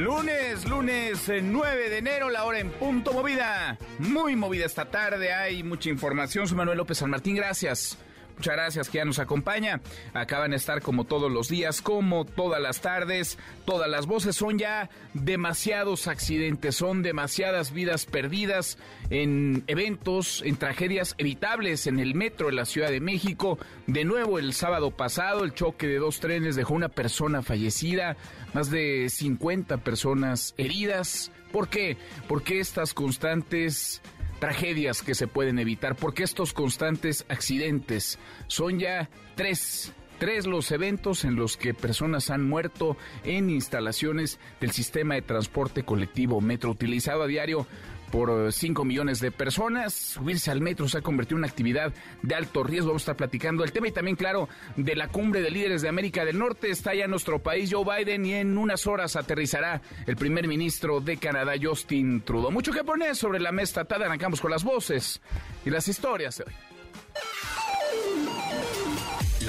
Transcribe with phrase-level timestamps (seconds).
[0.00, 3.76] Lunes, lunes 9 eh, de enero, la hora en punto movida.
[3.98, 6.48] Muy movida esta tarde, hay mucha información.
[6.48, 7.98] Soy Manuel López San Martín, gracias.
[8.40, 9.82] Muchas gracias que ya nos acompaña.
[10.14, 13.36] Acaban de estar como todos los días, como todas las tardes.
[13.66, 18.78] Todas las voces son ya demasiados accidentes, son demasiadas vidas perdidas
[19.10, 23.58] en eventos, en tragedias evitables en el metro de la Ciudad de México.
[23.86, 28.16] De nuevo el sábado pasado, el choque de dos trenes dejó una persona fallecida,
[28.54, 31.30] más de 50 personas heridas.
[31.52, 31.98] ¿Por qué?
[32.26, 34.00] Porque estas constantes
[34.40, 38.18] tragedias que se pueden evitar, porque estos constantes accidentes
[38.48, 44.70] son ya tres tres los eventos en los que personas han muerto en instalaciones del
[44.70, 47.66] sistema de transporte colectivo metro utilizado a diario
[48.10, 49.92] por 5 millones de personas.
[49.92, 52.88] Subirse al metro se ha convertido en una actividad de alto riesgo.
[52.88, 55.88] Vamos a estar platicando el tema y también, claro, de la cumbre de líderes de
[55.88, 56.70] América del Norte.
[56.70, 61.16] Está ya nuestro país Joe Biden y en unas horas aterrizará el primer ministro de
[61.16, 62.50] Canadá, Justin Trudeau.
[62.50, 63.86] Mucho que poner sobre la mesa.
[63.90, 65.20] Arrancamos con las voces
[65.64, 66.52] y las historias de hoy.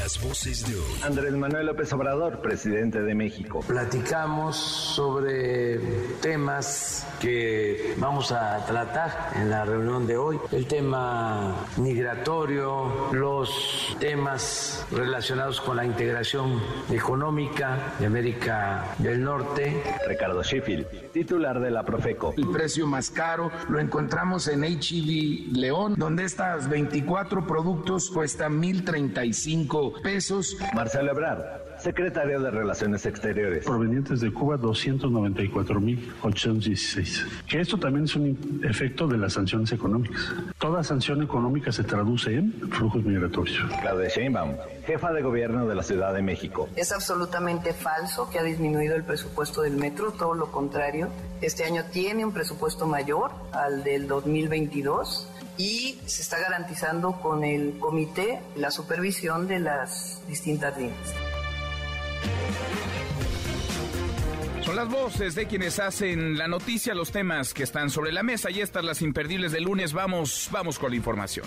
[0.02, 1.02] Las voces de hoy.
[1.04, 3.60] Andrés Manuel López Obrador, presidente de México.
[3.60, 5.78] Platicamos sobre
[6.24, 10.40] temas que vamos a tratar en la reunión de hoy.
[10.52, 19.84] El tema migratorio, los temas relacionados con la integración económica de América del Norte.
[20.08, 22.34] Ricardo Sheffield, titular de la Profeco.
[22.36, 29.91] El precio más caro lo encontramos en HEV León, donde estas 24 productos cuestan 1.035
[30.02, 30.56] pesos.
[30.74, 31.44] Marcelo Ebrard,
[31.80, 33.66] secretario de Relaciones Exteriores.
[33.66, 37.26] Provenientes de Cuba, 294.816.
[37.48, 40.32] Que esto también es un efecto de las sanciones económicas.
[40.60, 43.58] Toda sanción económica se traduce en flujos migratorios.
[43.82, 46.70] Claudia Sheinbaum, jefa de gobierno de la Ciudad de México.
[46.76, 51.10] Es absolutamente falso que ha disminuido el presupuesto del metro, todo lo contrario.
[51.42, 55.28] Este año tiene un presupuesto mayor al del 2022
[55.62, 61.14] y se está garantizando con el comité la supervisión de las distintas líneas.
[64.64, 68.50] Son las voces de quienes hacen la noticia, los temas que están sobre la mesa
[68.50, 69.94] y estas las imperdibles del lunes.
[69.94, 71.46] Vamos, vamos con la información.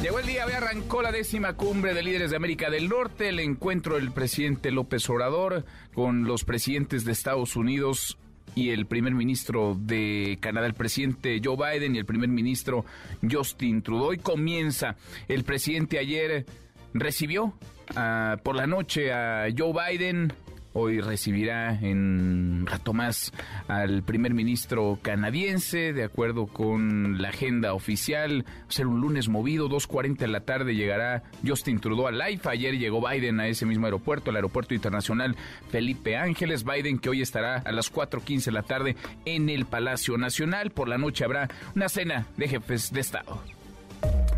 [0.00, 3.40] Llegó el día, hoy arrancó la décima cumbre de líderes de América del Norte, el
[3.40, 8.16] encuentro del presidente López Obrador con los presidentes de Estados Unidos
[8.54, 12.84] y el primer ministro de Canadá, el presidente Joe Biden y el primer ministro
[13.28, 14.12] Justin Trudeau.
[14.12, 14.96] Y comienza.
[15.28, 16.46] El presidente ayer
[16.94, 17.54] recibió
[17.96, 20.32] ah, por la noche a Joe Biden
[20.74, 23.32] Hoy recibirá en rato más
[23.68, 28.44] al primer ministro canadiense, de acuerdo con la agenda oficial.
[28.46, 32.40] Va a ser un lunes movido, 2.40 de la tarde llegará Justin Trudeau al live.
[32.44, 35.36] Ayer llegó Biden a ese mismo aeropuerto, el aeropuerto internacional
[35.70, 36.64] Felipe Ángeles.
[36.64, 40.70] Biden que hoy estará a las 4.15 de la tarde en el Palacio Nacional.
[40.70, 43.61] Por la noche habrá una cena de jefes de Estado.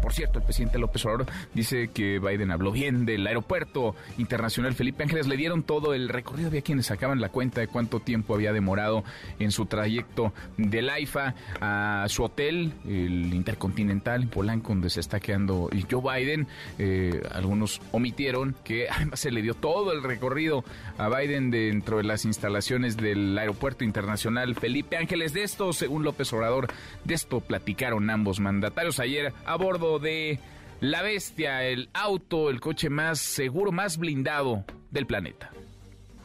[0.05, 5.03] Por cierto, el presidente López Obrador dice que Biden habló bien del aeropuerto internacional Felipe
[5.03, 5.27] Ángeles.
[5.27, 6.49] Le dieron todo el recorrido.
[6.49, 9.03] Había quienes sacaban la cuenta de cuánto tiempo había demorado
[9.39, 15.21] en su trayecto del AIFA a su hotel, el Intercontinental en Polanco, donde se está
[15.21, 16.49] quedando Joe Biden.
[16.79, 20.65] Eh, algunos omitieron que además se le dio todo el recorrido
[20.99, 25.33] a Biden dentro de las instalaciones del aeropuerto internacional Felipe Ángeles.
[25.33, 26.69] De esto, según López Obrador,
[27.05, 30.39] de esto platicaron ambos mandatarios ayer a bordo de
[30.81, 35.51] la bestia, el auto, el coche más seguro, más blindado del planeta.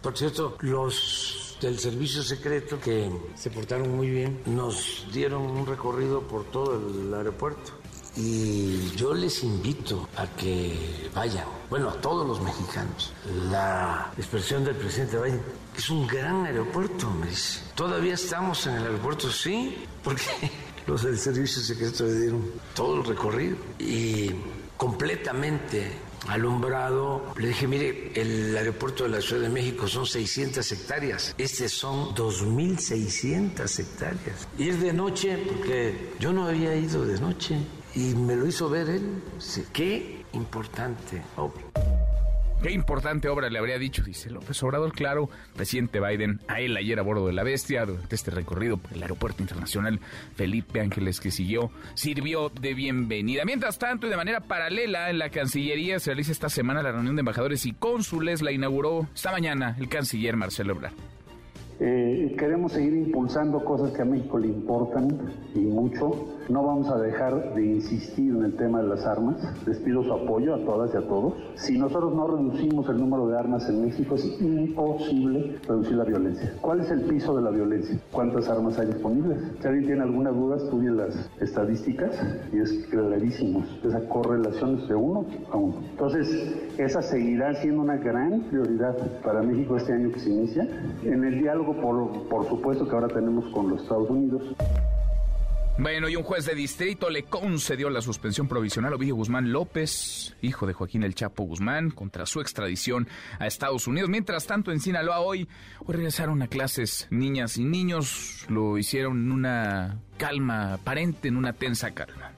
[0.01, 6.21] Por cierto, los del servicio secreto que se portaron muy bien nos dieron un recorrido
[6.21, 7.73] por todo el aeropuerto.
[8.15, 13.13] Y yo les invito a que vayan, bueno, a todos los mexicanos.
[13.49, 15.41] La expresión del presidente Biden,
[15.77, 17.61] es un gran aeropuerto, me dice.
[17.75, 20.23] Todavía estamos en el aeropuerto, sí, porque
[20.89, 24.31] los del servicio secreto le dieron todo el recorrido y
[24.75, 25.91] completamente
[26.27, 27.31] alumbrado.
[27.37, 32.15] Le dije, mire, el aeropuerto de la Ciudad de México son 600 hectáreas, este son
[32.15, 34.47] 2.600 hectáreas.
[34.57, 37.59] Ir de noche, porque yo no había ido de noche
[37.93, 39.21] y me lo hizo ver él.
[39.71, 41.21] Qué importante.
[42.61, 46.99] Qué importante obra le habría dicho, dice López Obrador, claro, presidente Biden, a él ayer
[46.99, 50.01] a bordo de la bestia, durante este recorrido por el aeropuerto internacional
[50.35, 53.45] Felipe Ángeles que siguió, sirvió de bienvenida.
[53.45, 57.15] Mientras tanto, y de manera paralela, en la Cancillería se realiza esta semana la reunión
[57.15, 60.93] de embajadores y cónsules, la inauguró esta mañana el canciller Marcelo Ebrard.
[61.81, 65.07] Eh, queremos seguir impulsando cosas que a México le importan
[65.55, 66.11] y mucho.
[66.49, 69.37] No vamos a dejar de insistir en el tema de las armas.
[69.65, 71.35] Les pido su apoyo a todas y a todos.
[71.55, 76.53] Si nosotros no reducimos el número de armas en México, es imposible reducir la violencia.
[76.59, 77.97] ¿Cuál es el piso de la violencia?
[78.11, 79.37] ¿Cuántas armas hay disponibles?
[79.61, 82.19] Si alguien tiene alguna duda, estudie las estadísticas
[82.51, 83.63] y es clarísimo.
[83.85, 85.75] Esa correlación es de uno a uno.
[85.91, 90.67] Entonces, esa seguirá siendo una gran prioridad para México este año que se inicia.
[91.03, 94.41] En el diálogo por, supuesto, que ahora tenemos con los Estados Unidos.
[95.77, 100.35] Bueno, y un juez de distrito le concedió la suspensión provisional a Ovidio Guzmán López,
[100.41, 103.07] hijo de Joaquín El Chapo Guzmán, contra su extradición
[103.39, 104.09] a Estados Unidos.
[104.09, 105.47] Mientras tanto, en Sinaloa hoy,
[105.85, 108.45] hoy regresaron a clases niñas y niños.
[108.49, 112.33] Lo hicieron en una calma aparente, en una tensa calma.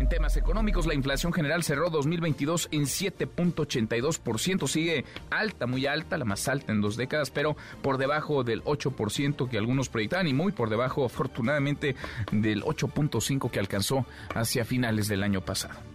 [0.00, 4.66] En temas económicos, la inflación general cerró 2022 en 7.82%.
[4.66, 9.48] Sigue alta, muy alta, la más alta en dos décadas, pero por debajo del 8%
[9.48, 11.94] que algunos proyectaban y muy por debajo, afortunadamente,
[12.32, 15.91] del 8.5% que alcanzó hacia finales del año pasado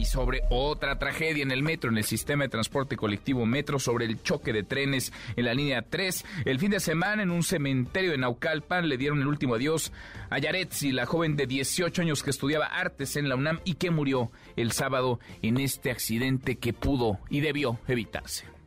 [0.00, 4.06] y sobre otra tragedia en el metro, en el sistema de transporte colectivo Metro, sobre
[4.06, 6.24] el choque de trenes en la línea 3.
[6.46, 9.92] El fin de semana en un cementerio de Naucalpan le dieron el último adiós
[10.30, 13.90] a Yaretsi, la joven de 18 años que estudiaba artes en la UNAM y que
[13.90, 18.59] murió el sábado en este accidente que pudo y debió evitarse.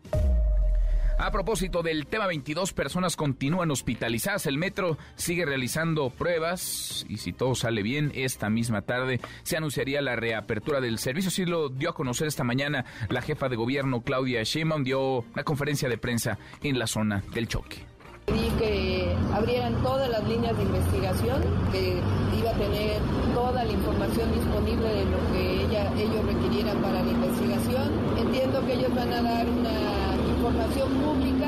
[1.24, 4.46] A propósito del tema 22, personas continúan hospitalizadas.
[4.46, 10.02] El metro sigue realizando pruebas y si todo sale bien, esta misma tarde se anunciaría
[10.02, 11.32] la reapertura del servicio.
[11.32, 15.46] Sí lo dio a conocer esta mañana la jefa de gobierno Claudia Sheinbaum dio una
[15.46, 17.86] conferencia de prensa en la zona del choque.
[18.26, 21.42] Pedí que abrieran todas las líneas de investigación,
[21.72, 22.02] que
[22.38, 23.00] iba a tener
[23.34, 27.92] toda la información disponible de lo que ella, ellos requirieran para la investigación.
[28.18, 30.13] Entiendo que ellos van a dar una
[30.44, 31.48] información pública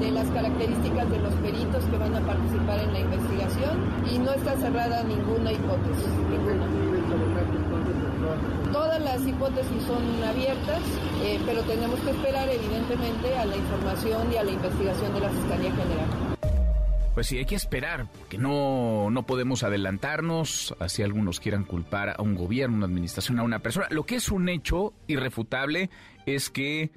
[0.00, 3.78] de las características de los peritos que van a participar en la investigación
[4.10, 6.66] y no está cerrada ninguna hipótesis, ninguna.
[8.72, 10.80] Todas las hipótesis son abiertas,
[11.22, 15.28] eh, pero tenemos que esperar evidentemente a la información y a la investigación de la
[15.28, 16.08] Fiscalía General.
[17.12, 22.22] Pues sí, hay que esperar, que no, no podemos adelantarnos, así algunos quieran culpar a
[22.22, 23.86] un gobierno, una administración, a una persona.
[23.90, 25.90] Lo que es un hecho irrefutable
[26.26, 26.90] es que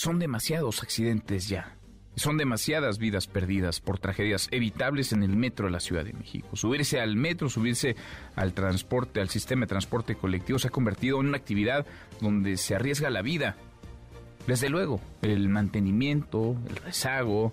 [0.00, 1.76] son demasiados accidentes ya.
[2.16, 6.56] Son demasiadas vidas perdidas por tragedias evitables en el metro de la Ciudad de México.
[6.56, 7.96] Subirse al metro, subirse
[8.34, 11.84] al transporte, al sistema de transporte colectivo se ha convertido en una actividad
[12.18, 13.56] donde se arriesga la vida.
[14.46, 17.52] Desde luego, el mantenimiento, el rezago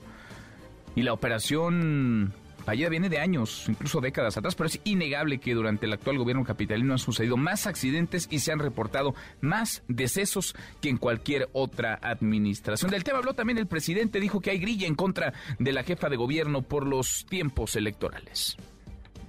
[0.95, 2.33] y la operación
[2.67, 6.43] fallida viene de años, incluso décadas atrás, pero es innegable que durante el actual gobierno
[6.43, 11.97] capitalino han sucedido más accidentes y se han reportado más decesos que en cualquier otra
[12.01, 12.91] administración.
[12.91, 16.09] Del tema habló también el presidente, dijo que hay grilla en contra de la jefa
[16.09, 18.57] de gobierno por los tiempos electorales.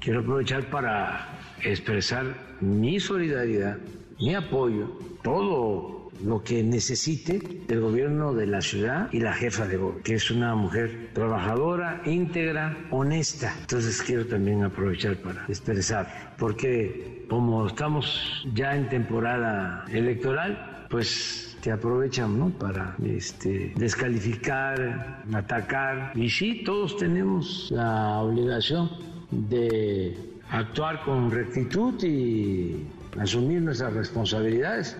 [0.01, 3.79] Quiero aprovechar para expresar mi solidaridad,
[4.19, 9.77] mi apoyo, todo lo que necesite el gobierno de la ciudad y la jefa de
[9.77, 13.55] gobierno, que es una mujer trabajadora, íntegra, honesta.
[13.61, 21.73] Entonces quiero también aprovechar para expresar, porque como estamos ya en temporada electoral, pues te
[21.73, 22.51] aprovechan ¿no?
[22.51, 26.13] para este, descalificar, atacar.
[26.15, 28.91] Y sí, todos tenemos la obligación
[29.31, 30.17] de
[30.51, 32.87] actuar con rectitud y
[33.19, 34.97] asumir nuestras responsabilidades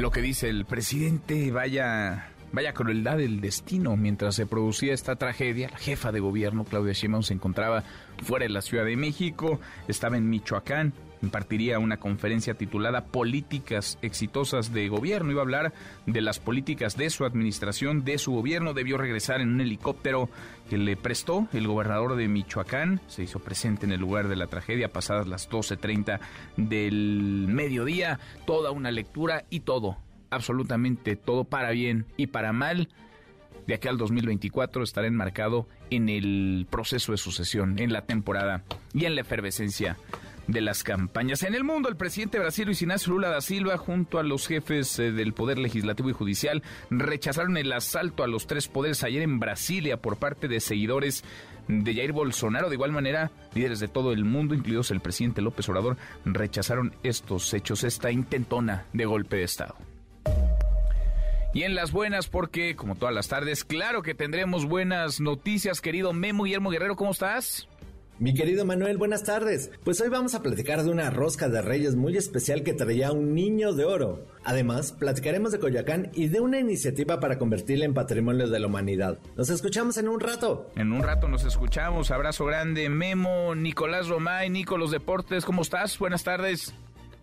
[0.00, 3.96] lo que dice el presidente, vaya Vaya crueldad del destino.
[3.96, 7.82] Mientras se producía esta tragedia, la jefa de gobierno, Claudia Sheinbaum, se encontraba
[8.22, 9.58] fuera de la Ciudad de México,
[9.88, 15.30] estaba en Michoacán, impartiría una conferencia titulada Políticas exitosas de gobierno.
[15.30, 15.72] Iba a hablar
[16.06, 18.74] de las políticas de su administración, de su gobierno.
[18.74, 20.28] Debió regresar en un helicóptero
[20.68, 23.00] que le prestó el gobernador de Michoacán.
[23.06, 26.20] Se hizo presente en el lugar de la tragedia pasadas las 12.30
[26.56, 28.18] del mediodía.
[28.46, 29.96] Toda una lectura y todo
[30.32, 32.88] absolutamente todo para bien y para mal,
[33.66, 39.04] de aquí al 2024 estará enmarcado en el proceso de sucesión, en la temporada y
[39.04, 39.96] en la efervescencia
[40.52, 41.42] de las campañas.
[41.42, 44.98] En el mundo, el presidente Brasil Luis Ignacio Lula da Silva, junto a los jefes
[44.98, 49.40] eh, del Poder Legislativo y Judicial, rechazaron el asalto a los tres poderes ayer en
[49.40, 51.24] Brasilia por parte de seguidores
[51.68, 52.68] de Jair Bolsonaro.
[52.68, 57.52] De igual manera, líderes de todo el mundo, incluidos el presidente López Obrador, rechazaron estos
[57.54, 59.76] hechos, esta intentona de golpe de Estado.
[61.54, 66.14] Y en las buenas, porque como todas las tardes, claro que tendremos buenas noticias, querido
[66.14, 67.68] Memo Guillermo Guerrero, ¿cómo estás?
[68.22, 69.72] Mi querido Manuel, buenas tardes.
[69.82, 73.34] Pues hoy vamos a platicar de una rosca de reyes muy especial que traía un
[73.34, 74.28] niño de oro.
[74.44, 79.18] Además, platicaremos de Coyoacán y de una iniciativa para convertirla en patrimonio de la humanidad.
[79.36, 80.70] Nos escuchamos en un rato.
[80.76, 82.12] En un rato nos escuchamos.
[82.12, 85.98] Abrazo grande, Memo, Nicolás Romay, Nico Los Deportes, ¿cómo estás?
[85.98, 86.72] Buenas tardes.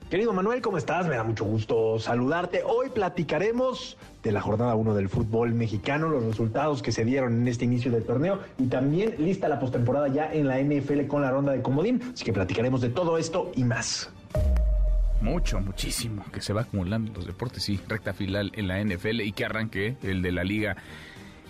[0.10, 1.06] Querido Manuel, ¿cómo estás?
[1.06, 2.63] Me da mucho gusto saludarte.
[2.66, 7.48] Hoy platicaremos de la jornada 1 del fútbol mexicano, los resultados que se dieron en
[7.48, 11.30] este inicio del torneo y también lista la postemporada ya en la NFL con la
[11.30, 12.01] ronda de comodín.
[12.12, 14.10] Así que platicaremos de todo esto y más.
[15.22, 19.32] Mucho, muchísimo que se va acumulando los deportes, sí, recta final en la NFL y
[19.32, 20.75] que arranque el de la liga.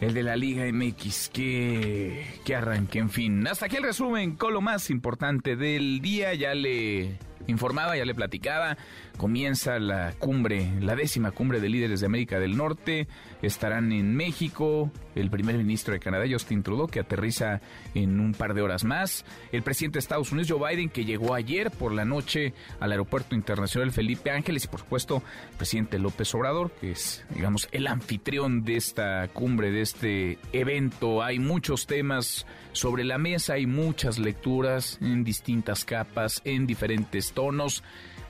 [0.01, 3.45] El de la Liga MX, que, que arranque, en fin.
[3.47, 6.33] Hasta aquí el resumen con lo más importante del día.
[6.35, 7.17] Ya le
[7.49, 8.77] informaba, ya le platicaba,
[9.19, 13.09] comienza la cumbre, la décima cumbre de líderes de América del Norte,
[13.41, 17.59] estarán en México, el primer ministro de Canadá, Justin Trudeau, que aterriza
[17.93, 21.33] en un par de horas más, el presidente de Estados Unidos, Joe Biden, que llegó
[21.33, 25.21] ayer por la noche al aeropuerto internacional Felipe Ángeles, y por supuesto,
[25.51, 31.21] el presidente López Obrador, que es, digamos, el anfitrión de esta cumbre, de este evento.
[31.21, 37.83] Hay muchos temas sobre la mesa, hay muchas lecturas en distintas capas, en diferentes tonos.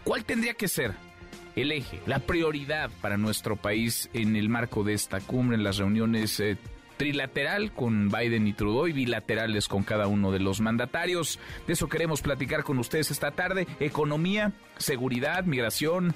[0.04, 0.94] ¿Cuál tendría que ser
[1.56, 5.78] el eje, la prioridad para nuestro país en el marco de esta cumbre, en las
[5.78, 6.58] reuniones eh,
[6.98, 11.40] trilateral con Biden y Trudeau y bilaterales con cada uno de los mandatarios.
[11.68, 13.68] De eso queremos platicar con ustedes esta tarde.
[13.80, 16.14] Economía, seguridad, migración,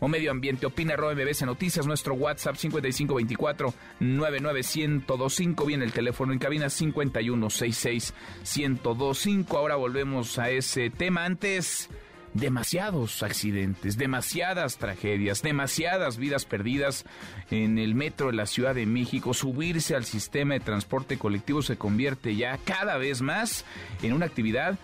[0.00, 0.66] o medio ambiente.
[0.66, 5.66] Opina arroba MBS Noticias, nuestro WhatsApp 5524 99125.
[5.66, 8.14] Viene el teléfono en cabina 5166
[8.56, 9.58] 1025.
[9.58, 11.24] Ahora volvemos a ese tema.
[11.24, 11.90] Antes,
[12.38, 17.04] demasiados accidentes, demasiadas tragedias, demasiadas vidas perdidas
[17.50, 19.34] en el metro de la Ciudad de México.
[19.34, 23.64] Subirse al sistema de transporte colectivo se convierte ya cada vez más
[24.02, 24.78] en una actividad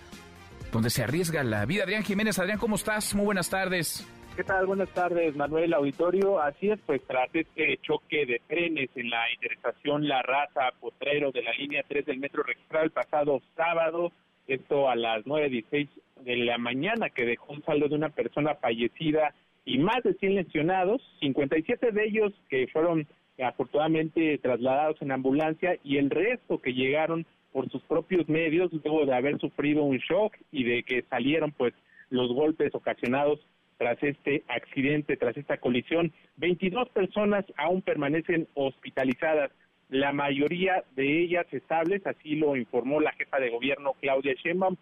[0.72, 1.84] donde se arriesga la vida.
[1.84, 3.14] Adrián Jiménez, Adrián, ¿cómo estás?
[3.14, 4.06] Muy buenas tardes.
[4.36, 4.66] ¿Qué tal?
[4.66, 6.40] Buenas tardes, Manuel Auditorio.
[6.40, 11.42] Así es, pues tras este choque de trenes en la intersección La Raza Potrero de
[11.42, 14.10] la línea 3 del Metro registrado el pasado sábado,
[14.48, 15.88] esto a las 9.16
[16.24, 20.34] de la mañana, que dejó un saldo de una persona fallecida y más de 100
[20.34, 23.06] lesionados, 57 de ellos que fueron
[23.42, 29.14] afortunadamente trasladados en ambulancia y el resto que llegaron por sus propios medios luego de
[29.14, 31.72] haber sufrido un shock y de que salieron pues
[32.10, 33.40] los golpes ocasionados
[33.78, 36.12] tras este accidente, tras esta colisión.
[36.36, 39.50] 22 personas aún permanecen hospitalizadas,
[39.88, 44.76] la mayoría de ellas estables, así lo informó la jefa de gobierno Claudia Sheinbaum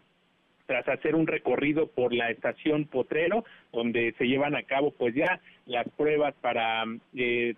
[0.67, 5.41] tras hacer un recorrido por la estación Potrero, donde se llevan a cabo pues ya
[5.67, 7.55] las pruebas para eh,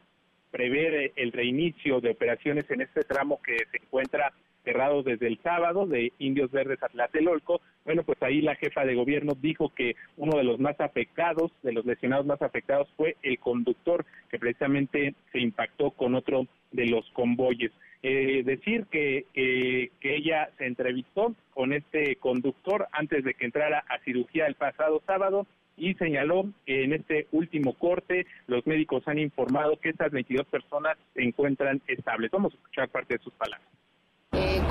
[0.50, 4.32] prever el reinicio de operaciones en este tramo que se encuentra
[4.64, 7.60] cerrados desde el sábado de Indios Verdes a Tlatelolco.
[7.84, 11.72] Bueno, pues ahí la jefa de gobierno dijo que uno de los más afectados, de
[11.72, 17.08] los lesionados más afectados, fue el conductor que precisamente se impactó con otro de los
[17.10, 17.72] convoyes.
[18.06, 23.98] Eh, decir que, que ella se entrevistó con este conductor antes de que entrara a
[24.00, 25.46] cirugía el pasado sábado
[25.78, 30.98] y señaló que en este último corte los médicos han informado que estas 22 personas
[31.14, 32.30] se encuentran estables.
[32.30, 33.66] Vamos a escuchar parte de sus palabras.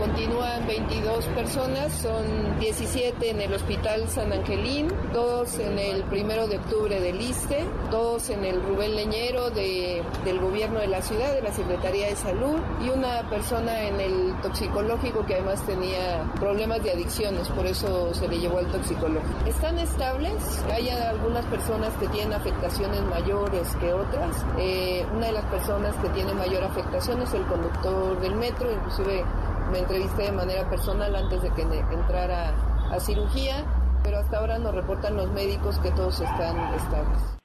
[0.04, 6.58] Continúan 22 personas, son 17 en el Hospital San Angelín, dos en el primero de
[6.58, 11.42] octubre del ISTE, dos en el Rubén Leñero de, del gobierno de la ciudad, de
[11.42, 16.92] la Secretaría de Salud, y una persona en el toxicológico que además tenía problemas de
[16.92, 19.46] adicciones, por eso se le llevó al toxicológico.
[19.48, 24.46] Están estables, hay algunas personas que tienen afectaciones mayores que otras.
[24.58, 29.24] Eh, una de las personas que tiene mayor afectación es el conductor del metro, inclusive
[29.74, 32.50] me entrevisté de manera personal antes de que entrara
[32.92, 33.66] a cirugía,
[34.04, 37.40] pero hasta ahora nos reportan los médicos que todos están estables.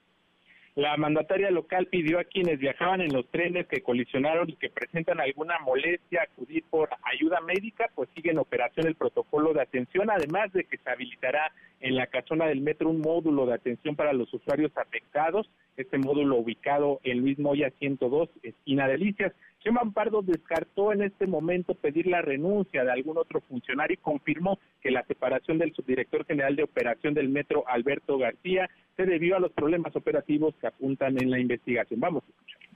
[0.74, 5.20] La mandataria local pidió a quienes viajaban en los trenes que colisionaron y que presentan
[5.20, 10.52] alguna molestia acudir por ayuda médica, pues sigue en operación el protocolo de atención, además
[10.52, 14.32] de que se habilitará en la casona del metro un módulo de atención para los
[14.32, 19.32] usuarios afectados, este módulo ubicado en Luis Moya 102, esquina Delicias.
[19.60, 24.58] Chema Pardo descartó en este momento pedir la renuncia de algún otro funcionario y confirmó
[24.80, 29.40] que la separación del subdirector general de operación del metro, Alberto García, se debió a
[29.40, 32.00] los problemas operativos que apuntan en la investigación.
[32.00, 32.67] Vamos a escuchar.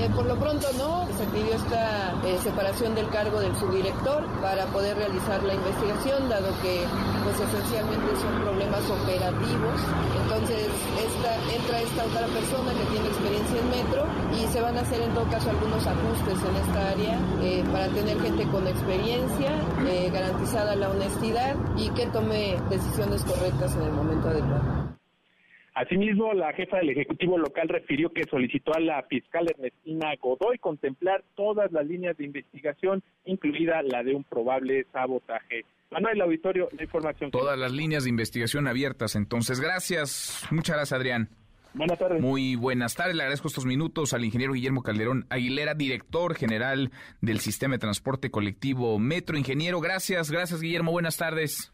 [0.00, 4.64] Eh, por lo pronto no, se pidió esta eh, separación del cargo del subdirector para
[4.66, 6.84] poder realizar la investigación, dado que
[7.22, 9.76] pues esencialmente son problemas operativos.
[10.22, 10.68] Entonces
[11.04, 14.06] esta, entra esta otra persona que tiene experiencia en metro
[14.40, 17.88] y se van a hacer en todo caso algunos ajustes en esta área eh, para
[17.88, 19.52] tener gente con experiencia,
[20.12, 24.89] garantizada la honestidad y que tome decisiones correctas en el momento adecuado.
[25.74, 31.24] Asimismo, la jefa del Ejecutivo local refirió que solicitó a la fiscal Ernestina Godoy contemplar
[31.36, 35.64] todas las líneas de investigación, incluida la de un probable sabotaje.
[35.90, 37.30] Manuel Auditorio, la información.
[37.30, 39.60] Todas las líneas de investigación abiertas, entonces.
[39.60, 40.46] Gracias.
[40.50, 41.28] Muchas gracias, Adrián.
[41.72, 42.20] Buenas tardes.
[42.20, 43.14] Muy buenas tardes.
[43.14, 48.30] Le agradezco estos minutos al ingeniero Guillermo Calderón Aguilera, director general del Sistema de Transporte
[48.30, 49.38] Colectivo Metro.
[49.38, 50.30] Ingeniero, gracias.
[50.30, 50.90] Gracias, Guillermo.
[50.90, 51.72] Buenas tardes.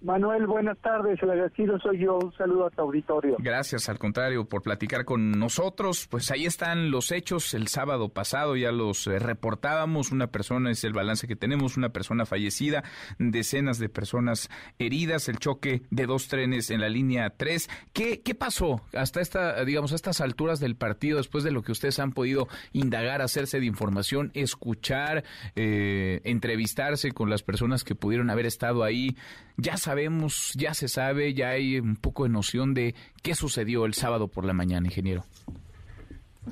[0.00, 1.22] Manuel, buenas tardes.
[1.22, 2.18] El agradecido soy yo.
[2.18, 3.36] Un saludo a tu auditorio.
[3.38, 6.06] Gracias, al contrario, por platicar con nosotros.
[6.10, 7.54] Pues ahí están los hechos.
[7.54, 10.12] El sábado pasado ya los eh, reportábamos.
[10.12, 12.84] Una persona es el balance que tenemos, una persona fallecida,
[13.18, 17.68] decenas de personas heridas, el choque de dos trenes en la línea 3.
[17.92, 21.72] ¿Qué, qué pasó hasta esta, digamos, a estas alturas del partido, después de lo que
[21.72, 25.24] ustedes han podido indagar, hacerse de información, escuchar,
[25.56, 29.16] eh, entrevistarse con las personas que pudieron haber estado ahí?
[29.56, 33.94] ya sabemos, ya se sabe, ya hay un poco de noción de qué sucedió el
[33.94, 35.24] sábado por la mañana, ingeniero.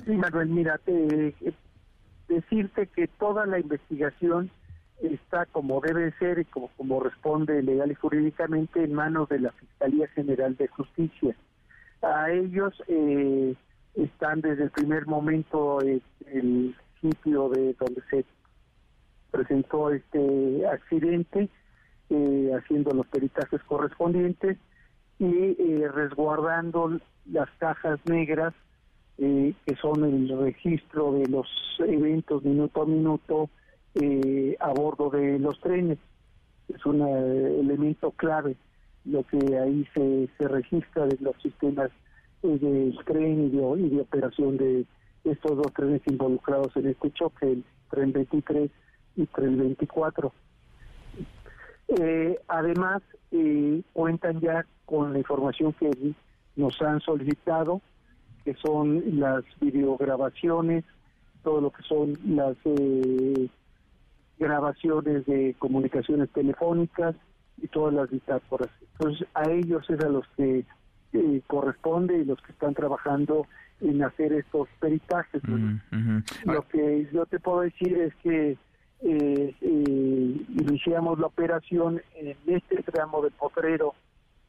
[0.04, 1.34] Sí, Manuel, mira, te,
[2.28, 4.50] decirte que toda la investigación
[5.02, 9.52] está como debe ser y como, como responde legal y jurídicamente en manos de la
[9.52, 11.34] Fiscalía General de Justicia.
[12.02, 13.54] A ellos eh,
[13.94, 18.24] están desde el primer momento eh, el sitio de donde se
[19.30, 21.48] presentó este accidente
[22.10, 24.58] eh, haciendo los peritajes correspondientes
[25.18, 26.98] y eh, resguardando
[27.30, 28.52] las cajas negras
[29.18, 31.46] eh, que son el registro de los
[31.78, 33.50] eventos minuto a minuto
[34.60, 35.98] a bordo de los trenes.
[36.68, 38.56] Es un elemento clave
[39.04, 41.90] lo que ahí se, se registra de los sistemas
[42.42, 44.84] de tren y de, y de operación de
[45.24, 48.70] estos dos trenes involucrados en este choque, el tren 23
[49.16, 50.32] y tren 24.
[51.98, 55.90] Eh, además, eh, cuentan ya con la información que
[56.56, 57.80] nos han solicitado,
[58.44, 60.84] que son las videograbaciones,
[61.42, 63.48] todo lo que son las eh,
[64.38, 67.14] grabaciones de comunicaciones telefónicas
[67.62, 68.70] y todas las bitácoras.
[68.92, 70.64] Entonces, a ellos es a los que
[71.12, 73.46] eh, corresponde y los que están trabajando
[73.80, 75.42] en hacer estos peritajes.
[76.44, 78.56] Lo que yo te puedo decir es que
[79.02, 83.94] eh, eh, iniciamos la operación en este tramo de Potrero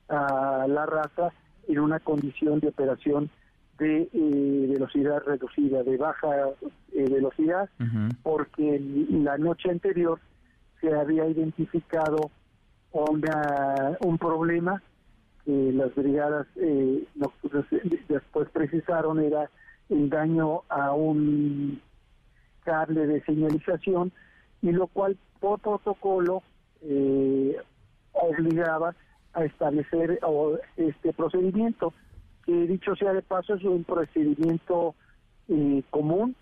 [0.09, 1.29] a La Raza
[1.67, 3.29] en una condición de operación
[3.79, 6.27] de eh, velocidad reducida, de baja
[6.93, 7.69] eh, velocidad,
[8.21, 10.19] porque la noche anterior
[10.79, 12.29] se había identificado
[12.91, 14.83] una, un problema
[15.45, 17.07] que las brigadas eh,
[18.07, 19.49] después precisaron era
[19.89, 21.81] el daño a un
[22.63, 24.11] cable de señalización
[24.61, 26.43] y lo cual por protocolo
[26.81, 27.55] eh,
[28.13, 28.95] obligaba
[29.33, 30.19] a establecer
[30.77, 31.93] este procedimiento,
[32.45, 34.95] que dicho sea de paso es un procedimiento
[35.47, 36.35] eh, común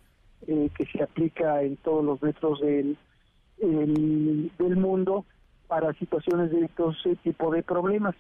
[0.47, 2.97] eh, que se aplica en todos los metros del,
[3.58, 5.25] del mundo
[5.67, 8.15] para situaciones de este tipo de problemas,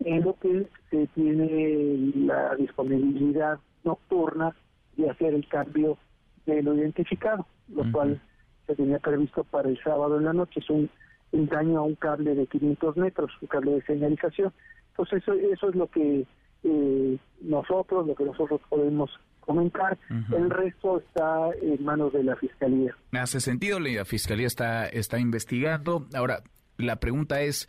[0.00, 4.54] en lo que se tiene la disponibilidad nocturna
[4.96, 5.96] de hacer el cambio
[6.44, 8.20] de lo identificado, lo cual
[8.66, 10.90] se tenía previsto para el sábado en la noche, es un,
[11.32, 14.52] daño a un cable de 500 metros, un cable de señalización.
[14.90, 16.24] Entonces eso, eso es lo que
[16.64, 19.96] eh, nosotros, lo que nosotros podemos comentar.
[20.32, 22.94] El resto está en manos de la Fiscalía.
[23.12, 26.06] Me hace sentido, la Fiscalía está, está investigando.
[26.14, 26.42] Ahora,
[26.78, 27.68] la pregunta es,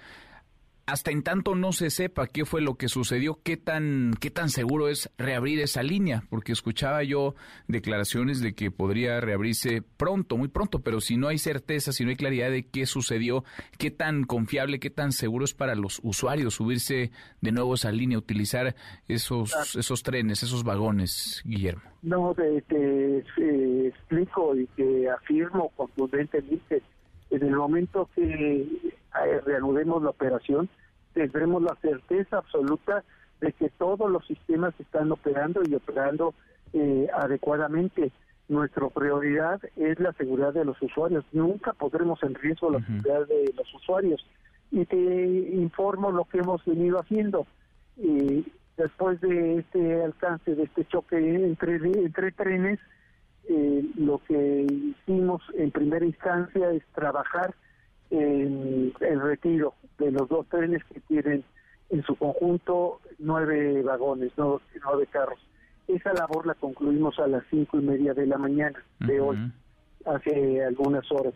[0.87, 4.49] hasta en tanto no se sepa qué fue lo que sucedió, qué tan, qué tan
[4.49, 7.35] seguro es reabrir esa línea, porque escuchaba yo
[7.67, 12.09] declaraciones de que podría reabrirse pronto, muy pronto, pero si no hay certeza, si no
[12.09, 13.43] hay claridad de qué sucedió,
[13.77, 17.91] qué tan confiable, qué tan seguro es para los usuarios subirse de nuevo a esa
[17.91, 18.73] línea, utilizar
[19.09, 21.83] esos, esos trenes, esos vagones, Guillermo.
[22.01, 23.17] No, te, te
[23.87, 26.81] explico y te afirmo contundentemente,
[27.29, 30.69] en el momento que eh, reanudemos la operación,
[31.13, 33.03] tendremos la certeza absoluta
[33.41, 36.33] de que todos los sistemas están operando y operando
[36.73, 38.11] eh, adecuadamente.
[38.49, 41.25] Nuestra prioridad es la seguridad de los usuarios.
[41.33, 44.25] Nunca podremos en riesgo la seguridad de los usuarios.
[44.71, 47.45] Y te informo lo que hemos venido haciendo.
[47.97, 48.45] y
[48.77, 52.79] después de este alcance, de este choque entre, entre trenes,
[53.49, 57.53] eh, lo que hicimos en primera instancia es trabajar
[58.09, 61.43] en el retiro de los dos trenes que tienen
[61.89, 65.39] en su conjunto nueve vagones, nueve carros.
[65.87, 69.37] Esa labor la concluimos a las cinco y media de la mañana de hoy,
[70.05, 71.33] hace algunas horas.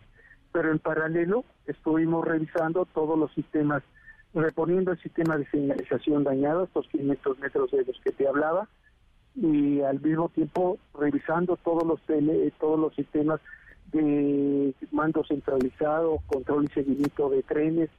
[0.52, 3.82] Pero en paralelo estuvimos revisando todos los sistemas,
[4.34, 8.68] reponiendo el sistema de señalización dañado, estos 500 metros de los que te hablaba,
[9.34, 12.00] y al mismo tiempo revisando todos los
[12.58, 13.40] todos los sistemas
[13.92, 17.90] de mando centralizado, control y seguimiento de trenes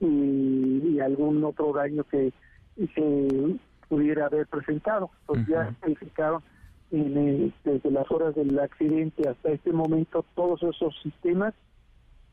[0.00, 2.32] y, algún otro daño que
[2.76, 5.10] se pudiera haber presentado.
[5.26, 6.42] Pues ya verificaron
[6.90, 11.54] desde las horas del accidente hasta este momento todos esos sistemas,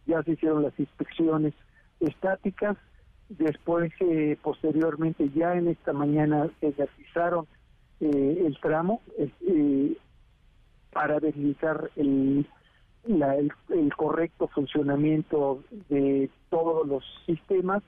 [0.05, 1.53] ya se hicieron las inspecciones
[1.99, 2.77] estáticas,
[3.29, 7.47] después eh, posteriormente ya en esta mañana se realizaron
[7.99, 9.97] eh, el tramo eh,
[10.91, 12.47] para verificar el,
[13.07, 17.83] el, correcto funcionamiento de todos los sistemas.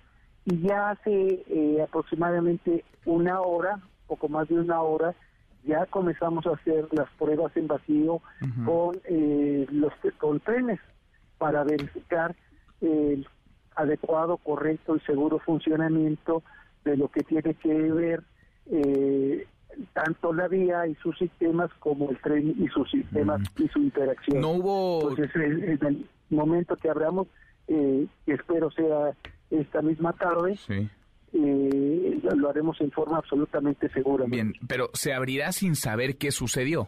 [0.46, 5.14] Y ya hace eh, aproximadamente una hora, poco más de una hora,
[5.66, 8.22] ya comenzamos a hacer las pruebas en vacío
[8.64, 8.98] con
[9.72, 10.80] los con trenes
[11.38, 12.34] para verificar
[12.80, 13.28] el
[13.78, 16.44] adecuado, correcto y seguro funcionamiento
[16.84, 18.24] de lo que tiene que ver
[18.72, 19.48] eh,
[19.94, 24.42] tanto la vía y sus sistemas como el tren y sus sistemas y su interacción.
[24.42, 25.10] No hubo...
[25.10, 27.28] Entonces, en, el momento que abramos,
[27.68, 29.12] eh, espero sea
[29.50, 30.58] esta misma tarde,
[31.34, 34.26] eh, lo haremos en forma absolutamente segura.
[34.28, 36.88] Bien, pero ¿se abrirá sin saber qué sucedió?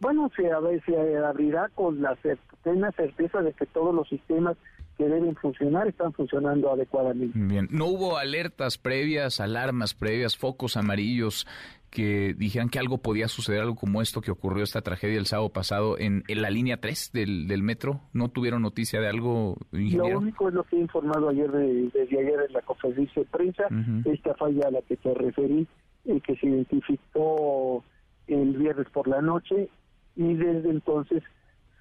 [0.00, 0.42] Bueno, se,
[0.84, 2.16] se abrirá con la
[2.62, 4.56] plena certeza de que todos los sistemas
[5.02, 7.36] que deben funcionar están funcionando adecuadamente.
[7.36, 11.46] Bien, ¿no hubo alertas previas, alarmas previas, focos amarillos
[11.90, 15.50] que dijeran que algo podía suceder, algo como esto que ocurrió, esta tragedia el sábado
[15.50, 18.00] pasado en, la línea 3 del, del, metro?
[18.12, 20.14] ¿No tuvieron noticia de algo, ingeniero?
[20.14, 23.28] Lo único es lo que he informado ayer, de, desde ayer en la conferencia de
[23.28, 23.64] prensa,
[24.04, 25.66] esta falla a la que te referí,
[26.04, 27.84] eh, que se identificó
[28.28, 29.68] el viernes por la noche
[30.14, 31.22] y desde entonces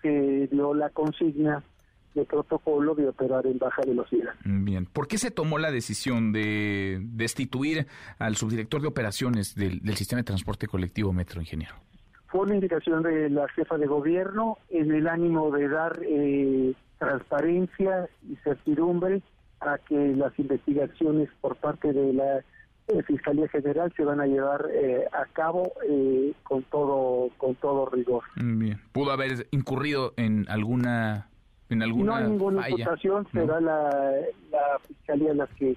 [0.02, 1.64] se dio la consigna
[2.14, 4.34] de protocolo de operar en baja velocidad.
[4.44, 7.88] Bien, ¿por qué se tomó la decisión de destituir
[8.20, 11.76] al subdirector de operaciones del, sistema de transporte colectivo Metro, ingeniero?
[12.28, 18.10] Fue una indicación de la jefa de gobierno en el ánimo de dar eh, transparencia
[18.30, 19.22] y certidumbre
[19.60, 22.40] a que las investigaciones por parte de la
[22.88, 25.74] eh, Fiscalía General se van a llevar eh, a cabo
[26.44, 28.24] con todo con todo rigor.
[28.36, 31.31] Bien, pudo haber incurrido en alguna
[31.76, 34.12] no hay ninguna imputación, será la,
[34.52, 35.76] la fiscalía la que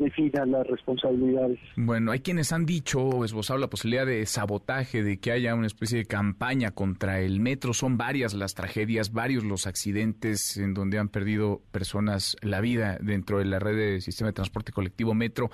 [0.00, 1.58] defina las responsabilidades.
[1.76, 5.66] Bueno, hay quienes han dicho o esbozado la posibilidad de sabotaje, de que haya una
[5.66, 7.72] especie de campaña contra el metro.
[7.74, 13.38] Son varias las tragedias, varios los accidentes en donde han perdido personas la vida dentro
[13.38, 15.50] de la red de sistema de transporte colectivo metro.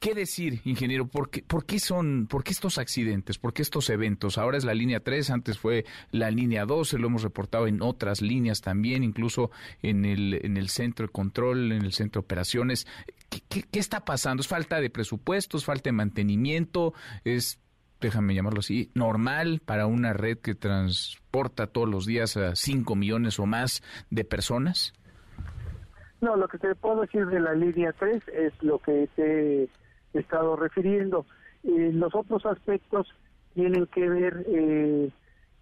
[0.00, 1.06] ¿Qué decir, ingeniero?
[1.06, 3.36] ¿Por qué, por qué son, por qué estos accidentes?
[3.36, 4.38] ¿Por qué estos eventos?
[4.38, 8.22] Ahora es la línea 3, antes fue la línea 12, lo hemos reportado en otras
[8.22, 9.50] líneas también, incluso
[9.82, 12.86] en el, en el centro de control, en el centro de operaciones.
[13.30, 14.40] ¿Qué, está pasando?
[14.40, 16.94] ¿Es falta de presupuestos, falta de mantenimiento?
[17.24, 17.60] ¿Es,
[18.00, 23.38] déjame llamarlo así, normal para una red que transporta todos los días a 5 millones
[23.38, 24.92] o más de personas?
[26.20, 29.68] No, lo que te puedo decir de la línea 3 es lo que te he
[30.18, 31.24] estado refiriendo.
[31.62, 33.06] Eh, los otros aspectos
[33.54, 35.10] tienen que ver, eh,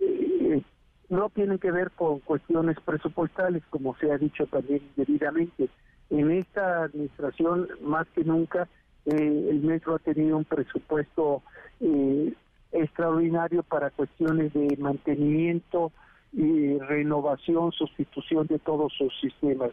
[0.01, 0.63] eh,
[1.11, 5.69] no tienen que ver con cuestiones presupuestales, como se ha dicho también debidamente
[6.11, 8.69] en esta administración, más que nunca,
[9.07, 11.43] eh, el metro ha tenido un presupuesto
[11.81, 12.33] eh,
[12.73, 15.93] extraordinario para cuestiones de mantenimiento
[16.33, 19.71] y renovación, sustitución de todos sus sistemas.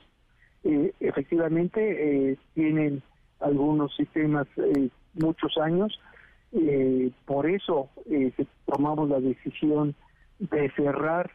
[0.64, 3.02] Eh, efectivamente, tienen
[3.40, 4.48] algunos sistemas
[5.14, 6.00] muchos años,
[7.26, 7.90] por eso
[8.66, 9.94] tomamos la decisión
[10.40, 11.30] de cerrar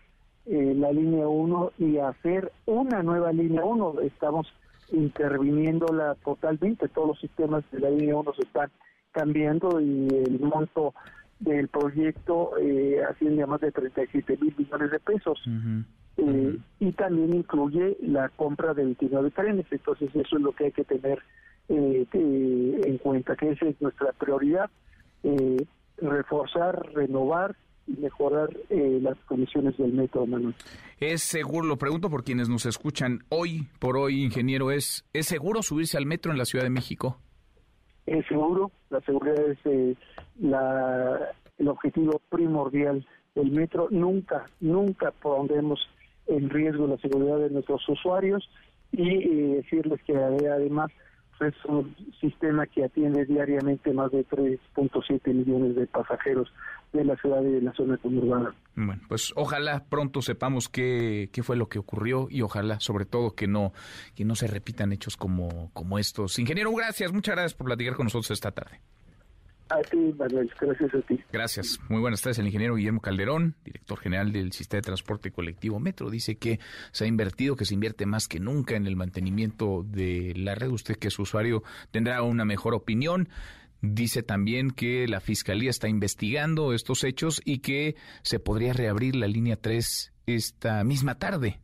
[0.47, 4.01] la línea 1 y hacer una nueva línea 1.
[4.01, 4.53] Estamos
[4.93, 6.89] interviniéndola totalmente.
[6.89, 8.71] Todos los sistemas de la línea 1 se están
[9.13, 10.95] cambiando y el monto
[11.39, 15.43] del proyecto eh, asciende a más de 37 mil millones de pesos.
[16.17, 19.67] Eh, y también incluye la compra de 29 trenes.
[19.71, 21.21] Entonces, eso es lo que hay que tener
[21.69, 24.69] eh, en cuenta, que esa es nuestra prioridad:
[25.23, 25.65] eh,
[25.99, 27.57] reforzar, renovar
[27.99, 30.55] mejorar eh, las condiciones del metro, Manuel.
[30.99, 35.63] Es seguro, lo pregunto por quienes nos escuchan hoy por hoy, ingeniero, ¿es, ¿es seguro
[35.63, 37.19] subirse al metro en la Ciudad de México?
[38.07, 39.95] Es seguro, la seguridad es eh,
[40.41, 41.19] la,
[41.59, 43.89] el objetivo primordial el metro.
[43.91, 45.81] Nunca, nunca pondremos
[46.27, 48.49] en riesgo la seguridad de nuestros usuarios
[48.93, 50.91] y eh, decirles que además
[51.41, 56.53] es un sistema que atiende diariamente más de 3.7 millones de pasajeros
[56.93, 58.55] de la ciudad y de la zona conurbana.
[58.75, 63.35] Bueno, pues ojalá pronto sepamos qué, qué fue lo que ocurrió y ojalá sobre todo
[63.35, 63.73] que no,
[64.15, 66.39] que no se repitan hechos como, como estos.
[66.39, 68.81] Ingeniero, gracias, muchas gracias por platicar con nosotros esta tarde.
[70.61, 71.25] Gracias a.
[71.33, 71.79] Gracias.
[71.89, 72.39] Muy buenas tardes.
[72.39, 76.59] El ingeniero Guillermo Calderón, director general del Sistema de Transporte Colectivo Metro, dice que
[76.93, 80.69] se ha invertido, que se invierte más que nunca en el mantenimiento de la red.
[80.69, 83.29] Usted que es usuario tendrá una mejor opinión.
[83.83, 89.27] Dice también que la Fiscalía está investigando estos hechos y que se podría reabrir la
[89.27, 91.61] línea 3 esta misma tarde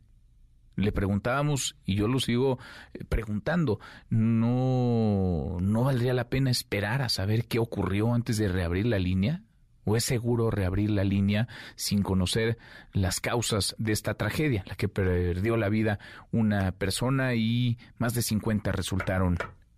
[0.77, 2.59] le preguntábamos y yo lo sigo
[2.93, 8.85] eh, preguntando, ¿no, ¿no valdría la pena esperar a saber qué ocurrió antes de reabrir
[8.85, 9.41] la línea?
[9.83, 12.57] ¿O es seguro reabrir la línea sin conocer
[12.91, 15.97] las causas de esta tragedia, la que perdió la vida
[16.31, 19.37] una persona y más de 50 resultaron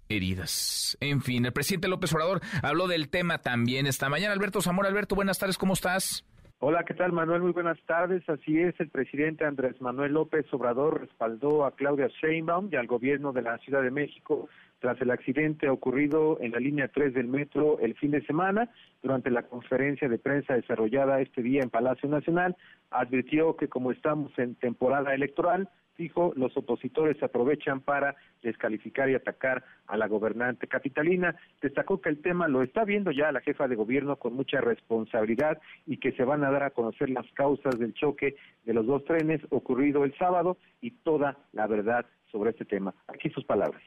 [0.09, 0.97] heridas.
[0.99, 4.33] En fin, el presidente López Obrador habló del tema también esta mañana.
[4.33, 6.25] Alberto Zamora, Alberto, buenas tardes, ¿cómo estás?
[6.61, 7.41] Hola, ¿qué tal Manuel?
[7.41, 8.27] Muy buenas tardes.
[8.27, 13.31] Así es, el presidente Andrés Manuel López Obrador respaldó a Claudia Sheinbaum y al gobierno
[13.31, 17.79] de la Ciudad de México tras el accidente ocurrido en la línea 3 del metro
[17.79, 18.69] el fin de semana.
[19.01, 22.55] Durante la conferencia de prensa desarrollada este día en Palacio Nacional,
[22.89, 29.63] advirtió que como estamos en temporada electoral, dijo, los opositores aprovechan para descalificar y atacar
[29.85, 31.35] a la gobernante capitalina.
[31.61, 35.59] Destacó que el tema lo está viendo ya la jefa de gobierno con mucha responsabilidad
[35.85, 39.03] y que se van a dar a conocer las causas del choque de los dos
[39.03, 42.93] trenes ocurrido el sábado y toda la verdad sobre este tema.
[43.07, 43.81] Aquí sus palabras.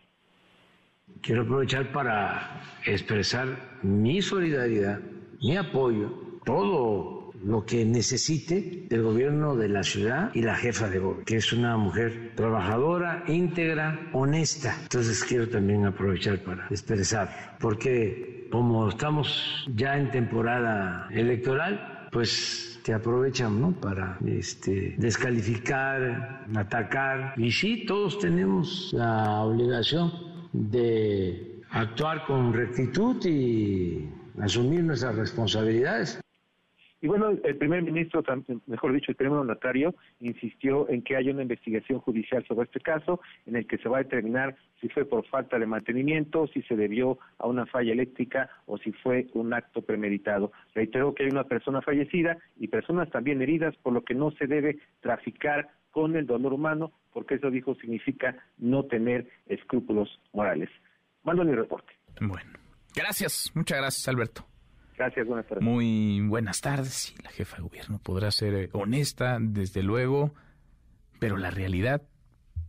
[1.21, 5.01] Quiero aprovechar para expresar mi solidaridad,
[5.41, 10.99] mi apoyo, todo lo que necesite el gobierno de la ciudad y la jefa de
[10.99, 14.77] gobierno, que es una mujer trabajadora, íntegra, honesta.
[14.83, 22.93] Entonces quiero también aprovechar para expresar, porque como estamos ya en temporada electoral, pues te
[22.93, 23.73] aprovechan ¿no?
[23.73, 27.35] para este, descalificar, atacar.
[27.37, 34.09] Y sí, todos tenemos la obligación de actuar con rectitud y
[34.41, 36.21] asumir nuestras responsabilidades.
[37.03, 38.23] Y bueno, el primer ministro,
[38.69, 43.21] mejor dicho, el primer mandatario, insistió en que haya una investigación judicial sobre este caso,
[43.45, 46.77] en el que se va a determinar si fue por falta de mantenimiento, si se
[46.77, 50.53] debió a una falla eléctrica o si fue un acto premeditado.
[50.77, 54.47] Reiteró que hay una persona fallecida y personas también heridas, por lo que no se
[54.47, 60.69] debe traficar con el dolor humano, porque eso dijo significa no tener escrúpulos morales.
[61.23, 61.93] Mando mi reporte.
[62.21, 62.51] Bueno,
[62.95, 64.45] gracias, muchas gracias, Alberto.
[64.97, 65.65] Gracias, buenas tardes.
[65.65, 67.15] Muy buenas tardes.
[67.23, 70.35] la jefa de gobierno podrá ser eh, honesta, desde luego,
[71.19, 72.03] pero la realidad,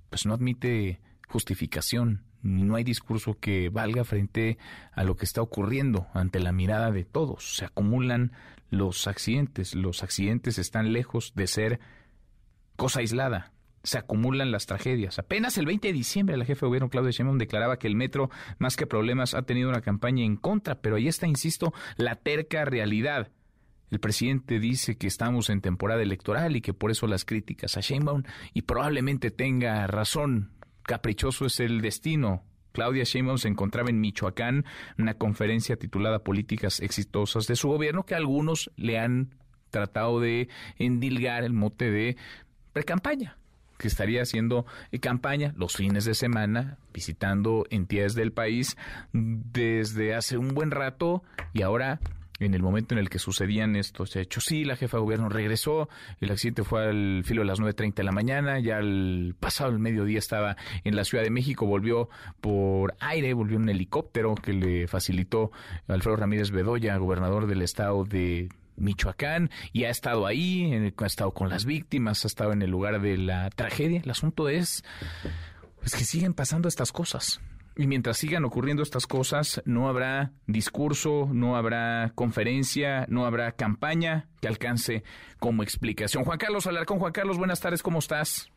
[0.10, 2.24] pues no admite justificación.
[2.42, 4.58] No hay discurso que valga frente
[4.92, 7.56] a lo que está ocurriendo ante la mirada de todos.
[7.56, 8.32] Se acumulan
[8.70, 9.76] los accidentes.
[9.76, 11.80] Los accidentes están lejos de ser
[12.76, 15.20] cosa aislada se acumulan las tragedias.
[15.20, 18.30] Apenas el 20 de diciembre la jefa de gobierno Claudia Sheinbaum declaraba que el metro,
[18.58, 22.66] más que problemas, ha tenido una campaña en contra, pero ahí está, insisto, la terca
[22.66, 23.30] realidad.
[23.92, 27.82] El presidente dice que estamos en temporada electoral y que por eso las críticas a
[27.82, 30.52] Sheinbaum y probablemente tenga razón.
[30.84, 32.44] Caprichoso es el destino.
[32.72, 34.66] Claudia Sheinbaum se encontraba en Michoacán,
[34.98, 39.36] una conferencia titulada Políticas exitosas de su gobierno que algunos le han
[39.74, 42.16] tratado de endilgar el mote de
[42.74, 43.38] precampaña
[43.78, 48.78] que estaría haciendo eh, campaña los fines de semana, visitando entidades del país
[49.12, 52.00] desde hace un buen rato y ahora
[52.40, 54.46] en el momento en el que sucedían estos hechos.
[54.46, 58.04] Sí, la jefa de gobierno regresó, el accidente fue al filo de las 9.30 de
[58.04, 62.10] la mañana, ya el pasado el mediodía estaba en la Ciudad de México, volvió
[62.42, 65.52] por aire, volvió en un helicóptero que le facilitó
[65.88, 71.50] Alfredo Ramírez Bedoya, gobernador del estado de Michoacán y ha estado ahí, ha estado con
[71.50, 74.02] las víctimas, ha estado en el lugar de la tragedia.
[74.04, 74.84] El asunto es
[75.80, 77.42] pues, que siguen pasando estas cosas.
[77.76, 84.28] Y mientras sigan ocurriendo estas cosas, no habrá discurso, no habrá conferencia, no habrá campaña
[84.42, 85.04] que alcance
[85.40, 86.24] como explicación.
[86.24, 88.53] Juan Carlos Alarcón, Juan Carlos, buenas tardes, ¿cómo estás?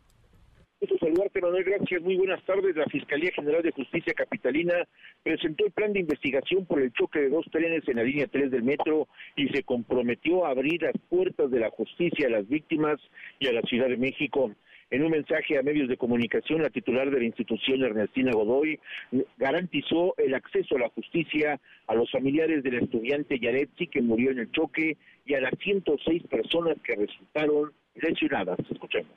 [0.98, 1.64] Saludarte, Manuel.
[1.64, 2.02] Gracias.
[2.02, 2.76] Muy buenas tardes.
[2.76, 4.74] La Fiscalía General de Justicia Capitalina
[5.22, 8.50] presentó el plan de investigación por el choque de dos trenes en la línea 3
[8.50, 13.00] del metro y se comprometió a abrir las puertas de la justicia a las víctimas
[13.38, 14.52] y a la Ciudad de México.
[14.90, 18.78] En un mensaje a medios de comunicación, la titular de la institución, Ernestina Godoy,
[19.36, 24.38] garantizó el acceso a la justicia a los familiares del estudiante Yaretsi que murió en
[24.38, 28.58] el choque y a las 106 personas que resultaron lesionadas.
[28.70, 29.16] Escuchemos.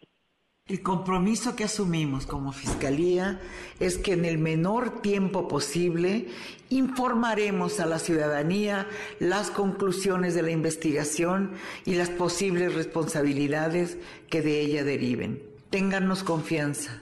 [0.70, 3.42] El compromiso que asumimos como Fiscalía
[3.80, 6.28] es que en el menor tiempo posible
[6.70, 11.54] informaremos a la ciudadanía las conclusiones de la investigación
[11.86, 13.98] y las posibles responsabilidades
[14.30, 15.42] que de ella deriven.
[15.72, 17.02] Téngannos confianza.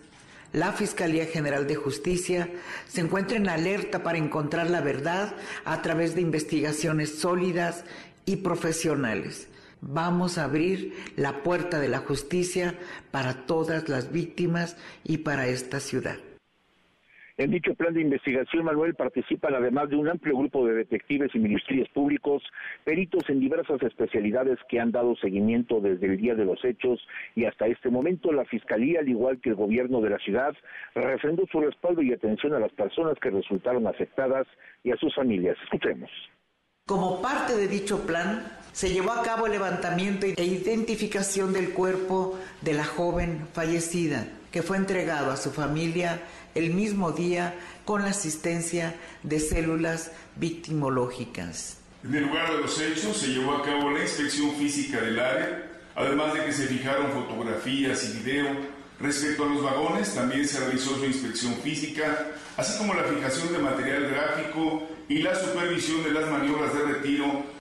[0.53, 2.49] La Fiscalía General de Justicia
[2.87, 7.83] se encuentra en alerta para encontrar la verdad a través de investigaciones sólidas
[8.25, 9.49] y profesionales
[9.81, 12.75] Vamos a abrir la puerta de la justicia
[13.11, 16.17] para todas las víctimas y para esta ciudad.
[17.39, 21.39] En dicho plan de investigación, Manuel, participan además de un amplio grupo de detectives y
[21.39, 22.41] ministerios públicos,
[22.83, 26.99] peritos en diversas especialidades que han dado seguimiento desde el día de los hechos
[27.35, 30.55] y hasta este momento la Fiscalía, al igual que el gobierno de la ciudad,
[30.95, 34.47] refrendó su respaldo y atención a las personas que resultaron afectadas
[34.83, 35.57] y a sus familias.
[35.63, 36.09] Escuchemos.
[36.87, 38.41] Como parte de dicho plan,
[38.73, 44.61] se llevó a cabo el levantamiento e identificación del cuerpo de la joven fallecida, que
[44.61, 46.21] fue entregado a su familia
[46.55, 51.77] el mismo día con la asistencia de células victimológicas.
[52.03, 55.71] En el lugar de los hechos se llevó a cabo la inspección física del área,
[55.95, 58.77] además de que se fijaron fotografías y video.
[58.99, 63.59] Respecto a los vagones, también se realizó su inspección física, así como la fijación de
[63.59, 67.56] material gráfico y la supervisión de las maniobras de retiro.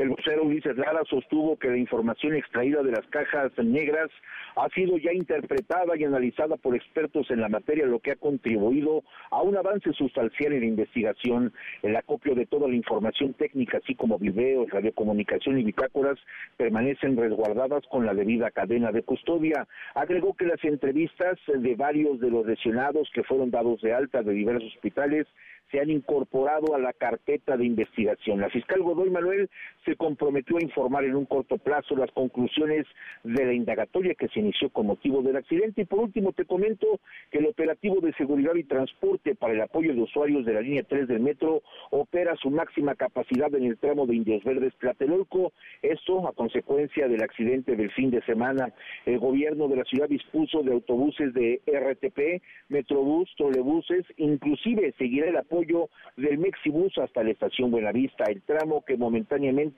[0.00, 4.08] El vocero Ulises Lara sostuvo que la información extraída de las cajas negras
[4.56, 9.04] ha sido ya interpretada y analizada por expertos en la materia, lo que ha contribuido
[9.30, 11.52] a un avance sustancial en la investigación.
[11.82, 16.18] El acopio de toda la información técnica, así como videos, radiocomunicación y bitácoras,
[16.56, 19.68] permanecen resguardadas con la debida cadena de custodia.
[19.94, 24.32] Agregó que las entrevistas de varios de los lesionados que fueron dados de alta de
[24.32, 25.26] diversos hospitales
[25.70, 28.40] se han incorporado a la carpeta de investigación.
[28.40, 29.48] La fiscal Godoy Manuel
[29.84, 32.86] se comprometió a informar en un corto plazo las conclusiones
[33.24, 35.82] de la indagatoria que se inició con motivo del accidente.
[35.82, 39.94] Y por último te comento que el operativo de seguridad y transporte para el apoyo
[39.94, 44.06] de usuarios de la línea 3 del metro opera su máxima capacidad en el tramo
[44.06, 45.52] de Indios Verdes Tlatelolco.
[45.82, 48.72] Esto a consecuencia del accidente del fin de semana.
[49.06, 55.36] El gobierno de la ciudad dispuso de autobuses de RTP, Metrobús, trolebuses, inclusive seguirá el
[55.36, 58.24] apoyo del Mexibus hasta la estación Buenavista.
[58.24, 59.69] El tramo que momentáneamente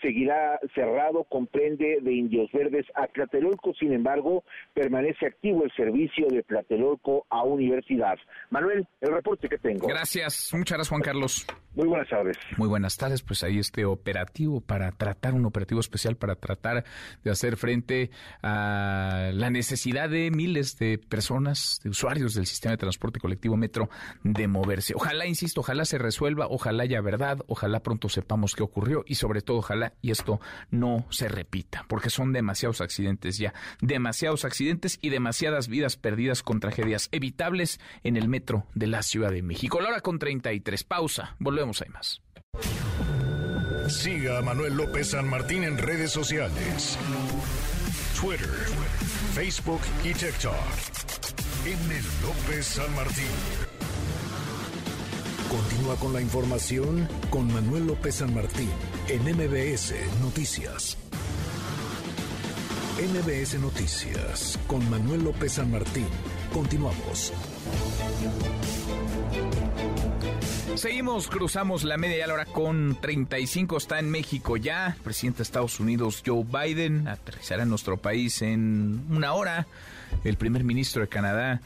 [0.00, 6.42] seguirá cerrado comprende de Indios Verdes a Tlatelolco, sin embargo, permanece activo el servicio de
[6.42, 8.18] Tlatelolco a Universidad.
[8.50, 9.86] Manuel, el reporte que tengo.
[9.86, 11.46] Gracias, muchas gracias Juan Carlos.
[11.74, 12.36] Muy buenas tardes.
[12.56, 16.84] Muy buenas tardes, pues ahí este operativo para tratar, un operativo especial para tratar
[17.24, 18.10] de hacer frente
[18.42, 23.88] a la necesidad de miles de personas, de usuarios del sistema de transporte colectivo Metro,
[24.22, 24.94] de moverse.
[24.94, 29.33] Ojalá insisto, ojalá se resuelva, ojalá haya verdad, ojalá pronto sepamos qué ocurrió y sobre
[29.42, 35.10] todo ojalá y esto no se repita, porque son demasiados accidentes ya, demasiados accidentes y
[35.10, 39.80] demasiadas vidas perdidas con tragedias evitables en el metro de la Ciudad de México.
[39.80, 42.20] La hora con 33, pausa, volvemos ahí más.
[43.88, 46.98] Siga a Manuel López San Martín en redes sociales.
[48.18, 48.48] Twitter,
[49.34, 50.54] Facebook y TikTok.
[51.66, 52.00] M.
[52.22, 53.24] López San Martín.
[55.54, 58.68] Continúa con la información con Manuel López San Martín
[59.06, 60.98] en MBS Noticias.
[62.98, 66.08] MBS Noticias con Manuel López San Martín.
[66.52, 67.32] Continuamos.
[70.74, 73.76] Seguimos, cruzamos la media hora con 35.
[73.76, 74.88] Está en México ya.
[74.88, 79.68] El presidente de Estados Unidos, Joe Biden, aterrizará en nuestro país en una hora.
[80.24, 81.60] El primer ministro de Canadá,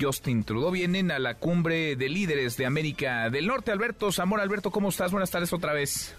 [0.00, 0.70] Justin Trudeau.
[0.70, 3.72] Vienen a la cumbre de líderes de América del Norte.
[3.72, 5.12] Alberto Zamora, Alberto, ¿cómo estás?
[5.12, 6.16] Buenas tardes otra vez.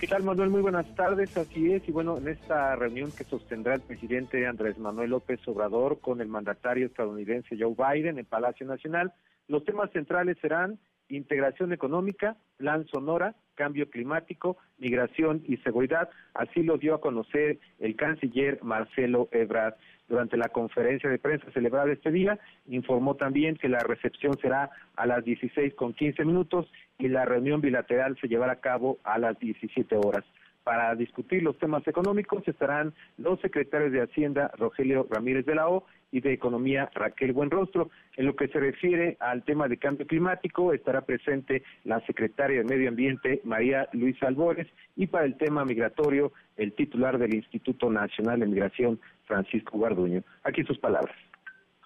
[0.00, 0.50] ¿Qué tal, Manuel?
[0.50, 1.36] Muy buenas tardes.
[1.36, 1.88] Así es.
[1.88, 6.28] Y bueno, en esta reunión que sostendrá el presidente Andrés Manuel López Obrador con el
[6.28, 9.12] mandatario estadounidense Joe Biden en Palacio Nacional,
[9.48, 16.08] los temas centrales serán integración económica, plan Sonora, cambio climático, migración y seguridad.
[16.34, 19.74] Así lo dio a conocer el canciller Marcelo Ebrard.
[20.08, 25.06] Durante la conferencia de prensa celebrada este día, informó también que la recepción será a
[25.06, 26.66] las 16 con 15 minutos
[26.98, 30.24] y la reunión bilateral se llevará a cabo a las 17 horas.
[30.64, 35.86] Para discutir los temas económicos estarán los secretarios de Hacienda, Rogelio Ramírez de la O,
[36.10, 37.90] y de Economía Raquel Buenrostro.
[38.16, 42.64] En lo que se refiere al tema de cambio climático, estará presente la secretaria de
[42.64, 44.66] Medio Ambiente, María Luisa Albores,
[44.96, 50.22] y para el tema migratorio, el titular del Instituto Nacional de Migración, Francisco Garduño.
[50.42, 51.14] Aquí sus palabras.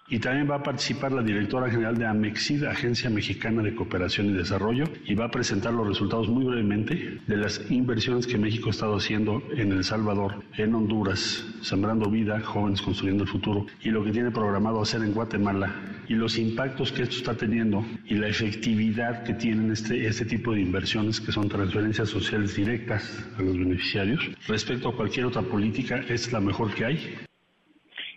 [0.09, 4.33] Y también va a participar la directora general de AMEXID, Agencia Mexicana de Cooperación y
[4.33, 8.71] Desarrollo, y va a presentar los resultados muy brevemente de las inversiones que México ha
[8.71, 14.03] estado haciendo en El Salvador, en Honduras, sembrando vida, jóvenes construyendo el futuro, y lo
[14.03, 15.73] que tiene programado hacer en Guatemala,
[16.09, 20.53] y los impactos que esto está teniendo y la efectividad que tienen este, este tipo
[20.53, 26.03] de inversiones, que son transferencias sociales directas a los beneficiarios, respecto a cualquier otra política,
[26.09, 27.15] es la mejor que hay.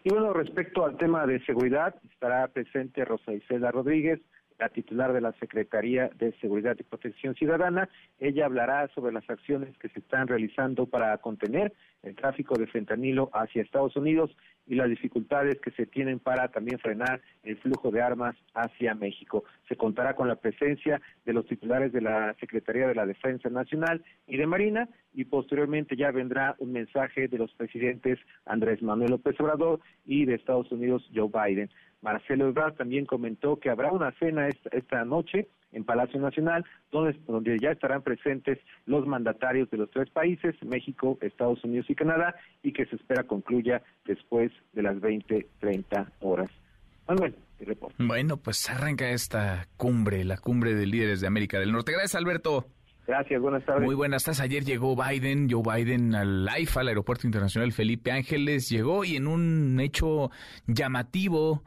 [0.06, 4.20] Y bueno, respecto al tema de seguridad, estará presente Rosa Isela Rodríguez,
[4.56, 7.88] la titular de la Secretaría de Seguridad y Protección Ciudadana.
[8.20, 11.72] Ella hablará sobre las acciones que se están realizando para contener
[12.04, 14.30] el tráfico de fentanilo hacia Estados Unidos
[14.68, 19.42] y las dificultades que se tienen para también frenar el flujo de armas hacia México.
[19.68, 24.04] Se contará con la presencia de los titulares de la Secretaría de la Defensa Nacional
[24.26, 29.38] y de Marina y posteriormente ya vendrá un mensaje de los presidentes Andrés Manuel López
[29.40, 31.70] Obrador y de Estados Unidos Joe Biden.
[32.02, 37.58] Marcelo Ebrard también comentó que habrá una cena esta, noche en Palacio Nacional, donde, donde
[37.58, 42.72] ya estarán presentes los mandatarios de los tres países, México, Estados Unidos y Canadá, y
[42.72, 46.50] que se espera concluya después de las 20, 30 horas.
[47.08, 47.96] Manuel, reporte.
[47.98, 51.92] Bueno, pues arranca esta cumbre, la cumbre de líderes de América del Norte.
[51.92, 52.66] Gracias, Alberto.
[53.06, 53.84] Gracias, buenas tardes.
[53.84, 54.40] Muy buenas tardes.
[54.40, 59.28] Ayer llegó Biden, Joe Biden al AIFA, al Aeropuerto Internacional Felipe Ángeles, llegó y en
[59.28, 60.30] un hecho
[60.66, 61.62] llamativo,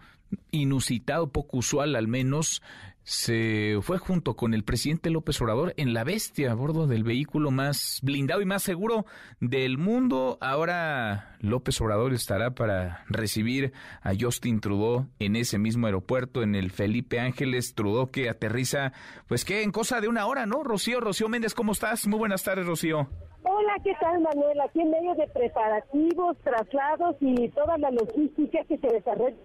[0.52, 2.62] inusitado, poco usual al menos,
[3.10, 7.50] se fue junto con el presidente López Obrador en la bestia a bordo del vehículo
[7.50, 9.08] más blindado y más seguro
[9.40, 10.38] del mundo.
[10.42, 16.70] Ahora López Obrador estará para recibir a Justin Trudeau en ese mismo aeropuerto, en el
[16.70, 18.94] Felipe Ángeles Trudeau, que aterriza,
[19.28, 20.64] pues que en cosa de una hora, ¿no?
[20.64, 22.06] Rocío, Rocío Méndez, ¿cómo estás?
[22.06, 23.10] Muy buenas tardes, Rocío.
[23.42, 24.62] Hola, ¿qué tal, Manuel?
[24.62, 29.36] Aquí en medio de preparativos, traslados y toda la logística que se desarrolla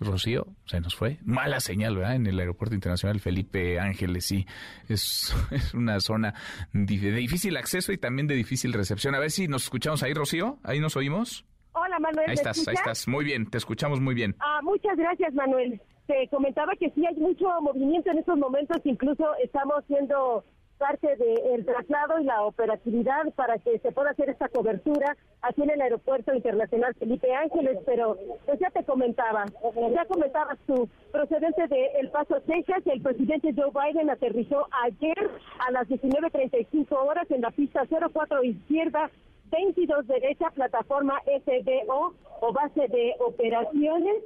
[0.00, 1.18] Rocío, se nos fue.
[1.24, 2.16] Mala señal, ¿verdad?
[2.16, 4.46] En el Aeropuerto Internacional Felipe Ángeles, sí.
[4.88, 6.34] Es, es una zona
[6.72, 9.14] de difícil acceso y también de difícil recepción.
[9.14, 10.58] A ver si nos escuchamos ahí, Rocío.
[10.62, 11.44] ¿Ahí nos oímos?
[11.72, 12.28] Hola, Manuel.
[12.28, 13.08] Ahí estás, ahí estás.
[13.08, 14.36] Muy bien, te escuchamos muy bien.
[14.40, 15.80] Ah, muchas gracias, Manuel.
[16.06, 20.44] Te comentaba que sí hay mucho movimiento en estos momentos, incluso estamos siendo
[20.78, 25.70] parte del traslado y la operatividad para que se pueda hacer esta cobertura aquí en
[25.70, 28.16] el Aeropuerto Internacional Felipe Ángeles, pero
[28.46, 29.44] pues ya te comentaba,
[29.92, 35.30] ya comentabas tú, procedente de El Paso, Texas, el presidente Joe Biden aterrizó ayer
[35.66, 39.10] a las 19.35 horas en la pista 04 izquierda
[39.50, 44.16] 22 derecha, plataforma SDO o base de operaciones.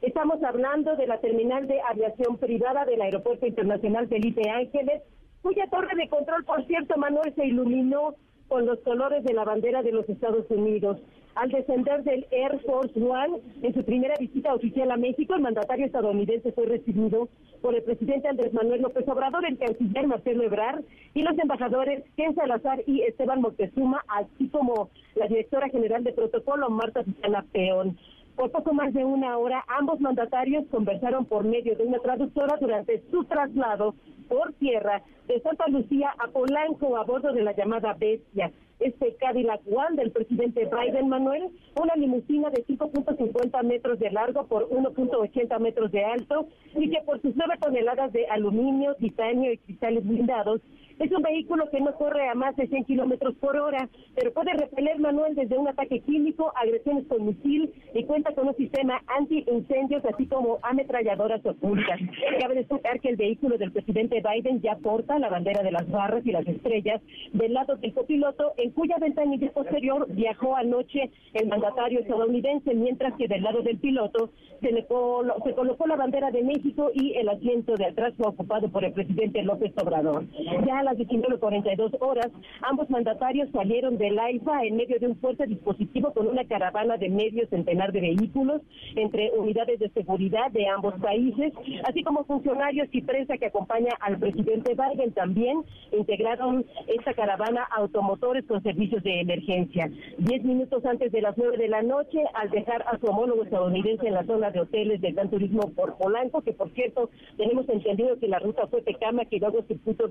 [0.00, 5.02] Estamos hablando de la terminal de aviación privada del Aeropuerto Internacional Felipe Ángeles,
[5.42, 8.14] cuya torre de control, por cierto, Manuel, se iluminó
[8.48, 10.98] con los colores de la bandera de los Estados Unidos.
[11.34, 15.86] Al descender del Air Force One, en su primera visita oficial a México, el mandatario
[15.86, 17.28] estadounidense fue recibido
[17.62, 20.82] por el presidente Andrés Manuel López Obrador, el canciller Marcelo Ebrard
[21.14, 26.70] y los embajadores Ken Salazar y Esteban Moctezuma, así como la directora general de protocolo
[26.70, 27.98] Marta Susana Peón.
[28.38, 33.02] Por poco más de una hora, ambos mandatarios conversaron por medio de una traductora durante
[33.10, 33.96] su traslado
[34.28, 38.52] por tierra de Santa Lucía a Polanco a bordo de la llamada Bestia.
[38.78, 41.48] Este Cadillac One del presidente Biden Manuel,
[41.82, 47.20] una limusina de 5.50 metros de largo por 1.80 metros de alto y que por
[47.20, 50.60] sus 9 toneladas de aluminio, titanio y cristales blindados
[50.98, 54.52] es un vehículo que no corre a más de 100 kilómetros por hora, pero puede
[54.52, 60.04] repeler manual desde un ataque químico, agresiones con misil y cuenta con un sistema anti-incendios,
[60.04, 62.00] así como ametralladoras ocultas.
[62.40, 66.26] Cabe destacar que el vehículo del presidente Biden ya porta la bandera de las barras
[66.26, 67.00] y las estrellas
[67.32, 73.28] del lado del copiloto, en cuya ventanilla posterior viajó anoche el mandatario estadounidense, mientras que
[73.28, 74.30] del lado del piloto
[74.60, 78.68] se, le se colocó la bandera de México y el asiento de atrás fue ocupado
[78.68, 80.24] por el presidente López Obrador.
[80.66, 82.28] Ya las 19.42 horas,
[82.62, 87.10] ambos mandatarios salieron del AIFA en medio de un fuerte dispositivo con una caravana de
[87.10, 88.62] medio centenar de vehículos
[88.96, 91.52] entre unidades de seguridad de ambos países,
[91.84, 95.12] así como funcionarios y prensa que acompaña al presidente Biden.
[95.12, 95.62] También
[95.92, 99.90] integraron esta caravana automotores con servicios de emergencia.
[100.16, 104.06] Diez minutos antes de las nueve de la noche, al dejar a su homólogo estadounidense
[104.06, 108.18] en la zona de hoteles del Gran Turismo por Polanco, que por cierto tenemos entendido
[108.18, 110.10] que la ruta fue Tecama, que luego circuito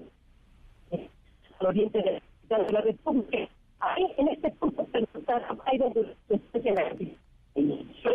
[1.59, 3.49] al oriente de la República.
[3.79, 5.07] Ahí, en este punto, el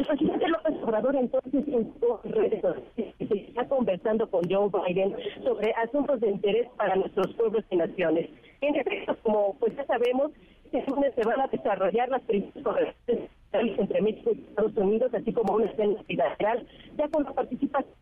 [0.06, 1.92] presidente López Obrador entonces en
[2.24, 2.62] redes
[2.96, 8.30] se está conversando con Joe Biden sobre asuntos de interés para nuestros pueblos y naciones.
[8.60, 10.32] En efecto, como pues ya sabemos,
[10.64, 12.94] este lunes se van a desarrollar las primeras
[13.52, 16.66] entre México y Estados Unidos, así como una escena bilateral,
[16.96, 17.94] ya con la participación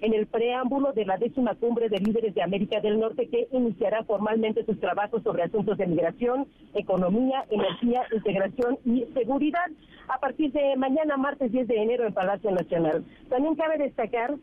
[0.00, 4.04] en el preámbulo de la décima cumbre de líderes de América del Norte que iniciará
[4.04, 9.70] formalmente sus trabajos sobre asuntos de migración, economía, energía, integración y seguridad
[10.08, 13.04] a partir de mañana, martes 10 de enero, en Palacio Nacional.
[13.28, 14.34] También cabe destacar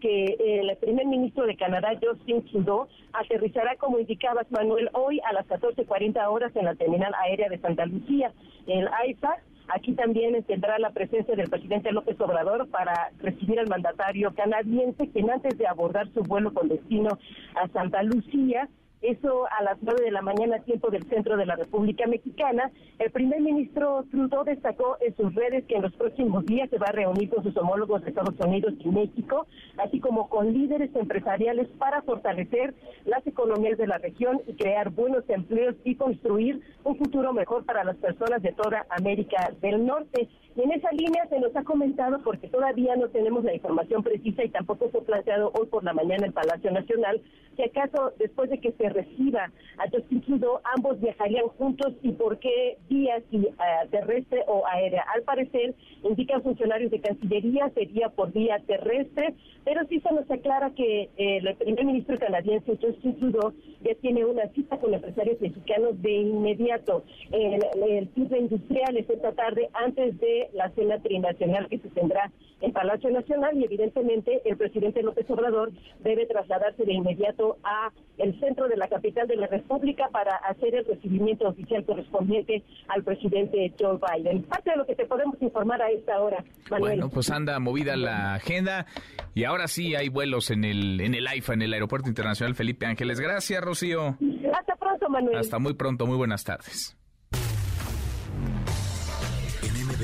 [0.00, 5.46] que el primer ministro de Canadá, Justin Trudeau, aterrizará, como indicabas, Manuel, hoy a las
[5.46, 8.32] 14.40 horas en la terminal aérea de Santa Lucía,
[8.66, 9.36] el AIFA.
[9.72, 15.30] Aquí también tendrá la presencia del presidente López Obrador para recibir al mandatario canadiense, quien
[15.30, 17.18] antes de abordar su vuelo con destino
[17.54, 18.68] a Santa Lucía,
[19.02, 22.70] eso a las nueve de la mañana, tiempo del centro de la República Mexicana.
[22.98, 26.86] El primer ministro Trudeau destacó en sus redes que en los próximos días se va
[26.88, 29.46] a reunir con sus homólogos de Estados Unidos y México,
[29.78, 32.74] así como con líderes empresariales para fortalecer
[33.06, 37.84] las economías de la región y crear buenos empleos y construir un futuro mejor para
[37.84, 40.28] las personas de toda América del Norte.
[40.56, 44.44] Y en esa línea se nos ha comentado, porque todavía no tenemos la información precisa
[44.44, 47.20] y tampoco fue planteado hoy por la mañana en Palacio Nacional,
[47.56, 52.78] que acaso después de que se reciba a Trudeau, ambos viajarían juntos y por qué
[52.88, 53.52] días si eh,
[53.90, 55.04] terrestre o aérea.
[55.14, 59.34] Al parecer, indican funcionarios de Cancillería, sería por vía terrestre,
[59.64, 64.24] pero sí se nos aclara que eh, el primer ministro canadiense, Justin Trudeau, ya tiene
[64.24, 70.39] una cita con empresarios mexicanos de inmediato en el cierre industrial esta tarde antes de
[70.52, 72.30] la cena trinacional que se tendrá
[72.60, 78.38] en Palacio Nacional y evidentemente el presidente López Obrador debe trasladarse de inmediato a el
[78.38, 83.72] centro de la capital de la República para hacer el recibimiento oficial correspondiente al presidente
[83.78, 84.42] Joe Biden.
[84.42, 86.98] Parte de lo que te podemos informar a esta hora, Manuel.
[86.98, 88.86] Bueno, pues anda movida la agenda
[89.34, 92.86] y ahora sí hay vuelos en el en el AIFA, en el Aeropuerto Internacional Felipe
[92.86, 93.20] Ángeles.
[93.20, 94.18] Gracias, Rocío.
[94.58, 95.38] Hasta pronto, Manuel.
[95.38, 96.99] Hasta muy pronto, muy buenas tardes.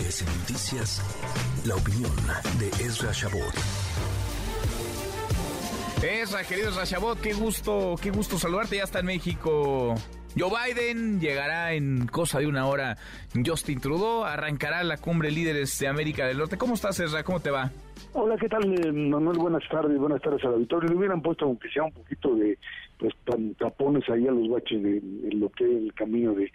[0.07, 1.03] MBS Noticias,
[1.65, 2.13] la opinión
[2.59, 3.53] de Ezra Shabot.
[6.03, 8.77] Ezra, querido Ezra Shabot, qué gusto, qué gusto saludarte.
[8.77, 9.97] Ya está en México.
[10.39, 12.99] Joe Biden llegará en cosa de una hora.
[13.45, 16.57] Justin Trudeau arrancará la cumbre líderes de América del Norte.
[16.57, 17.25] ¿Cómo estás, Ezra?
[17.25, 17.73] ¿Cómo te va?
[18.13, 19.39] Hola, ¿qué tal, eh, Manuel?
[19.39, 20.91] Buenas tardes, buenas tardes al auditorio.
[20.91, 22.59] Le hubieran puesto, aunque sea un poquito de
[22.99, 23.15] pues
[23.59, 26.51] tapones ahí a los baches de, de lo que es el camino de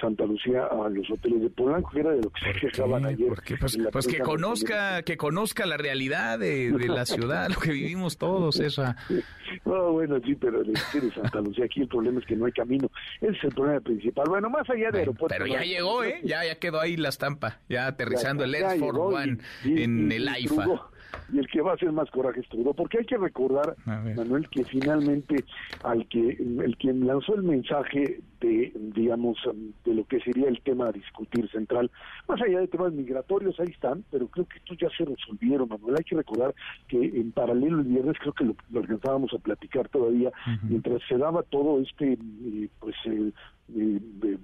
[0.00, 3.32] Santa Lucía a los hoteles de Polanco, que era de lo que se quejaban ayer.
[3.58, 8.60] Pues, pues que conozca, que conozca la realidad de, la ciudad, lo que vivimos todos,
[8.60, 8.96] esa.
[9.64, 12.52] No, bueno, sí, pero el de Santa Lucía, aquí el problema es que no hay
[12.52, 12.90] camino.
[13.20, 14.24] Ese es el problema principal.
[14.28, 15.28] Bueno, más allá de aeropuerto.
[15.28, 16.20] Pero ya llegó, ¿eh?
[16.24, 20.83] Ya, ya quedó ahí la estampa, ya aterrizando el Air Force One en el AIFA
[21.32, 24.48] y el que va a hacer más coraje es Trudeau, porque hay que recordar, Manuel,
[24.48, 25.44] que finalmente
[25.82, 29.38] al que el quien lanzó el mensaje de, digamos,
[29.84, 31.90] de lo que sería el tema a discutir central,
[32.28, 35.96] más allá de temas migratorios, ahí están, pero creo que estos ya se resolvieron, Manuel.
[35.98, 36.54] Hay que recordar
[36.88, 40.30] que en paralelo el viernes, creo que lo, alcanzábamos a platicar todavía,
[40.62, 43.32] mientras se daba todo este, eh, pues, eh,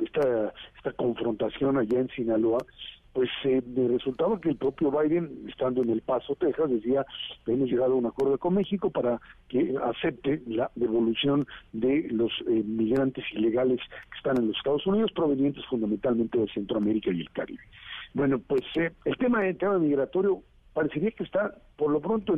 [0.02, 2.58] esta, esta confrontación allá en Sinaloa,
[3.12, 7.04] pues eh, resultaba que el propio Biden, estando en El Paso, Texas, decía
[7.46, 12.62] hemos llegado a un acuerdo con México para que acepte la devolución de los eh,
[12.64, 13.80] migrantes ilegales
[14.10, 17.62] que están en los Estados Unidos, provenientes fundamentalmente de Centroamérica y el Caribe.
[18.14, 20.42] Bueno, pues eh, el tema del tema migratorio
[20.80, 22.34] parecería que está por lo pronto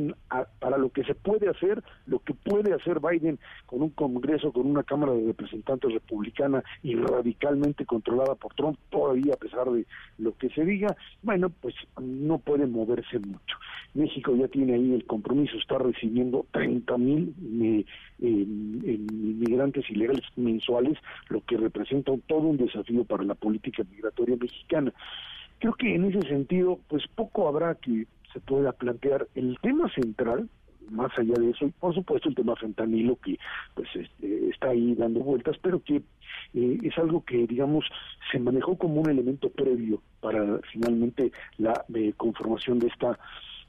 [0.59, 4.67] para lo que se puede hacer, lo que puede hacer Biden con un Congreso, con
[4.67, 9.85] una Cámara de Representantes republicana y radicalmente controlada por Trump, todavía a pesar de
[10.17, 13.57] lo que se diga, bueno, pues no puede moverse mucho.
[13.93, 17.85] México ya tiene ahí el compromiso, está recibiendo 30 mil eh,
[18.19, 20.97] inmigrantes ilegales mensuales,
[21.29, 24.91] lo que representa todo un desafío para la política migratoria mexicana.
[25.63, 30.49] Creo que en ese sentido, pues poco habrá que se pueda plantear el tema central
[30.89, 33.37] más allá de eso y por supuesto el tema fentanilo que
[33.73, 36.01] pues este, está ahí dando vueltas pero que
[36.53, 37.85] eh, es algo que digamos
[38.31, 43.17] se manejó como un elemento previo para finalmente la eh, conformación de esta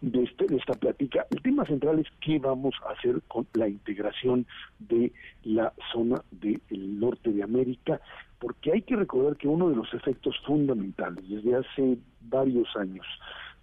[0.00, 1.26] de, este, de esta plática.
[1.30, 4.46] El tema central es qué vamos a hacer con la integración
[4.78, 5.12] de
[5.44, 6.60] la zona del
[7.00, 8.00] norte de América,
[8.38, 13.06] porque hay que recordar que uno de los efectos fundamentales desde hace varios años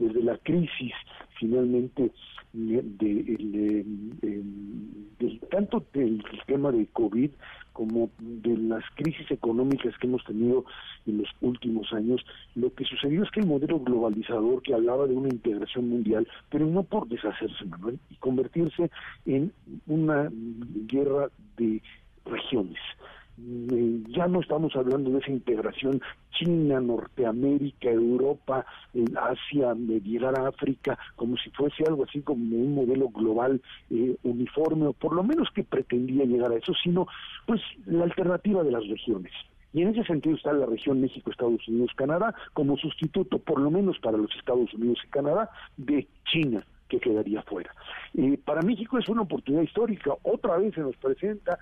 [0.01, 0.93] desde la crisis
[1.39, 2.11] finalmente
[2.53, 3.85] de,
[5.49, 7.29] tanto del tema de COVID
[7.73, 10.65] como de las crisis económicas que hemos tenido
[11.05, 12.21] en los últimos años,
[12.55, 16.65] lo que sucedió es que el modelo globalizador que hablaba de una integración mundial, pero
[16.65, 18.91] no por deshacerse, Manuel, y convertirse
[19.25, 19.53] en
[19.87, 20.29] una
[20.87, 21.81] guerra de
[22.25, 22.79] regiones.
[23.43, 28.65] Eh, ya no estamos hablando de esa integración China, Norteamérica, Europa,
[29.15, 34.87] Asia, llegar a África, como si fuese algo así como un modelo global eh, uniforme,
[34.87, 37.07] o por lo menos que pretendía llegar a eso, sino
[37.45, 39.31] pues la alternativa de las regiones.
[39.73, 43.71] Y en ese sentido está la región México, Estados Unidos, Canadá, como sustituto, por lo
[43.71, 47.73] menos para los Estados Unidos y Canadá, de China que quedaría fuera.
[48.15, 51.57] Eh, para México es una oportunidad histórica, otra vez se nos presenta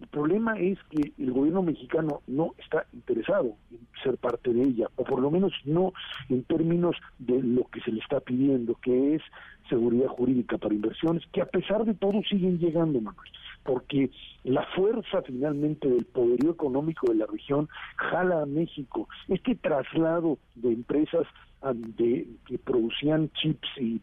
[0.00, 4.88] el problema es que el gobierno mexicano no está interesado en ser parte de ella,
[4.96, 5.92] o por lo menos no
[6.28, 9.22] en términos de lo que se le está pidiendo, que es
[9.68, 13.30] seguridad jurídica para inversiones, que a pesar de todo siguen llegando, Manuel,
[13.62, 14.10] porque
[14.44, 19.08] la fuerza finalmente del poderío económico de la región jala a México.
[19.28, 21.26] Este traslado de empresas
[21.62, 24.00] ah, de, que producían chips y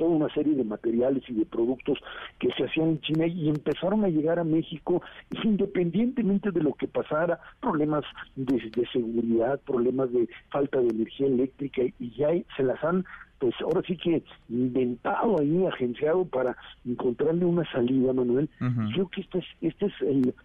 [0.00, 1.98] toda una serie de materiales y de productos
[2.38, 5.02] que se hacían en China y empezaron a llegar a México
[5.44, 8.02] independientemente de lo que pasara, problemas
[8.34, 8.58] de,
[8.94, 13.04] seguridad, problemas de falta de energía eléctrica y ya se las han
[13.40, 18.50] pues ahora sí que inventado ahí, agenciado para encontrarle una salida, Manuel.
[18.92, 19.92] Creo que esta es, esta es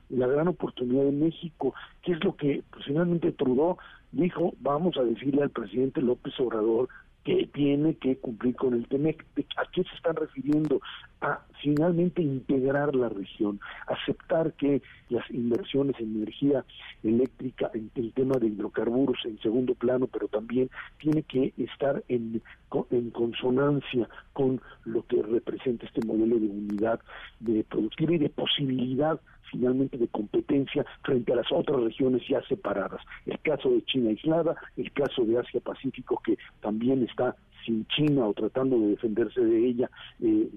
[0.10, 3.78] la gran oportunidad de México, que es lo que pues, finalmente Trudeau
[4.14, 6.88] dijo, vamos a decirle al presidente López Obrador
[7.26, 9.26] que tiene que cumplir con el TEMEC.
[9.58, 10.80] ¿A qué se están refiriendo?
[11.22, 16.64] A finalmente integrar la región, aceptar que las inversiones en energía
[17.04, 20.70] eléctrica, en el tema de hidrocarburos en segundo plano, pero también
[21.00, 22.44] tiene que estar en,
[22.92, 27.00] en consonancia con lo que representa este modelo de unidad
[27.40, 29.20] de productiva y de posibilidad
[29.52, 33.02] finalmente de competencia frente a las otras regiones ya separadas.
[33.26, 37.36] El caso de China aislada, el caso de Asia Pacífico que también está
[37.66, 39.90] sin China o tratando de defenderse de ella
[40.22, 40.50] eh,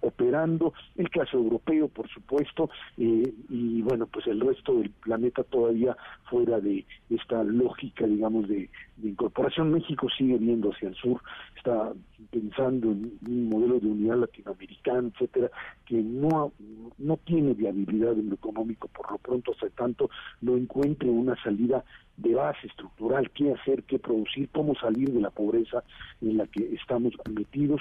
[0.00, 5.96] operando, el caso europeo, por supuesto, eh, y bueno, pues el resto del planeta todavía
[6.30, 8.70] fuera de esta lógica, digamos, de,
[9.02, 9.72] incorporación.
[9.72, 11.20] México sigue viendo hacia el sur,
[11.56, 11.92] está
[12.30, 15.50] pensando en un modelo de unidad latinoamericana, etcétera,
[15.86, 16.52] que no,
[16.98, 20.08] no tiene viabilidad en lo económico por lo pronto, hasta tanto
[20.40, 21.84] no encuentre una salida
[22.16, 25.82] de base estructural, qué hacer, qué producir, cómo salir de la pobreza
[26.20, 27.80] en la que estamos metidos.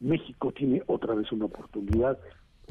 [0.00, 2.18] México tiene otra vez una oportunidad,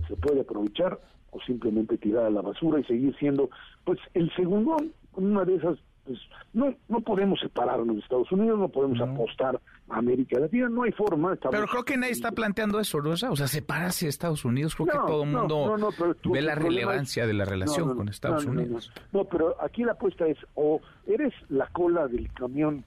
[0.08, 1.00] se puede aprovechar
[1.32, 3.50] o simplemente tirar a la basura y seguir siendo
[3.86, 4.78] pues el segundo,
[5.16, 6.20] una de esas pues
[6.54, 10.92] no no podemos separarnos de Estados Unidos, no podemos apostar a América Latina, no hay
[10.92, 11.36] forma.
[11.36, 13.12] Pero creo que nadie está planteando eso, ¿no?
[13.12, 15.78] O sea, separarse de Estados Unidos, creo que todo el mundo
[16.26, 18.92] ve la relevancia de la relación con Estados Unidos.
[19.12, 22.84] No, pero aquí la apuesta es o eres la cola del camión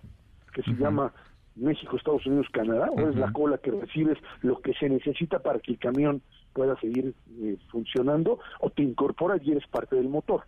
[0.53, 1.12] que se llama
[1.57, 5.59] México, Estados Unidos, Canadá, o es la cola que recibes lo que se necesita para
[5.59, 10.45] que el camión pueda seguir eh, funcionando, o te incorporas y eres parte del motor.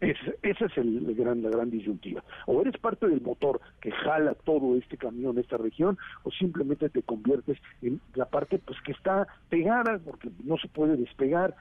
[0.00, 2.22] Es, esa es el, gran, la gran disyuntiva.
[2.46, 7.02] O eres parte del motor que jala todo este camión, esta región, o simplemente te
[7.02, 11.54] conviertes en la parte pues que está pegada, porque no se puede despegar,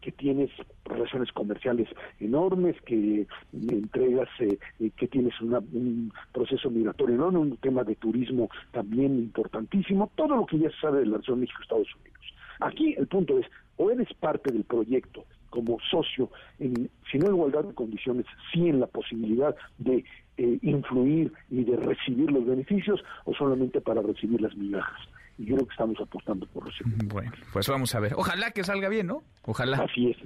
[0.00, 0.50] que tienes
[0.84, 1.88] relaciones comerciales
[2.18, 4.58] enormes, que entregas, eh,
[4.96, 10.58] que tienes un proceso migratorio enorme, un tema de turismo también importantísimo, todo lo que
[10.58, 12.34] ya se sabe de la relación México-Estados Unidos.
[12.60, 17.34] Aquí el punto es, o eres parte del proyecto como socio, en, si no en
[17.34, 20.02] igualdad de condiciones, sí en la posibilidad de
[20.38, 25.00] eh, influir y de recibir los beneficios o solamente para recibir las migajas.
[25.38, 26.84] Y yo creo que estamos apostando por eso.
[27.06, 28.14] Bueno, pues vamos a ver.
[28.16, 29.22] Ojalá que salga bien, ¿no?
[29.44, 29.78] Ojalá.
[29.78, 30.16] Así es,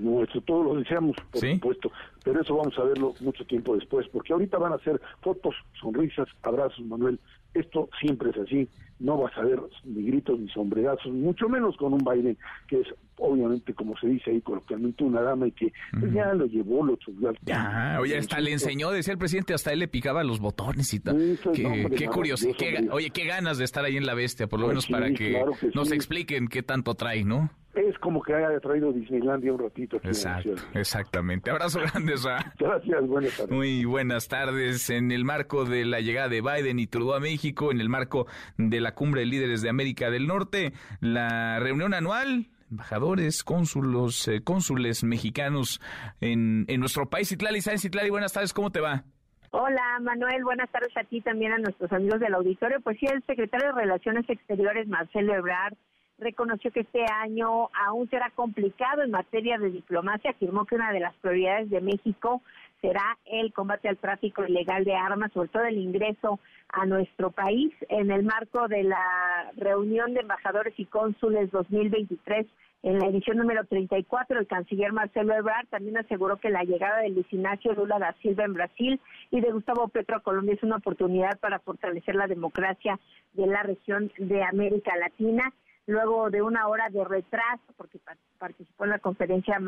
[0.45, 1.93] todos lo deseamos, por supuesto,
[2.24, 6.29] pero eso vamos a verlo mucho tiempo después, porque ahorita van a ser fotos, sonrisas,
[6.43, 7.18] abrazos, Manuel.
[7.53, 8.68] Esto siempre es así
[8.99, 12.37] no vas a ver ni gritos ni sombrerazos, mucho menos con un Biden
[12.68, 12.89] que es
[13.19, 16.97] obviamente como se dice ahí coloquialmente una dama y que pues, ya lo llevó, lo
[17.05, 20.41] subió al Ya, oye, hasta le enseñó, decía el presidente, hasta él le picaba los
[20.41, 21.39] botones y tal.
[21.53, 22.49] qué, curioso,
[22.91, 25.43] oye, qué ganas de estar ahí en la bestia, por lo menos para que,
[25.75, 27.51] nos expliquen qué tanto trae, ¿no?
[27.77, 29.99] es como que haya traído Disneylandia un ratito.
[29.99, 31.51] Aquí Exacto, exactamente.
[31.51, 32.14] Abrazo grande,
[32.59, 33.53] Gracias, buenas tardes.
[33.55, 34.89] Muy buenas tardes.
[34.91, 38.27] En el marco de la llegada de Biden y Trudeau a México, en el marco
[38.57, 44.43] de la cumbre de líderes de América del Norte, la reunión anual embajadores, cónsulos, eh,
[44.43, 45.81] cónsules mexicanos
[46.21, 47.29] en, en nuestro país.
[47.29, 48.11] Citlali, ¿sabes, Citlali?
[48.11, 49.05] Buenas tardes, ¿cómo te va?
[49.51, 52.81] Hola Manuel, buenas tardes a ti también a nuestros amigos del auditorio.
[52.81, 55.75] Pues sí, el secretario de Relaciones Exteriores, Marcelo Ebrard,
[56.19, 61.01] reconoció que este año aún será complicado en materia de diplomacia, afirmó que una de
[61.01, 62.43] las prioridades de México
[62.81, 67.72] será el combate al tráfico ilegal de armas, sobre todo el ingreso a nuestro país
[67.89, 72.47] en el marco de la reunión de embajadores y cónsules 2023
[72.87, 77.09] en la edición número 34, el canciller Marcelo Ebrard también aseguró que la llegada de
[77.09, 79.01] Luis Ignacio Lula da Silva en Brasil
[79.33, 83.01] y de Gustavo Petro a Colombia es una oportunidad para fortalecer la democracia
[83.33, 85.53] de la región de América Latina.
[85.89, 87.99] Luego de una hora de retraso, porque
[88.39, 89.59] participó en la conferencia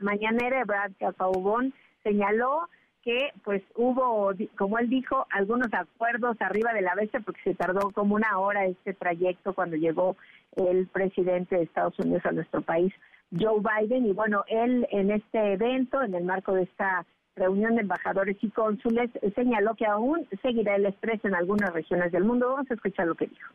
[0.00, 1.72] mañanera, Ebrard Cafaubón
[2.04, 2.68] señaló
[3.04, 7.90] que pues hubo, como él dijo, algunos acuerdos arriba de la bestia porque se tardó
[7.90, 10.16] como una hora este trayecto cuando llegó
[10.56, 12.94] el presidente de Estados Unidos a nuestro país,
[13.38, 14.06] Joe Biden.
[14.06, 17.04] Y bueno, él en este evento, en el marco de esta
[17.36, 22.24] reunión de embajadores y cónsules, señaló que aún seguirá el estrés en algunas regiones del
[22.24, 22.48] mundo.
[22.48, 23.52] Vamos a escuchar lo que dijo.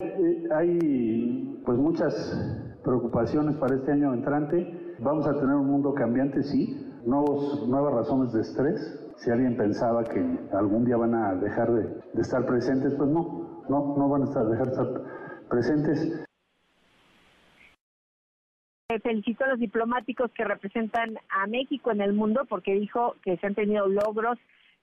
[0.00, 6.42] Eh, hay pues muchas preocupaciones para este año entrante Vamos a tener un mundo cambiante,
[6.42, 9.00] sí, nuevos, nuevas razones de estrés.
[9.16, 10.20] Si alguien pensaba que
[10.52, 14.44] algún día van a dejar de, estar presentes, pues no, no, no van a estar,
[14.46, 14.86] dejar de estar
[15.48, 16.24] presentes.
[19.02, 23.46] Felicito a los diplomáticos que representan a México en el mundo porque dijo que se
[23.46, 24.38] han tenido logros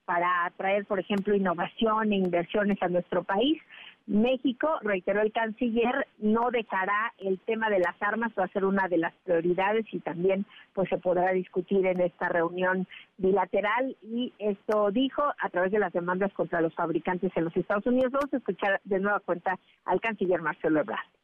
[0.05, 3.61] para atraer, por ejemplo, innovación e inversiones a nuestro país.
[4.07, 8.87] México, reiteró el canciller, no dejará el tema de las armas, va a ser una
[8.87, 12.87] de las prioridades y también pues se podrá discutir en esta reunión
[13.17, 17.85] bilateral y esto dijo a través de las demandas contra los fabricantes en los Estados
[17.85, 18.11] Unidos.
[18.11, 21.20] Vamos a escuchar de nueva cuenta al canciller Marcelo Ebrard.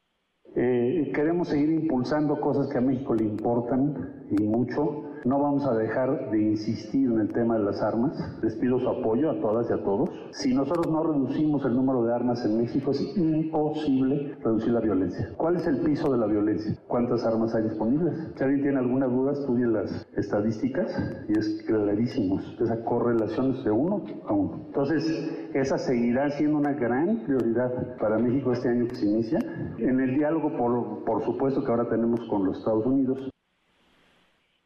[0.56, 5.04] Eh, queremos seguir impulsando cosas que a México le importan y mucho.
[5.26, 8.18] No vamos a dejar de insistir en el tema de las armas.
[8.42, 10.10] Les pido su apoyo a todas y a todos.
[10.32, 15.34] Si nosotros no reducimos el número de armas en México, es imposible reducir la violencia.
[15.36, 16.74] ¿Cuál es el piso de la violencia?
[16.88, 18.14] ¿Cuántas armas hay disponibles?
[18.36, 20.96] Si alguien tiene alguna duda, estudie las estadísticas
[21.28, 22.40] y es clarísimo.
[22.62, 24.62] Esa correlación es de uno a uno.
[24.68, 29.40] Entonces, esa seguirá siendo una gran prioridad para México este año que se inicia.
[29.80, 33.30] En el diálogo, por, por supuesto, que ahora tenemos con los Estados Unidos,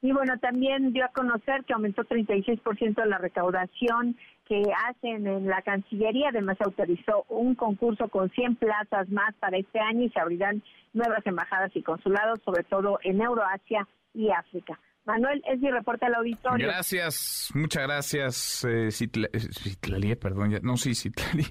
[0.04, 4.18] y bueno, también dio a conocer que aumentó 36% la recaudación
[4.48, 6.30] que hacen en la Cancillería.
[6.30, 10.64] Además, autorizó un concurso con 100 plazas más para este año y se abrirán
[10.94, 14.80] nuevas embajadas y consulados, sobre todo en Euroasia y África.
[15.06, 16.68] Manuel, es mi reporte al auditorio.
[16.68, 21.46] Gracias, muchas gracias, eh, Citlali, perdón, no, sí, Citlali.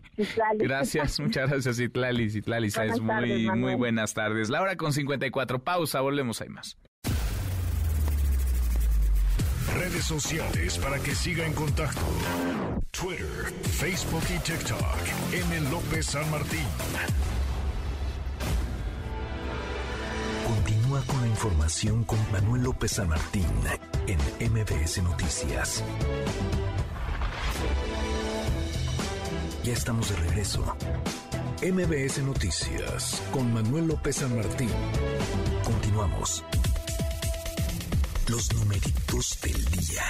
[0.58, 4.50] Gracias, muchas gracias, Citlali, Citlali, sabes, muy, muy buenas tardes.
[4.50, 6.78] La hora con 54, pausa, volvemos, hay más.
[9.74, 12.00] Redes sociales para que siga en contacto:
[12.90, 14.80] Twitter, Facebook y TikTok.
[15.32, 15.70] M.
[15.70, 16.66] López San Martín.
[20.90, 23.46] Con la información con Manuel López San Martín
[24.08, 24.18] en
[24.52, 25.84] MBS Noticias.
[29.62, 30.64] Ya estamos de regreso.
[31.62, 34.68] MBS Noticias con Manuel López San Martín.
[35.62, 36.42] Continuamos.
[38.26, 40.02] Los numeritos del día.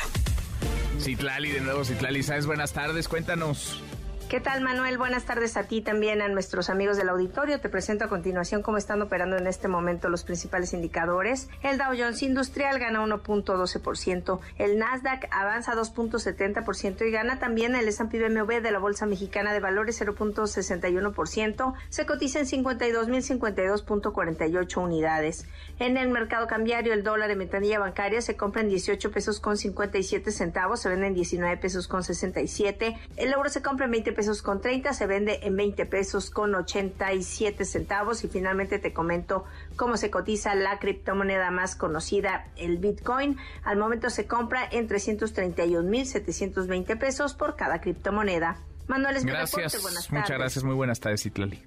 [0.98, 2.46] Citlali, de nuevo Citlali, ¿sabes?
[2.46, 3.82] Buenas tardes, cuéntanos.
[4.30, 4.96] ¿Qué tal, Manuel?
[4.96, 7.58] Buenas tardes a ti también, a nuestros amigos del auditorio.
[7.58, 11.48] Te presento a continuación cómo están operando en este momento los principales indicadores.
[11.64, 18.20] El Dow Jones Industrial gana 1.12%, el Nasdaq avanza 2.70% y gana también el S&P
[18.20, 21.74] BMW de la Bolsa Mexicana de Valores 0.61%.
[21.88, 25.48] Se cotiza en 52.052.48 unidades.
[25.80, 29.56] En el mercado cambiario, el dólar en ventanilla bancaria se compra en 18 pesos con
[29.56, 32.96] 57 centavos, se vende en 19 pesos con 67.
[33.16, 36.54] El euro se compra en 20 pesos con 30, se vende en 20 pesos con
[36.54, 39.46] 87 centavos y finalmente te comento
[39.76, 43.38] cómo se cotiza la criptomoneda más conocida, el Bitcoin.
[43.64, 48.58] Al momento se compra en 331.720 pesos por cada criptomoneda.
[48.88, 49.74] Manuel, es gracias.
[50.10, 51.58] Muchas gracias, muy buenas tardes, Itlali.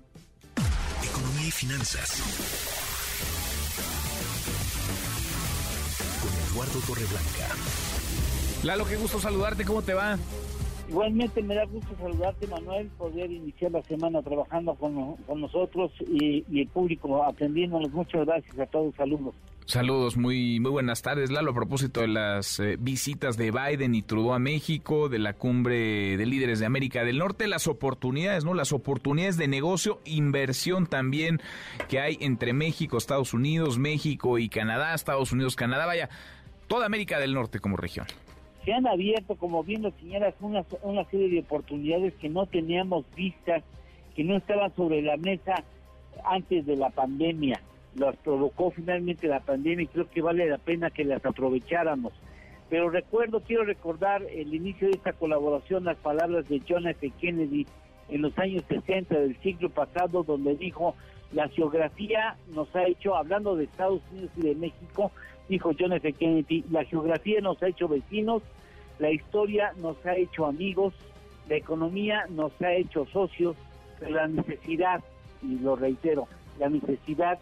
[1.03, 2.21] Economía y finanzas.
[6.21, 7.47] Con Eduardo Torreblanca.
[8.61, 10.19] Lalo, qué gusto saludarte, ¿cómo te va?
[10.93, 16.67] Igualmente me da gusto saludarte, Manuel, poder iniciar la semana trabajando con, nosotros y, el
[16.67, 17.91] público atendiéndonos.
[17.91, 19.33] Muchas gracias a todos, saludos.
[19.65, 21.49] Saludos, muy, muy buenas tardes, Lalo.
[21.49, 26.15] A propósito de las eh, visitas de Biden y Trudeau a México, de la cumbre
[26.15, 28.53] de líderes de América del Norte, las oportunidades, ¿no?
[28.53, 31.41] Las oportunidades de negocio, inversión también
[31.89, 36.09] que hay entre México, Estados Unidos, México y Canadá, Estados Unidos, Canadá, vaya,
[36.67, 38.05] toda América del Norte como región
[38.64, 43.05] se han abierto, como bien lo señalas, una, una serie de oportunidades que no teníamos
[43.16, 43.64] vistas
[44.16, 45.64] que no estaban sobre la mesa
[46.26, 47.59] antes de la pandemia.
[47.95, 52.14] Las provocó finalmente la pandemia y creo que vale la pena que las aprovecháramos.
[52.70, 57.11] Pero recuerdo, quiero recordar el inicio de esta colaboración, las palabras de John F.
[57.20, 57.68] Kennedy
[58.09, 60.95] en los años 60 del siglo pasado, donde dijo,
[61.34, 65.11] la geografía nos ha hecho, hablando de Estados Unidos y de México,
[65.49, 66.13] dijo John F.
[66.13, 68.41] Kennedy, la geografía nos ha hecho vecinos,
[68.99, 70.93] la historia nos ha hecho amigos,
[71.49, 73.55] la economía nos ha hecho socios,
[73.99, 75.03] pero la necesidad,
[75.41, 76.27] y lo reitero,
[76.59, 77.39] la necesidad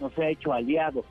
[0.00, 1.04] nos ha hecho aliados.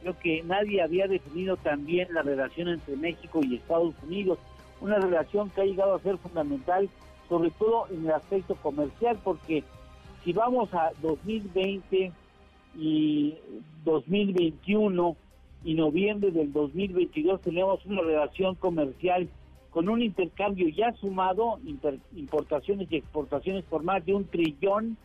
[0.00, 4.38] Creo que nadie había definido también la relación entre México y Estados Unidos,
[4.80, 6.88] una relación que ha llegado a ser fundamental,
[7.28, 9.64] sobre todo en el aspecto comercial, porque
[10.24, 12.12] si vamos a 2020
[12.76, 13.34] y
[13.84, 15.16] 2021
[15.64, 19.28] y noviembre del 2022 tenemos una relación comercial
[19.70, 21.58] con un intercambio ya sumado,
[22.16, 24.96] importaciones y exportaciones por más de un trillón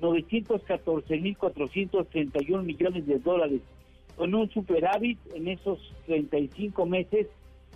[0.00, 3.60] 914.431 millones de dólares,
[4.16, 7.26] con un superávit en esos 35 meses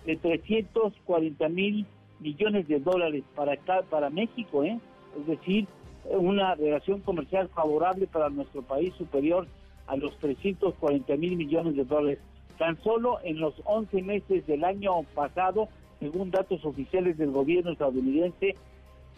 [0.05, 1.85] de 340 mil
[2.19, 3.55] millones de dólares para
[3.89, 4.79] para México, ¿eh?
[5.19, 5.67] es decir,
[6.05, 9.45] una relación comercial favorable para nuestro país superior
[9.87, 12.19] a los 340 mil millones de dólares.
[12.57, 15.69] Tan solo en los 11 meses del año pasado,
[15.99, 18.55] según datos oficiales del gobierno estadounidense,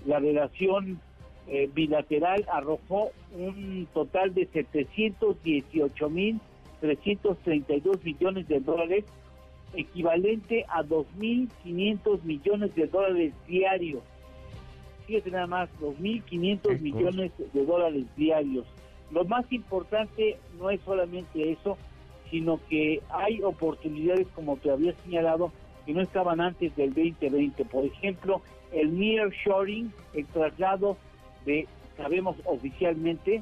[0.05, 0.99] la relación
[1.47, 6.39] eh, bilateral arrojó un total de 718 mil
[6.80, 9.05] 332 millones de dólares,
[9.74, 14.01] equivalente a 2.500 millones de dólares diarios.
[15.05, 18.65] Fíjate nada más, 2.500 millones de dólares diarios.
[19.12, 21.78] Lo más importante no es solamente eso,
[22.30, 25.51] sino que hay oportunidades, como te había señalado,
[25.86, 27.66] que no estaban antes del 2020.
[27.66, 28.41] Por ejemplo,
[28.72, 30.97] el nearshoring, el traslado
[31.45, 33.41] de, sabemos oficialmente,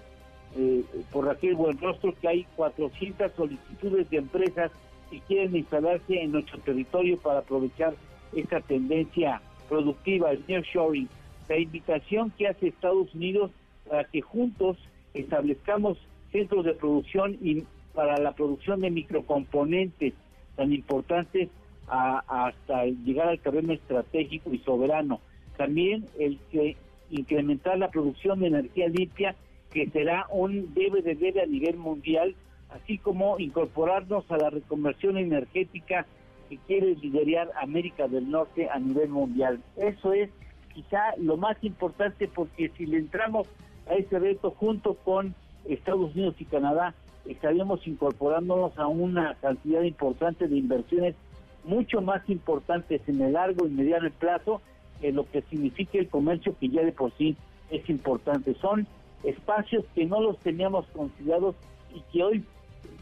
[0.55, 4.71] eh, por Raquel Buenrostro, que hay 400 solicitudes de empresas
[5.11, 7.93] que quieren instalarse en nuestro territorio para aprovechar
[8.33, 11.09] esta tendencia productiva, el nearshoring.
[11.49, 13.51] La invitación que hace Estados Unidos
[13.87, 14.77] para que juntos
[15.19, 15.97] establezcamos
[16.31, 17.63] centros de producción y
[17.93, 20.13] para la producción de microcomponentes
[20.55, 21.49] tan importantes
[21.87, 25.21] hasta llegar al terreno estratégico y soberano.
[25.55, 26.75] También el que
[27.09, 29.35] incrementar la producción de energía limpia,
[29.71, 32.35] que será un debe de debe a nivel mundial,
[32.69, 36.05] así como incorporarnos a la reconversión energética
[36.49, 39.61] que quiere liderar América del Norte a nivel mundial.
[39.77, 40.29] Eso es
[40.73, 43.47] quizá lo más importante porque si le entramos
[43.89, 45.33] a ese reto junto con
[45.65, 46.93] Estados Unidos y Canadá,
[47.25, 51.15] estaríamos incorporándonos a una cantidad importante de inversiones
[51.63, 54.61] mucho más importantes en el largo y mediano plazo
[55.01, 57.35] en lo que significa el comercio que ya de por sí
[57.69, 58.55] es importante.
[58.55, 58.87] Son
[59.23, 61.55] espacios que no los teníamos considerados
[61.93, 62.43] y que hoy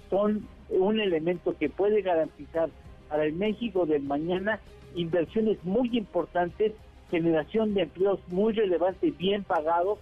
[0.10, 2.70] son un elemento que puede garantizar
[3.10, 4.60] para el México del mañana
[4.96, 6.74] inversiones muy importantes,
[7.12, 10.00] generación de empleos muy relevantes, bien pagados,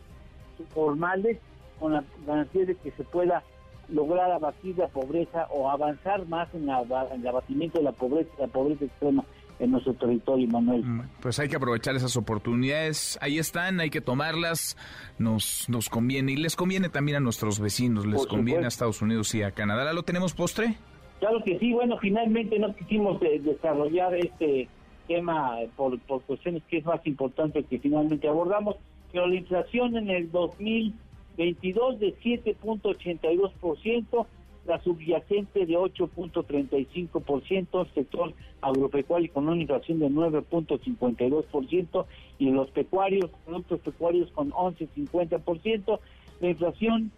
[0.69, 1.39] formales,
[1.79, 3.43] con la garantía de que se pueda
[3.89, 8.47] lograr abatir la pobreza o avanzar más en, en el abatimiento de la pobreza, la
[8.47, 9.23] pobreza extrema
[9.59, 10.83] en nuestro territorio, Manuel.
[10.83, 14.77] Mm, pues hay que aprovechar esas oportunidades, ahí están, hay que tomarlas,
[15.19, 19.33] nos, nos conviene y les conviene también a nuestros vecinos, les conviene a Estados Unidos
[19.35, 19.93] y a Canadá.
[19.93, 20.75] ¿Lo tenemos postre?
[21.19, 24.67] Claro que sí, bueno, finalmente no quisimos eh, desarrollar este
[25.07, 28.75] tema por, por cuestiones que es más importante que finalmente abordamos,
[29.13, 34.25] pero la inflación en el 2022 de 7.82%,
[34.65, 42.05] la subyacente de 8.35%, sector agropecuario con una inflación de 9.52%
[42.39, 45.99] y los pecuarios, productos pecuarios con 11.50%,
[46.41, 47.11] la inflación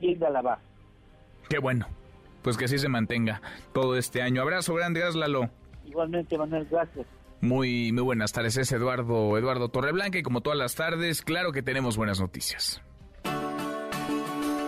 [0.00, 0.62] tiende a la baja.
[1.50, 1.84] Qué bueno,
[2.40, 3.42] pues que así se mantenga
[3.74, 4.40] todo este año.
[4.40, 5.50] Abrazo grande, gracias Lalo.
[5.84, 7.06] Igualmente, Manuel, gracias.
[7.42, 11.60] Muy, muy buenas tardes, es Eduardo, Eduardo Torreblanca y como todas las tardes, claro que
[11.60, 12.80] tenemos buenas noticias.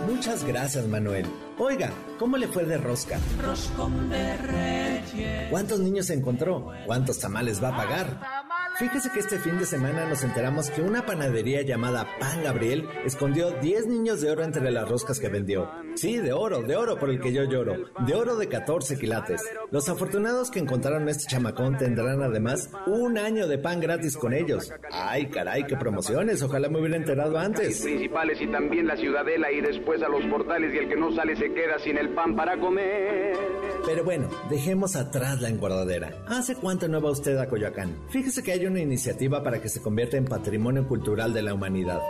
[0.09, 1.25] Muchas gracias, Manuel.
[1.57, 3.20] Oiga, ¿cómo le fue de rosca?
[3.41, 5.51] Roscón de Reyes.
[5.51, 6.72] ¿Cuántos niños encontró?
[6.85, 8.43] ¿Cuántos tamales va a pagar?
[8.77, 13.53] Fíjese que este fin de semana nos enteramos que una panadería llamada Pan Gabriel escondió
[13.53, 15.70] 10 niños de oro entre las roscas que vendió.
[15.95, 19.43] Sí, de oro, de oro por el que yo lloro, de oro de 14 quilates.
[19.70, 24.72] Los afortunados que encontraron este chamacón tendrán además un año de pan gratis con ellos.
[24.91, 27.81] Ay, caray, qué promociones, ojalá me hubiera enterado antes.
[27.81, 31.37] Principales y también la ciudadela y después a los portales y el que no sale
[31.37, 33.37] se queda sin el pan para comer.
[33.87, 36.25] Pero bueno, dejemos atrás la engordadera.
[36.27, 37.95] ¿Hace cuánto no va usted a Coyoacán?
[38.09, 42.00] Fíjese que hay una iniciativa para que se convierta en patrimonio cultural de la humanidad.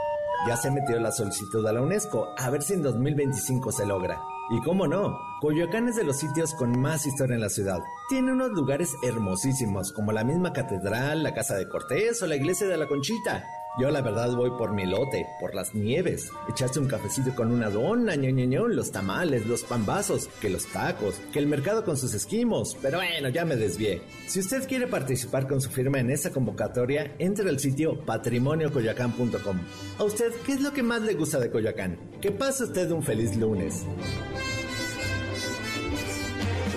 [0.46, 4.20] Ya se metió la solicitud a la UNESCO, a ver si en 2025 se logra.
[4.50, 7.78] Y cómo no, Coyoacán es de los sitios con más historia en la ciudad.
[8.10, 12.66] Tiene unos lugares hermosísimos, como la misma catedral, la casa de Cortés o la iglesia
[12.66, 13.42] de la Conchita.
[13.76, 17.70] Yo la verdad voy por mi lote, por las nieves, echarse un cafecito con una
[17.70, 22.76] dona, ño, los tamales, los pambazos, que los tacos, que el mercado con sus esquimos,
[22.80, 24.00] pero bueno, ya me desvié.
[24.28, 29.58] Si usted quiere participar con su firma en esa convocatoria, entre al sitio patrimoniocoyacán.com.
[29.98, 31.98] ¿A usted qué es lo que más le gusta de Coyoacán?
[32.20, 33.84] Que pase usted un feliz lunes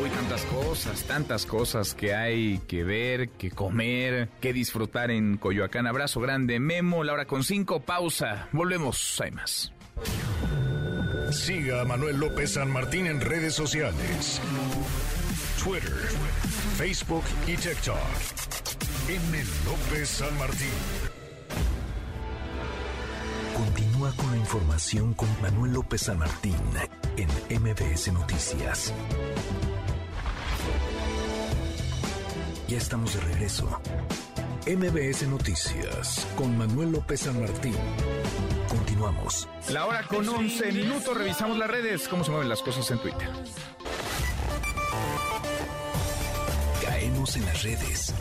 [0.09, 5.87] tantas cosas, tantas cosas que hay que ver, que comer, que disfrutar en Coyoacán.
[5.87, 8.47] Abrazo grande, Memo, la hora con cinco, pausa.
[8.51, 9.73] Volvemos, hay más.
[11.31, 14.41] Siga a Manuel López San Martín en redes sociales.
[15.63, 15.93] Twitter,
[16.77, 17.97] Facebook y TikTok.
[19.09, 19.43] M.
[19.65, 20.67] López San Martín.
[23.55, 26.55] Continúa con la información con Manuel López San Martín
[27.17, 28.93] en MBS Noticias.
[32.67, 33.79] Ya estamos de regreso.
[34.67, 37.73] MBS Noticias con Manuel López San Martín.
[38.67, 39.47] Continuamos.
[39.71, 41.15] La hora con 11 minutos.
[41.17, 42.09] Revisamos las redes.
[42.09, 43.29] ¿Cómo se mueven las cosas en Twitter?
[46.83, 48.13] Caemos en las redes.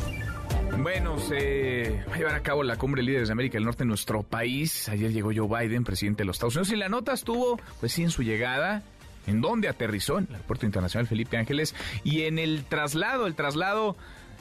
[0.79, 3.83] Bueno, se va a llevar a cabo la cumbre de líderes de América del Norte
[3.83, 4.89] en nuestro país.
[4.89, 8.05] Ayer llegó Joe Biden, presidente de los Estados Unidos, y la nota estuvo, pues sí,
[8.05, 8.85] en su llegada
[9.27, 11.75] en donde aterrizó en el aeropuerto internacional Felipe Ángeles
[12.05, 13.97] y en el traslado, el traslado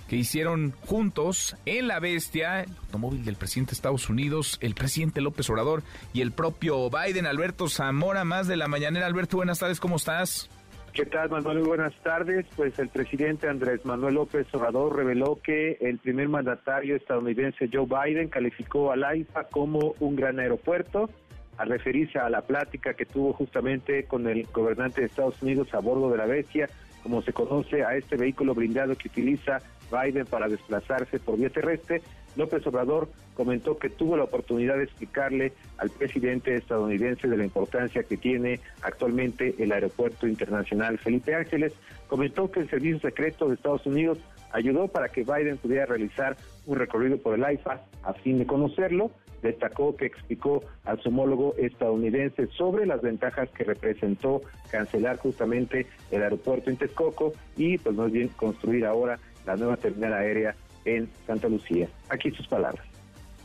[0.08, 5.22] que hicieron juntos en la bestia, el automóvil del presidente de Estados Unidos, el presidente
[5.22, 5.84] López Obrador
[6.14, 9.08] y el propio Biden, Alberto Zamora, más de la mañanera.
[9.08, 10.50] Alberto, buenas tardes, ¿cómo estás?
[10.94, 11.64] ¿Qué tal, Manuel?
[11.64, 12.46] Buenas tardes.
[12.56, 18.30] Pues el presidente Andrés Manuel López Obrador reveló que el primer mandatario estadounidense Joe Biden
[18.30, 21.10] calificó a AIFA como un gran aeropuerto
[21.58, 25.80] al referirse a la plática que tuvo justamente con el gobernante de Estados Unidos a
[25.80, 26.70] bordo de la bestia,
[27.04, 29.60] como se conoce a este vehículo blindado que utiliza
[29.92, 32.02] Biden para desplazarse por vía terrestre,
[32.36, 38.04] López Obrador comentó que tuvo la oportunidad de explicarle al presidente estadounidense de la importancia
[38.04, 41.74] que tiene actualmente el Aeropuerto Internacional Felipe Ángeles.
[42.08, 44.20] Comentó que el Servicio Secreto de Estados Unidos
[44.52, 49.12] ayudó para que Biden pudiera realizar un recorrido por el AIFA a fin de conocerlo.
[49.46, 54.42] Destacó que explicó a su homólogo estadounidense sobre las ventajas que representó
[54.72, 60.14] cancelar justamente el aeropuerto en Texcoco y pues más bien construir ahora la nueva terminal
[60.14, 61.88] aérea en Santa Lucía.
[62.10, 62.84] Aquí sus palabras.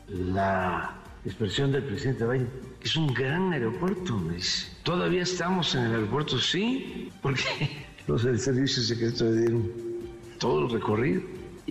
[0.08, 0.90] La
[1.26, 2.48] expresión del presidente Biden
[2.82, 4.18] es un gran aeropuerto.
[4.82, 7.42] Todavía estamos en el aeropuerto, sí, porque
[8.06, 9.70] los del servicio secreto dieron
[10.38, 11.20] todo el recorrido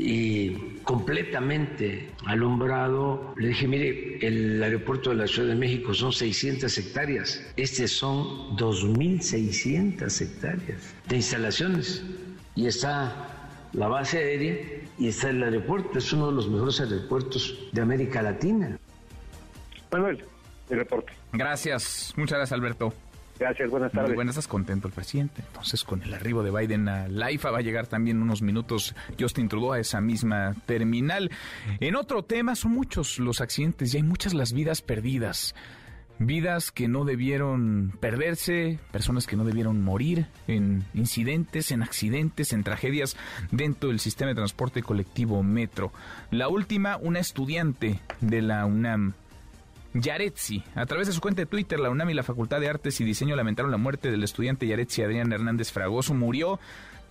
[0.01, 0.51] y
[0.83, 3.33] completamente alumbrado.
[3.37, 8.55] Le dije, mire, el aeropuerto de la Ciudad de México son 600 hectáreas, este son
[8.57, 12.03] 2.600 hectáreas de instalaciones
[12.55, 14.55] y está la base aérea
[14.97, 15.99] y está el aeropuerto.
[15.99, 18.79] Es uno de los mejores aeropuertos de América Latina.
[19.91, 20.23] Manuel,
[20.69, 21.11] el reporte.
[21.33, 22.93] Gracias, muchas gracias Alberto.
[23.39, 24.15] Gracias, buenas tardes.
[24.15, 25.41] Muy estás contento el presidente.
[25.47, 28.93] Entonces, con el arribo de Biden a la IFA va a llegar también unos minutos
[29.17, 31.31] Justin Trudeau a esa misma terminal.
[31.79, 35.55] En otro tema, son muchos los accidentes y hay muchas las vidas perdidas.
[36.21, 42.65] Vidas que no debieron perderse, personas que no debieron morir en incidentes, en accidentes, en
[42.65, 43.15] tragedias
[43.51, 45.93] dentro del sistema de transporte colectivo Metro.
[46.29, 49.13] La última, una estudiante de la UNAM,
[49.93, 50.63] Yaretsi.
[50.75, 53.05] A través de su cuenta de Twitter, la UNAM y la Facultad de Artes y
[53.05, 56.13] Diseño lamentaron la muerte del estudiante Yaretsi Adrián Hernández Fragoso.
[56.13, 56.59] Murió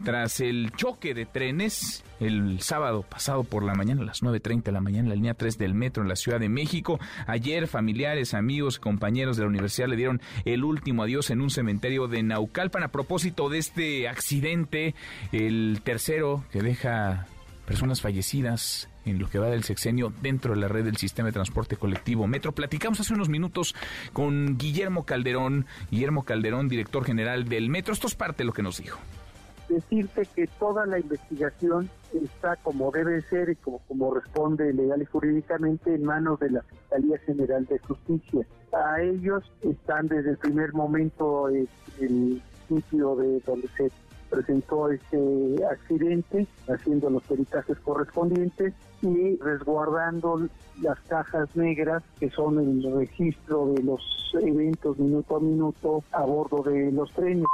[0.04, 4.72] tras el choque de trenes el sábado pasado por la mañana, a las 9.30 de
[4.72, 6.98] la mañana, en la línea 3 del metro en la Ciudad de México.
[7.26, 12.08] Ayer familiares, amigos, compañeros de la universidad le dieron el último adiós en un cementerio
[12.08, 14.94] de Naucalpan a propósito de este accidente,
[15.32, 17.26] el tercero que deja
[17.66, 21.32] personas fallecidas en lo que va del sexenio dentro de la red del sistema de
[21.32, 22.52] transporte colectivo Metro.
[22.52, 23.74] Platicamos hace unos minutos
[24.12, 27.92] con Guillermo Calderón, Guillermo Calderón, director general del Metro.
[27.92, 28.98] Esto es parte de lo que nos dijo
[29.68, 35.04] decirte que toda la investigación está como debe ser y como, como responde legal y
[35.04, 38.46] jurídicamente en manos de la Fiscalía General de Justicia.
[38.72, 41.68] A ellos están desde el primer momento el,
[42.68, 43.90] sitio de donde se
[44.28, 50.48] presentó este accidente, haciendo los peritajes correspondientes y resguardando
[50.82, 54.00] las cajas negras que son el registro de los
[54.40, 57.46] eventos minuto a minuto a bordo de los trenes.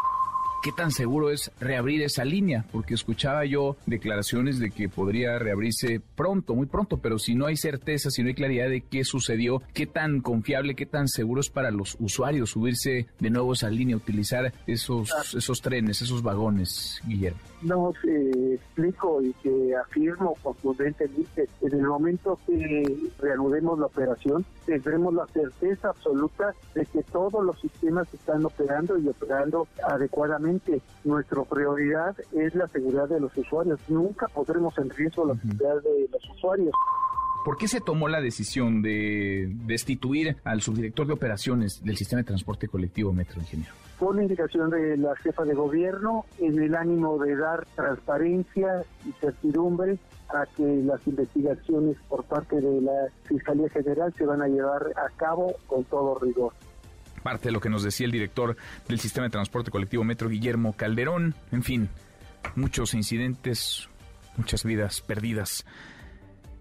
[0.64, 2.64] ¿Qué tan seguro es reabrir esa línea?
[2.72, 7.58] Porque escuchaba yo declaraciones de que podría reabrirse pronto, muy pronto, pero si no hay
[7.58, 11.50] certeza, si no hay claridad de qué sucedió, qué tan confiable, qué tan seguro es
[11.50, 16.98] para los usuarios subirse de nuevo a esa línea, utilizar esos, esos trenes, esos vagones,
[17.06, 17.40] Guillermo.
[17.60, 25.14] No, se explico y que afirmo contundentemente, en el momento que reanudemos la operación, tendremos
[25.14, 30.80] la certeza absoluta de que todos los sistemas están operando y operando adecuadamente.
[31.04, 33.80] Nuestra prioridad es la seguridad de los usuarios.
[33.88, 36.72] Nunca podremos en riesgo la seguridad de los usuarios.
[37.44, 42.24] ¿Por qué se tomó la decisión de destituir al subdirector de operaciones del sistema de
[42.24, 43.74] transporte colectivo Metro Ingeniero?
[43.98, 49.12] Fue una indicación de la jefa de gobierno en el ánimo de dar transparencia y
[49.20, 49.98] certidumbre
[50.34, 55.08] a que las investigaciones por parte de la Fiscalía General se van a llevar a
[55.16, 56.52] cabo con todo rigor
[57.24, 58.54] parte de lo que nos decía el director
[58.86, 61.34] del sistema de transporte colectivo Metro, Guillermo Calderón.
[61.52, 61.88] En fin,
[62.54, 63.88] muchos incidentes,
[64.36, 65.64] muchas vidas perdidas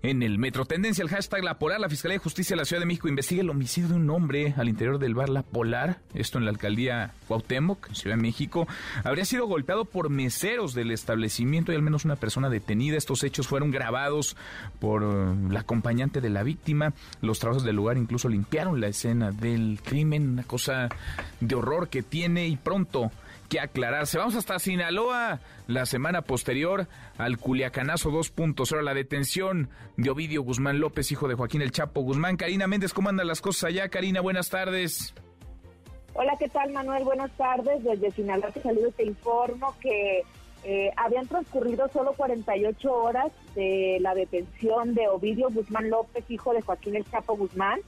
[0.03, 0.65] en el metro.
[0.65, 1.79] Tendencia, el hashtag La Polar.
[1.79, 4.53] La Fiscalía de Justicia de la Ciudad de México investiga el homicidio de un hombre
[4.57, 5.99] al interior del bar La Polar.
[6.13, 8.67] Esto en la alcaldía Cuauhtémoc, Ciudad de México.
[9.05, 12.97] Habría sido golpeado por meseros del establecimiento y al menos una persona detenida.
[12.97, 14.35] Estos hechos fueron grabados
[14.81, 16.93] por eh, la acompañante de la víctima.
[17.21, 20.31] Los trabajos del lugar incluso limpiaron la escena del crimen.
[20.31, 20.89] Una cosa
[21.39, 23.09] de horror que tiene y pronto
[23.53, 24.17] que aclararse.
[24.17, 25.39] Vamos hasta Sinaloa.
[25.67, 26.87] La semana posterior
[27.19, 32.35] al Culiacanazo 2.0, la detención de Ovidio Guzmán López, hijo de Joaquín El Chapo Guzmán.
[32.35, 33.89] Karina Méndez, ¿cómo andan las cosas allá?
[33.89, 35.13] Karina, buenas tardes.
[36.15, 37.03] Hola, ¿qué tal Manuel?
[37.03, 37.83] Buenas tardes.
[37.83, 40.23] Desde Sinaloa te saludo y te informo que
[40.63, 46.61] eh, habían transcurrido solo 48 horas de la detención de Ovidio Guzmán López, hijo de
[46.63, 47.81] Joaquín El Chapo Guzmán,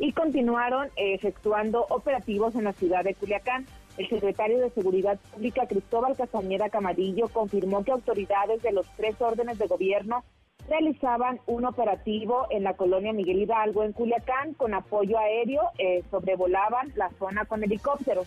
[0.00, 3.66] y continuaron efectuando operativos en la ciudad de Culiacán.
[3.98, 9.58] El secretario de Seguridad Pública, Cristóbal Castañeda Camarillo, confirmó que autoridades de los tres órdenes
[9.58, 10.24] de gobierno
[10.68, 16.92] realizaban un operativo en la colonia Miguel Hidalgo, en Culiacán, con apoyo aéreo, eh, sobrevolaban
[16.94, 18.26] la zona con helicópteros.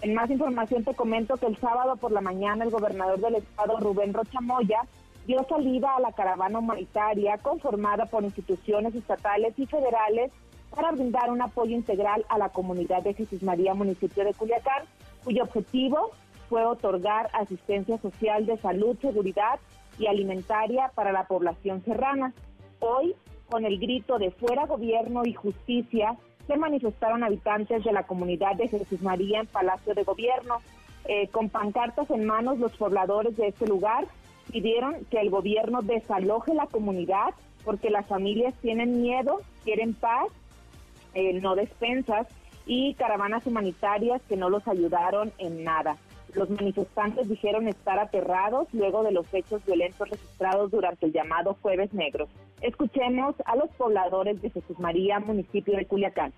[0.00, 3.78] En más información te comento que el sábado por la mañana el gobernador del estado,
[3.80, 4.82] Rubén Rochamoya,
[5.26, 10.30] dio salida a la caravana humanitaria conformada por instituciones estatales y federales
[10.74, 14.84] para brindar un apoyo integral a la comunidad de Jesús María, municipio de Culiacán,
[15.22, 16.10] cuyo objetivo
[16.48, 19.58] fue otorgar asistencia social de salud, seguridad
[19.98, 22.34] y alimentaria para la población serrana.
[22.80, 23.14] Hoy,
[23.48, 26.16] con el grito de fuera gobierno y justicia,
[26.46, 30.58] se manifestaron habitantes de la comunidad de Jesús María en Palacio de Gobierno.
[31.06, 34.06] Eh, con pancartas en manos, los pobladores de este lugar
[34.50, 40.26] pidieron que el gobierno desaloje la comunidad porque las familias tienen miedo, quieren paz
[41.14, 42.26] eh, no despensas
[42.66, 45.96] y caravanas humanitarias que no los ayudaron en nada.
[46.34, 51.92] Los manifestantes dijeron estar aterrados luego de los hechos violentos registrados durante el llamado Jueves
[51.92, 52.28] Negro.
[52.60, 56.32] Escuchemos a los pobladores de Jesús María, municipio de Culiacán.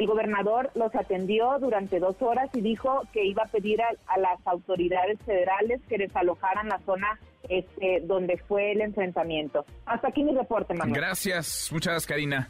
[0.00, 4.38] El gobernador los atendió durante dos horas y dijo que iba a pedir a, las
[4.46, 7.20] autoridades federales que desalojaran la zona
[7.50, 9.66] este, donde fue el enfrentamiento.
[9.84, 10.98] Hasta aquí mi reporte, Manuel.
[10.98, 12.48] Gracias, muchas gracias, Karina.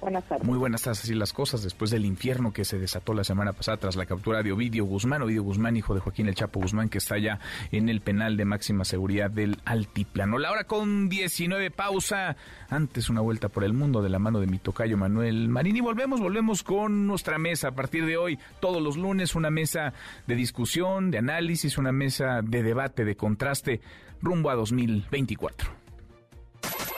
[0.00, 0.46] Buenas tardes.
[0.46, 3.78] Muy buenas tardes, así las cosas, después del infierno que se desató la semana pasada
[3.78, 6.98] tras la captura de Ovidio Guzmán, Ovidio Guzmán, hijo de Joaquín El Chapo Guzmán, que
[6.98, 7.40] está ya
[7.72, 10.38] en el penal de máxima seguridad del Altiplano.
[10.38, 12.36] La hora con 19, pausa.
[12.68, 15.76] Antes una vuelta por el mundo de la mano de mi tocayo Manuel Marín.
[15.76, 17.68] Y volvemos, volvemos con nuestra mesa.
[17.68, 19.92] A partir de hoy, todos los lunes, una mesa
[20.26, 23.80] de discusión, de análisis, una mesa de debate, de contraste,
[24.20, 25.70] rumbo a 2024.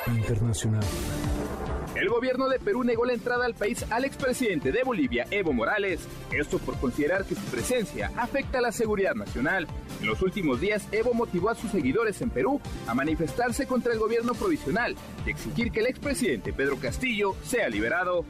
[0.08, 0.84] Internacional.
[2.00, 6.00] El gobierno de Perú negó la entrada al país al expresidente de Bolivia, Evo Morales,
[6.32, 9.66] esto por considerar que su presencia afecta a la seguridad nacional.
[10.00, 13.98] En los últimos días, Evo motivó a sus seguidores en Perú a manifestarse contra el
[13.98, 14.96] gobierno provisional
[15.26, 18.24] y exigir que el expresidente Pedro Castillo sea liberado.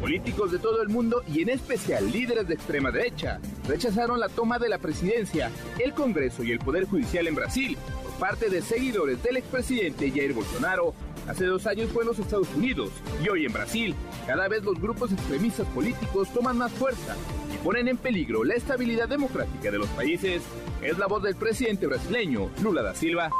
[0.00, 4.60] Políticos de todo el mundo y en especial líderes de extrema derecha rechazaron la toma
[4.60, 5.50] de la presidencia,
[5.80, 7.76] el Congreso y el Poder Judicial en Brasil
[8.18, 10.94] parte de seguidores del expresidente Jair Bolsonaro
[11.28, 12.90] Hace dos años fue en los Estados Unidos
[13.24, 13.94] y hoy en Brasil.
[14.26, 17.16] Cada vez los grupos extremistas políticos toman más fuerza
[17.52, 20.42] y ponen en peligro la estabilidad democrática de los países.
[20.82, 23.30] Es la voz del presidente brasileño, Lula da Silva.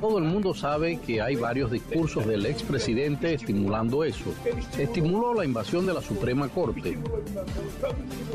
[0.00, 4.32] Todo el mundo sabe que hay varios discursos del expresidente estimulando eso.
[4.78, 6.98] Estimuló la invasión de la Suprema Corte.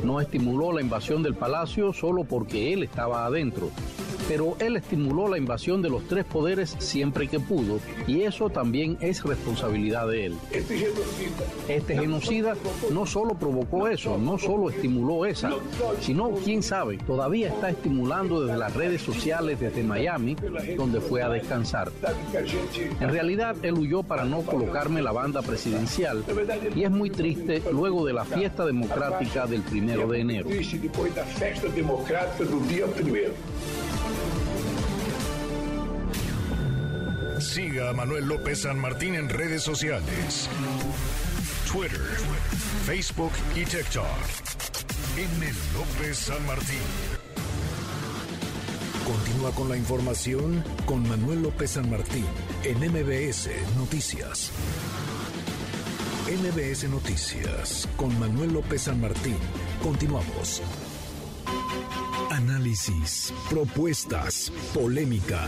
[0.04, 3.72] No estimuló la invasión del Palacio solo porque él estaba adentro
[4.30, 8.96] pero él estimuló la invasión de los tres poderes siempre que pudo y eso también
[9.02, 10.36] es responsabilidad de él.
[11.68, 12.54] Este genocida
[12.92, 15.52] no solo provocó eso, no solo estimuló esa,
[16.00, 20.29] sino, quién sabe, todavía está estimulando desde las redes sociales desde Miami,
[20.78, 21.92] donde fue a descansar.
[23.00, 26.24] En realidad, él huyó para no colocarme la banda presidencial
[26.76, 30.50] y es muy triste luego de la fiesta democrática del primero de enero.
[37.40, 40.50] Siga a Manuel López San Martín en redes sociales.
[41.72, 42.02] Twitter,
[42.86, 44.06] Facebook y TikTok.
[45.18, 45.46] M.
[45.74, 47.29] López San Martín.
[49.10, 52.26] Continúa con la información con Manuel López San Martín
[52.64, 54.52] en MBS Noticias.
[56.28, 59.36] MBS Noticias con Manuel López San Martín.
[59.82, 60.62] Continuamos.
[62.30, 65.44] Análisis, propuestas, polémica.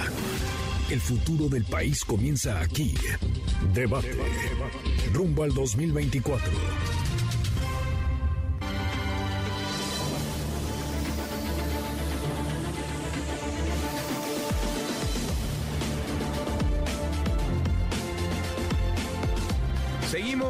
[0.90, 2.96] El futuro del país comienza aquí.
[3.76, 4.18] Debate.
[5.14, 6.52] Rumbo al 2024.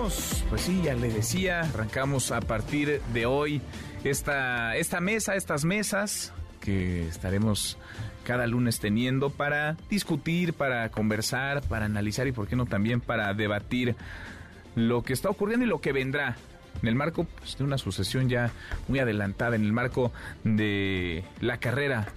[0.02, 3.62] Pues sí, ya le decía, arrancamos a partir de hoy
[4.04, 7.78] esta, esta mesa, estas mesas que estaremos
[8.24, 13.32] cada lunes teniendo para discutir, para conversar, para analizar y por qué no también para
[13.36, 13.96] debatir
[14.74, 16.36] lo que está ocurriendo y lo que vendrá
[16.82, 18.52] en el marco pues, de una sucesión ya
[18.88, 20.12] muy adelantada, en el marco
[20.44, 22.08] de la carrera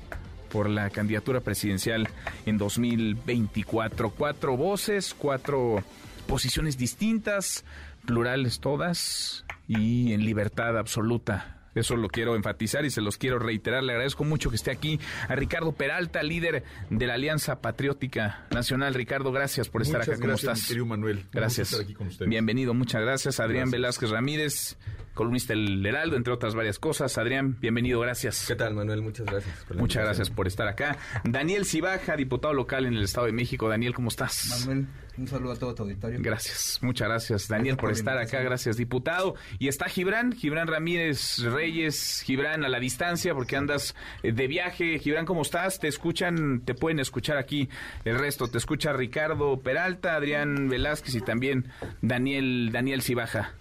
[0.49, 2.09] por la candidatura presidencial
[2.47, 4.09] en 2024.
[4.09, 5.85] Cuatro voces, cuatro
[6.27, 7.65] posiciones distintas,
[8.07, 13.83] plurales todas y en libertad absoluta eso lo quiero enfatizar y se los quiero reiterar.
[13.83, 18.95] Le agradezco mucho que esté aquí a Ricardo Peralta, líder de la Alianza Patriótica Nacional.
[18.95, 20.19] Ricardo, gracias por estar acá.
[20.19, 20.75] ¿Cómo estás?
[20.87, 21.25] Manuel.
[21.33, 21.85] Gracias.
[22.27, 23.41] Bienvenido, muchas gracias.
[23.41, 24.77] Adrián Velázquez Ramírez,
[25.15, 27.17] columnista del Heraldo, entre otras varias cosas.
[27.17, 28.45] Adrián, bienvenido, gracias.
[28.47, 29.01] ¿Qué tal, Manuel?
[29.01, 29.65] Muchas gracias.
[29.77, 30.99] muchas gracias por estar acá.
[31.25, 33.69] Daniel Cibaja, diputado local en el Estado de México.
[33.69, 34.67] Daniel, ¿cómo estás?
[34.67, 34.87] Manuel,
[35.17, 36.19] un saludo a todo tu auditorio.
[36.21, 39.37] Gracias, muchas gracias Daniel por, estar acá, gracias diputado.
[39.59, 44.99] Y está Gibran, Gibran Ramírez Reyes, Gibran a la distancia porque andas eh, de viaje.
[44.99, 45.79] Gibran, ¿cómo estás?
[45.79, 47.69] Te escuchan, te pueden escuchar aquí
[48.05, 48.49] el resto.
[48.49, 51.69] Te escucha Ricardo Peralta, Adrián Velázquez y también
[52.03, 53.55] Daniel, Daniel Cibaja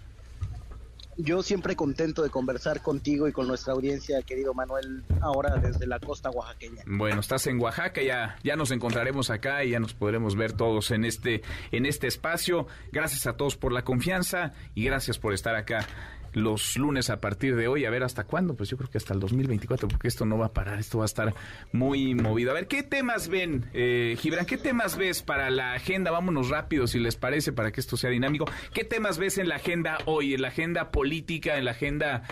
[1.16, 5.98] yo siempre contento de conversar contigo y con nuestra audiencia, querido Manuel, ahora desde la
[5.98, 6.82] costa oaxaqueña.
[6.86, 10.90] Bueno, estás en Oaxaca, ya, ya nos encontraremos acá y ya nos podremos ver todos
[10.90, 11.42] en este,
[11.72, 12.66] en este espacio.
[12.92, 15.86] Gracias a todos por la confianza y gracias por estar acá
[16.34, 17.84] los lunes a partir de hoy.
[17.84, 20.46] A ver hasta cuándo, pues yo creo que hasta el 2024, porque esto no va
[20.46, 21.34] a parar, esto va a estar
[21.72, 22.50] muy movido.
[22.50, 24.46] A ver, ¿qué temas ven, eh, Gibran?
[24.46, 26.10] ¿Qué temas ves para la agenda?
[26.10, 28.46] Vámonos rápido, si les parece, para que esto sea dinámico.
[28.72, 32.22] ¿Qué temas ves en la agenda hoy, en la agenda política, en la agenda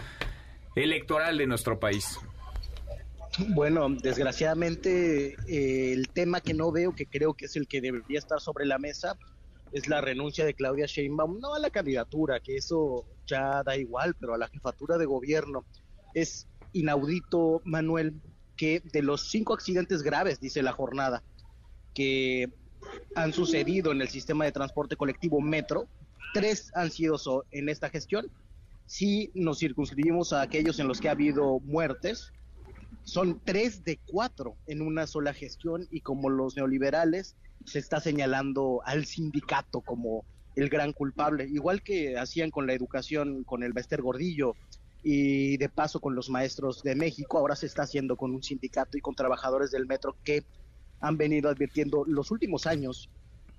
[0.75, 2.19] electoral de nuestro país?
[3.49, 8.19] Bueno, desgraciadamente eh, el tema que no veo, que creo que es el que debería
[8.19, 9.17] estar sobre la mesa,
[9.73, 14.15] es la renuncia de Claudia Sheinbaum, no a la candidatura, que eso ya da igual,
[14.21, 15.65] pero a la jefatura de gobierno.
[16.15, 18.21] Es inaudito, Manuel,
[18.57, 21.23] que de los cinco accidentes graves, dice la jornada,
[21.95, 22.51] que
[23.15, 25.89] han sucedido en el sistema de transporte colectivo Metro,
[26.35, 27.17] tres han sido
[27.51, 28.31] en esta gestión.
[28.87, 32.33] Si nos circunscribimos a aquellos en los que ha habido muertes,
[33.05, 37.37] son tres de cuatro en una sola gestión y como los neoliberales
[37.67, 40.25] se está señalando al sindicato como
[40.55, 44.55] el gran culpable, igual que hacían con la educación, con el Bester Gordillo
[45.03, 48.97] y de paso con los maestros de México, ahora se está haciendo con un sindicato
[48.97, 50.45] y con trabajadores del metro que
[51.01, 53.11] han venido advirtiendo los últimos años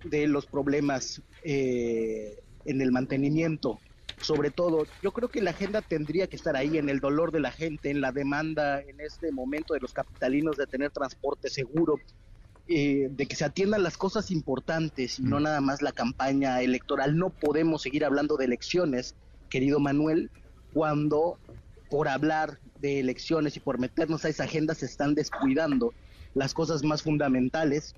[0.06, 3.80] de los problemas eh, en el mantenimiento.
[4.22, 7.42] Sobre todo, yo creo que la agenda tendría que estar ahí en el dolor de
[7.42, 12.00] la gente, en la demanda en este momento de los capitalinos de tener transporte seguro,
[12.68, 15.44] eh, de que se atiendan las cosas importantes y no mm.
[15.44, 17.18] nada más la campaña electoral.
[17.18, 19.16] No podemos seguir hablando de elecciones,
[19.50, 20.32] querido Manuel,
[20.74, 21.38] cuando
[21.90, 25.94] por hablar de elecciones y por meternos a esa agenda se están descuidando
[26.34, 27.96] las cosas más fundamentales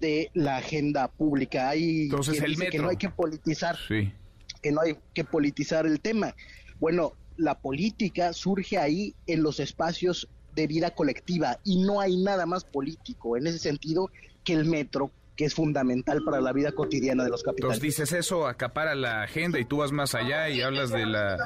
[0.00, 1.68] de la agenda pública.
[1.70, 6.34] Hay Entonces, el que no hay que politizar, que no hay que politizar el tema.
[6.80, 12.46] Bueno, la política surge ahí en los espacios de vida colectiva y no hay nada
[12.46, 14.10] más político en ese sentido
[14.42, 17.76] que el metro que es fundamental para la vida cotidiana de los capitales.
[17.76, 21.36] Entonces dices eso, acapara la agenda y tú vas más allá y hablas de la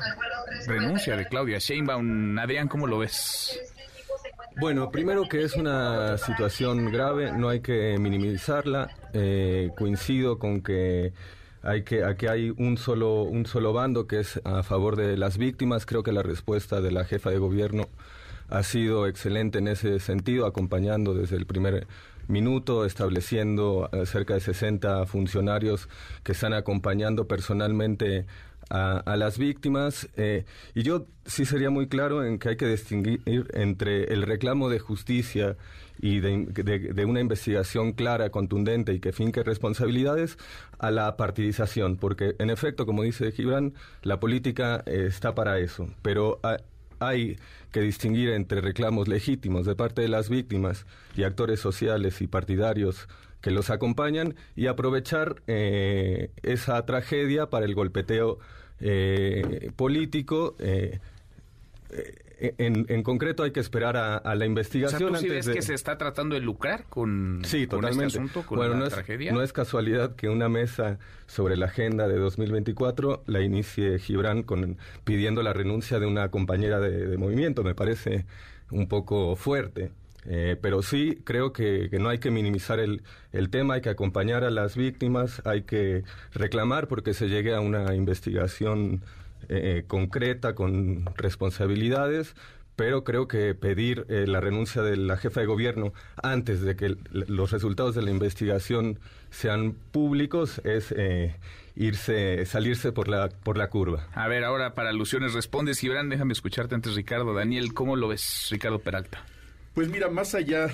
[0.67, 2.39] renuncia de Claudia Sheinbaum.
[2.39, 3.59] Adrián, ¿cómo lo ves?
[4.61, 8.91] Bueno, primero que es una situación grave, no hay que minimizarla.
[9.13, 11.13] Eh, coincido con que
[11.63, 15.37] hay que aquí hay un solo un solo bando que es a favor de las
[15.37, 15.85] víctimas.
[15.85, 17.89] Creo que la respuesta de la jefa de gobierno
[18.51, 21.87] ha sido excelente en ese sentido, acompañando desde el primer
[22.29, 25.89] minuto, estableciendo eh, cerca de 60 funcionarios
[26.23, 28.27] que están acompañando personalmente
[28.69, 30.09] a, las víctimas.
[30.17, 30.45] Eh,
[30.75, 34.79] y yo sí sería muy claro en que hay que distinguir entre el reclamo de
[34.79, 35.57] justicia
[36.01, 40.39] y de, una investigación clara, contundente y que finque responsabilidades
[40.79, 45.89] a la partidización, porque en efecto, como dice Gibran, la política eh, está para eso,
[46.01, 46.41] pero
[47.01, 47.39] hay
[47.73, 50.87] que distinguir entre reclamos legítimos de parte de las víctimas
[51.17, 53.09] y actores sociales y partidarios
[53.41, 58.39] que los acompañan y aprovechar eh, esa tragedia para el golpeteo
[58.81, 60.57] eh, político.
[62.41, 65.15] En, concreto hay que esperar a, la investigación.
[65.15, 68.75] O sea, que se está tratando de lucrar con, sí, con este asunto, con bueno,
[68.75, 69.31] la no tragedia?
[69.31, 74.43] Es, no es casualidad que una mesa sobre la agenda de 2024 la inicie Gibran
[74.43, 77.63] con, pidiendo la renuncia de una compañera de movimiento.
[77.63, 78.25] Me parece
[78.71, 79.91] un poco fuerte.
[80.27, 83.03] Eh, pero sí creo que, no hay que minimizar el,
[83.33, 86.05] el, tema, hay que acompañar a las víctimas, hay que
[86.35, 89.03] reclamar porque se llegue a una investigación
[89.49, 92.35] eh, concreta con responsabilidades,
[92.77, 95.93] pero creo que pedir eh, la renuncia de la jefa de gobierno
[96.23, 98.99] antes de que los resultados de la investigación
[99.31, 100.93] sean públicos es
[101.77, 104.09] irse, salirse por la, por la curva.
[104.15, 107.35] A ver, ahora para alusiones respondes, Gibran, déjame escucharte antes, Ricardo.
[107.35, 109.25] Daniel, ¿cómo lo ves, Ricardo Peralta?
[109.75, 110.69] Pues mira, más allá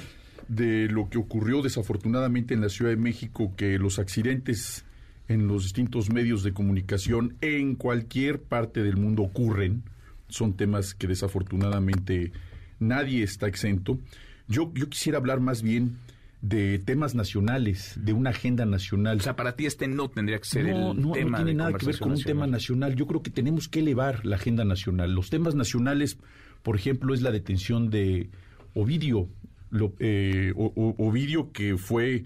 [0.49, 4.86] de lo que ocurrió desafortunadamente en la Ciudad de México, que los accidentes
[5.29, 9.83] en los distintos medios de comunicación en cualquier parte del mundo ocurren,
[10.29, 12.33] son temas que desafortunadamente
[12.79, 13.99] nadie está exento.
[14.49, 15.97] Yo, yo quisiera hablar más bien
[16.43, 19.19] de temas nacionales, de una agenda nacional.
[19.19, 21.39] O sea, para ti este no tendría que ser el no, tema.
[21.39, 22.95] No tiene nada que ver con un tema nacional.
[22.95, 25.13] Yo creo que tenemos que elevar la agenda nacional.
[25.13, 26.19] Los temas nacionales,
[26.63, 28.31] por ejemplo, es la detención de
[28.75, 29.29] Ovidio,
[29.99, 32.25] eh, Ovidio que fue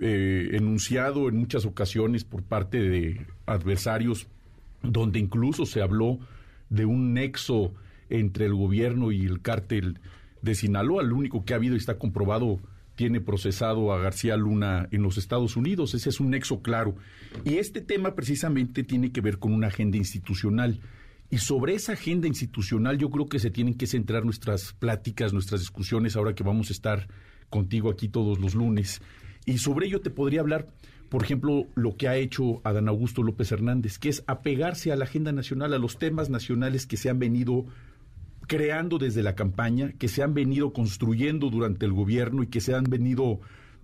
[0.00, 4.26] eh, enunciado en muchas ocasiones por parte de adversarios,
[4.82, 6.18] donde incluso se habló
[6.68, 7.72] de un nexo
[8.08, 9.98] entre el gobierno y el cártel
[10.42, 11.02] de Sinaloa.
[11.02, 12.60] Lo único que ha habido y está comprobado
[12.94, 15.94] tiene procesado a García Luna en los Estados Unidos.
[15.94, 16.96] Ese es un nexo claro.
[17.44, 20.80] Y este tema precisamente tiene que ver con una agenda institucional.
[21.30, 25.60] Y sobre esa agenda institucional yo creo que se tienen que centrar nuestras pláticas, nuestras
[25.60, 27.08] discusiones, ahora que vamos a estar
[27.50, 29.02] contigo aquí todos los lunes.
[29.46, 30.68] Y sobre ello te podría hablar,
[31.08, 35.04] por ejemplo, lo que ha hecho Adán Augusto López Hernández, que es apegarse a la
[35.04, 37.64] agenda nacional, a los temas nacionales que se han venido
[38.48, 42.74] creando desde la campaña, que se han venido construyendo durante el gobierno y que se
[42.74, 43.40] han venido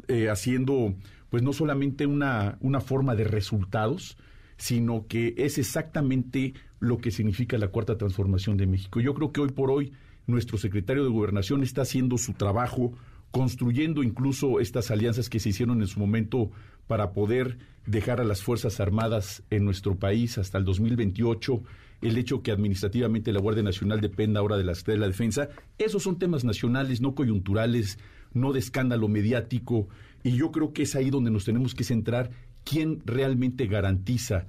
[0.08, 0.94] eh, haciendo,
[1.30, 4.16] pues no solamente una, una forma de resultados,
[4.56, 9.00] sino que es exactamente lo que significa la cuarta transformación de México.
[9.00, 9.92] Yo creo que hoy por hoy
[10.26, 12.92] nuestro secretario de Gobernación está haciendo su trabajo,
[13.32, 16.50] construyendo incluso estas alianzas que se hicieron en su momento
[16.86, 21.62] para poder dejar a las Fuerzas Armadas en nuestro país hasta el 2028,
[22.02, 25.48] el hecho que administrativamente la Guardia Nacional dependa ahora de la, de la Defensa,
[25.78, 27.98] esos son temas nacionales, no coyunturales,
[28.34, 29.88] no de escándalo mediático,
[30.22, 32.30] y yo creo que es ahí donde nos tenemos que centrar
[32.64, 34.46] quién realmente garantiza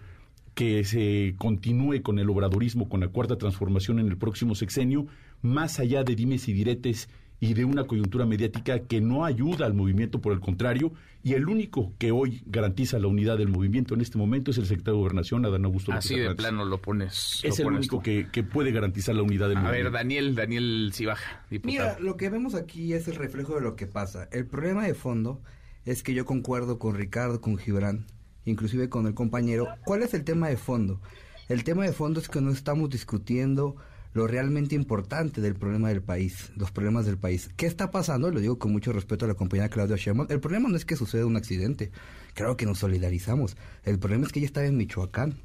[0.55, 5.07] que se continúe con el obradorismo, con la cuarta transformación en el próximo sexenio,
[5.41, 9.73] más allá de dimes y diretes y de una coyuntura mediática que no ayuda al
[9.73, 10.93] movimiento, por el contrario,
[11.23, 14.65] y el único que hoy garantiza la unidad del movimiento en este momento es el
[14.65, 17.41] secretario de Gobernación, Adán Augusto López Así de plano lo pones.
[17.43, 19.87] Es el único que, puede garantizar la unidad del movimiento.
[19.87, 21.89] A ver, Daniel, Daniel Cibaja, diputado.
[21.89, 24.27] Mira, lo que vemos aquí es el reflejo de lo que pasa.
[24.31, 25.41] El problema de fondo
[25.85, 28.05] es que yo concuerdo con Ricardo, con Gibran,
[28.45, 29.67] inclusive con el compañero.
[29.85, 31.01] ¿Cuál es el tema de fondo?
[31.49, 33.75] El tema de fondo es que no estamos discutiendo
[34.13, 37.49] lo realmente importante del problema del país, los problemas del país.
[37.55, 38.29] ¿Qué está pasando?
[38.29, 40.27] Lo digo con mucho respeto a la compañera Claudia Sheinbaum.
[40.29, 41.91] El problema no es que suceda un accidente.
[42.33, 43.57] Creo que nos solidarizamos.
[43.83, 45.35] El problema es que ella está en Michoacán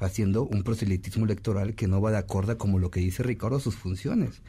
[0.00, 3.60] haciendo un proselitismo electoral que no va de acuerdo como lo que dice Ricardo a
[3.60, 4.42] sus funciones.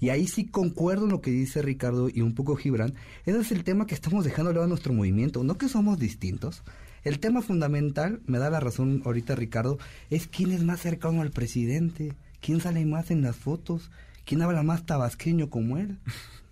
[0.00, 2.94] Y ahí sí concuerdo en lo que dice Ricardo y un poco Gibran.
[3.24, 5.42] Ese es el tema que estamos dejando a nuestro movimiento.
[5.42, 6.62] No que somos distintos.
[7.04, 9.78] El tema fundamental, me da la razón ahorita Ricardo,
[10.10, 13.90] es quién es más cercano al presidente quién sale más en las fotos,
[14.24, 15.98] ¿quién habla más tabasqueño como él?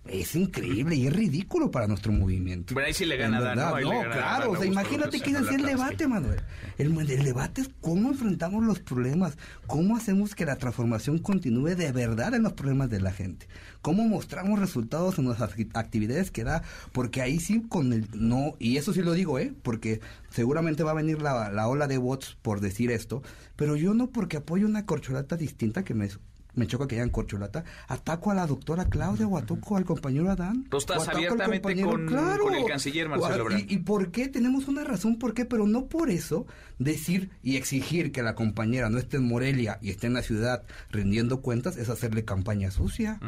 [0.09, 2.73] Es increíble y es ridículo para nuestro movimiento.
[2.73, 3.79] Bueno, ahí sí le gana Dan, ¿no?
[3.81, 6.41] no claro, o sea, imagínate quién es el debate, Manuel.
[6.77, 11.91] El, el, debate es cómo enfrentamos los problemas, cómo hacemos que la transformación continúe de
[11.91, 13.47] verdad en los problemas de la gente,
[13.81, 18.77] cómo mostramos resultados en nuestras actividades que da, porque ahí sí con el no, y
[18.77, 19.53] eso sí lo digo, ¿eh?
[19.63, 23.23] Porque seguramente va a venir la, la ola de bots por decir esto,
[23.55, 26.09] pero yo no porque apoyo una corcholata distinta que me
[26.57, 30.65] me choca que hayan corcholata, ataco a la doctora Claudia o ataco al compañero Adán.
[30.69, 34.27] Tú estás abiertamente con, con, el canciller Marcelo ¿Y, ¿Y por qué?
[34.27, 36.45] Tenemos una razón por qué, pero no por eso
[36.79, 40.63] decir y exigir que la compañera no esté en Morelia y esté en la ciudad
[40.91, 43.19] rindiendo cuentas es hacerle campaña sucia.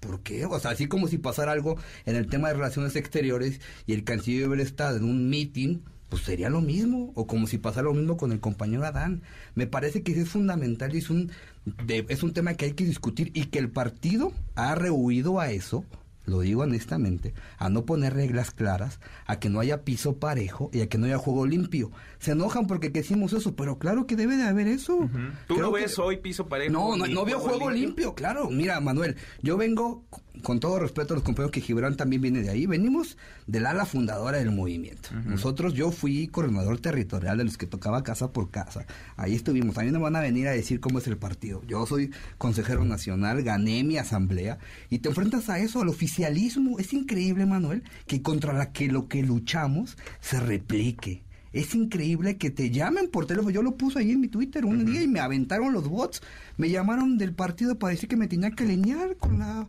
[0.00, 0.46] ¿Por qué?
[0.46, 4.04] O sea, así como si pasara algo en el tema de relaciones exteriores y el
[4.04, 7.94] canciller hubiera estado en un meeting pues sería lo mismo, o como si pasara lo
[7.94, 9.22] mismo con el compañero Adán.
[9.54, 11.30] Me parece que es fundamental y es un,
[11.88, 15.84] es un tema que hay que discutir y que el partido ha rehuido a eso,
[16.24, 20.80] lo digo honestamente, a no poner reglas claras, a que no haya piso parejo y
[20.80, 21.90] a que no haya juego limpio.
[22.18, 25.08] Se enojan porque hicimos eso, pero claro que debe de haber eso.
[25.46, 26.72] ¿Tú no ves hoy piso parejo?
[26.72, 28.14] No, no, no veo juego limpio?
[28.14, 28.50] claro.
[28.50, 30.04] Mira, Manuel, yo vengo
[30.42, 33.84] con todo respeto a los compañeros que Gibran también viene de ahí, venimos del ala
[33.84, 35.10] fundadora del movimiento.
[35.24, 38.86] Nosotros, yo fui coordinador territorial de los que tocaba casa por casa.
[39.16, 39.78] Ahí estuvimos.
[39.78, 41.62] A mí no van a venir a decir cómo es el partido.
[41.66, 44.58] Yo soy consejero nacional, gané mi asamblea
[44.90, 46.78] y te enfrentas a eso, al oficialismo.
[46.78, 51.26] Es increíble, Manuel, que contra la que lo que luchamos se replique.
[51.52, 53.50] Es increíble que te llamen por teléfono.
[53.50, 56.20] Yo lo puse ahí en mi Twitter un día y me aventaron los bots.
[56.58, 59.66] Me llamaron del partido para decir que me tenía que alinear con la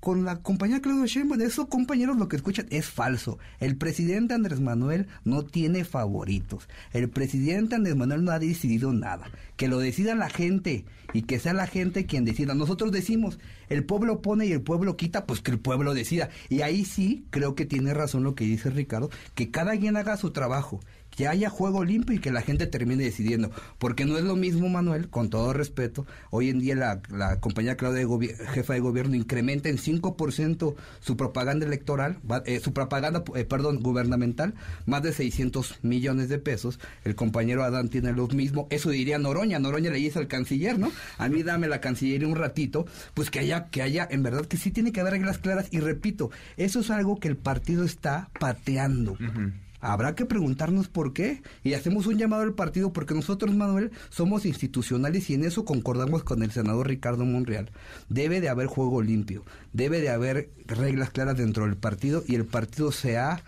[0.00, 3.38] con la compañía Claudio Sheinbaum, esos compañeros lo que escuchan es falso.
[3.60, 6.68] El presidente Andrés Manuel no tiene favoritos.
[6.92, 9.30] El presidente Andrés Manuel no ha decidido nada.
[9.56, 12.54] Que lo decida la gente y que sea la gente quien decida.
[12.54, 16.30] Nosotros decimos, el pueblo pone y el pueblo quita, pues que el pueblo decida.
[16.48, 20.16] Y ahí sí creo que tiene razón lo que dice Ricardo, que cada quien haga
[20.16, 20.80] su trabajo
[21.20, 23.50] que haya juego limpio y que la gente termine decidiendo.
[23.76, 27.76] Porque no es lo mismo, Manuel, con todo respeto, hoy en día la, la compañía
[27.76, 32.16] Claudia, de jefa de gobierno, incrementa en 5% su propaganda electoral,
[32.46, 34.54] eh, su propaganda, eh, perdón, gubernamental,
[34.86, 36.80] más de 600 millones de pesos.
[37.04, 38.66] El compañero Adán tiene lo mismo.
[38.70, 39.58] Eso diría Noroña.
[39.58, 40.90] Noroña le dice al canciller, ¿no?
[41.18, 44.56] A mí dame la cancillería un ratito, pues que haya, que haya, en verdad que
[44.56, 45.68] sí tiene que haber reglas claras.
[45.70, 49.18] Y repito, eso es algo que el partido está pateando.
[49.80, 54.44] Habrá que preguntarnos por qué y hacemos un llamado al partido porque nosotros, Manuel, somos
[54.44, 57.70] institucionales y en eso concordamos con el senador Ricardo Monreal.
[58.08, 62.44] Debe de haber juego limpio, debe de haber reglas claras dentro del partido y el
[62.44, 63.42] partido se ha,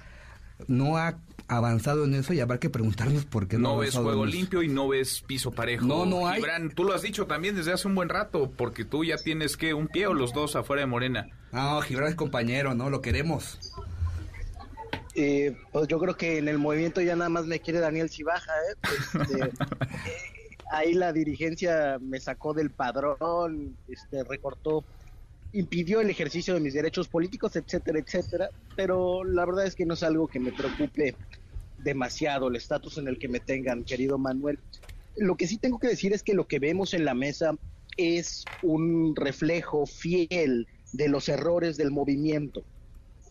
[0.69, 1.19] no ha
[1.49, 4.69] avanzado en eso y habrá que preguntarnos por qué no, no ves juego limpio y
[4.69, 5.85] no ves piso parejo.
[5.85, 6.43] No, no hay.
[6.75, 9.75] tú lo has dicho también desde hace un buen rato, porque tú ya tienes que
[9.75, 11.27] un pie o los dos afuera de Morena.
[11.53, 13.59] No, Gibran es compañero, no lo queremos.
[15.15, 18.53] Eh, pues yo creo que en el movimiento ya nada más me quiere Daniel Cibaja,
[18.71, 18.77] ¿eh?
[19.21, 24.85] Este, eh, ahí la dirigencia me sacó del padrón, este, recortó,
[25.53, 28.51] impidió el ejercicio de mis derechos políticos, etcétera, etcétera.
[28.75, 31.15] Pero la verdad es que no es algo que me preocupe
[31.79, 34.59] demasiado el estatus en el que me tengan, querido Manuel.
[35.17, 37.55] Lo que sí tengo que decir es que lo que vemos en la mesa
[37.99, 42.65] es un reflejo fiel de los errores del movimiento.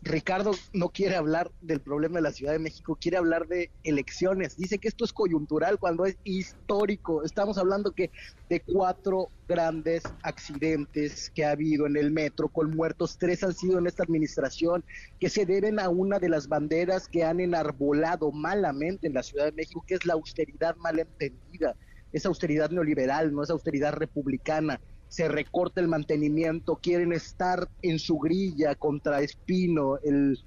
[0.03, 4.57] Ricardo no quiere hablar del problema de la Ciudad de México, quiere hablar de elecciones.
[4.57, 7.23] Dice que esto es coyuntural cuando es histórico.
[7.23, 8.09] Estamos hablando que
[8.49, 13.77] de cuatro grandes accidentes que ha habido en el metro con muertos, tres han sido
[13.77, 14.83] en esta administración,
[15.19, 19.45] que se deben a una de las banderas que han enarbolado malamente en la Ciudad
[19.45, 21.75] de México, que es la austeridad malentendida.
[22.11, 28.17] Esa austeridad neoliberal, no es austeridad republicana se recorta el mantenimiento, quieren estar en su
[28.17, 30.37] grilla contra Espino, el,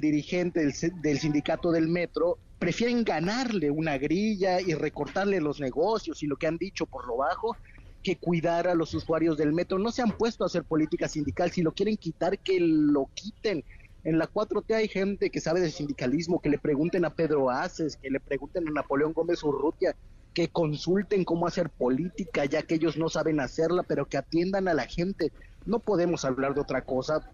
[0.00, 6.26] dirigente del, del, sindicato del metro, prefieren ganarle una grilla y recortarle los negocios y
[6.26, 7.56] lo que han dicho por lo bajo
[8.02, 9.78] que cuidar a los usuarios del metro.
[9.78, 13.62] No se han puesto a hacer política sindical, si lo quieren quitar, que lo quiten.
[14.02, 17.96] En la 4T hay gente que sabe de sindicalismo, que le pregunten a Pedro Aces,
[17.96, 19.94] que le pregunten a Napoleón Gómez Urrutia,
[20.34, 24.74] que consulten cómo hacer política, ya que ellos no saben hacerla, pero que atiendan a
[24.74, 25.32] la gente.
[25.66, 27.30] No podemos hablar de otra cosa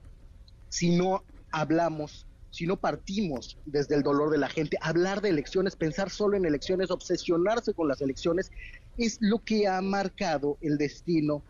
[0.68, 4.78] si no hablamos, si no partimos desde el dolor de la gente.
[4.80, 8.50] Hablar de elecciones, pensar solo en elecciones, obsesionarse con las elecciones,
[8.96, 11.42] es lo que ha marcado el destino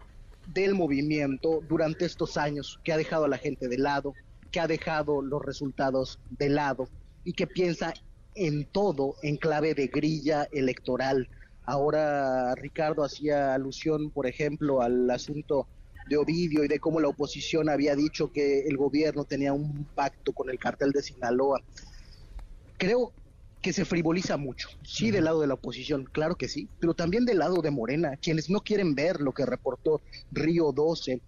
[0.53, 4.15] del movimiento durante estos años, que ha dejado a la gente de lado,
[4.51, 6.89] que ha dejado los resultados de lado
[7.25, 7.95] y que piensa
[8.37, 11.29] en todo en clave de grilla electoral.
[11.65, 15.67] Ahora Ricardo hacía alusión, por ejemplo, al asunto
[16.09, 20.33] de Ovidio y de cómo la oposición había dicho que el gobierno tenía un pacto
[20.33, 21.61] con el cartel de Sinaloa.
[22.79, 23.13] Creo
[23.61, 27.25] que se frivoliza mucho, sí del lado de la oposición, claro que sí, pero también
[27.25, 31.21] del lado de Morena, quienes no quieren ver lo que reportó Río 12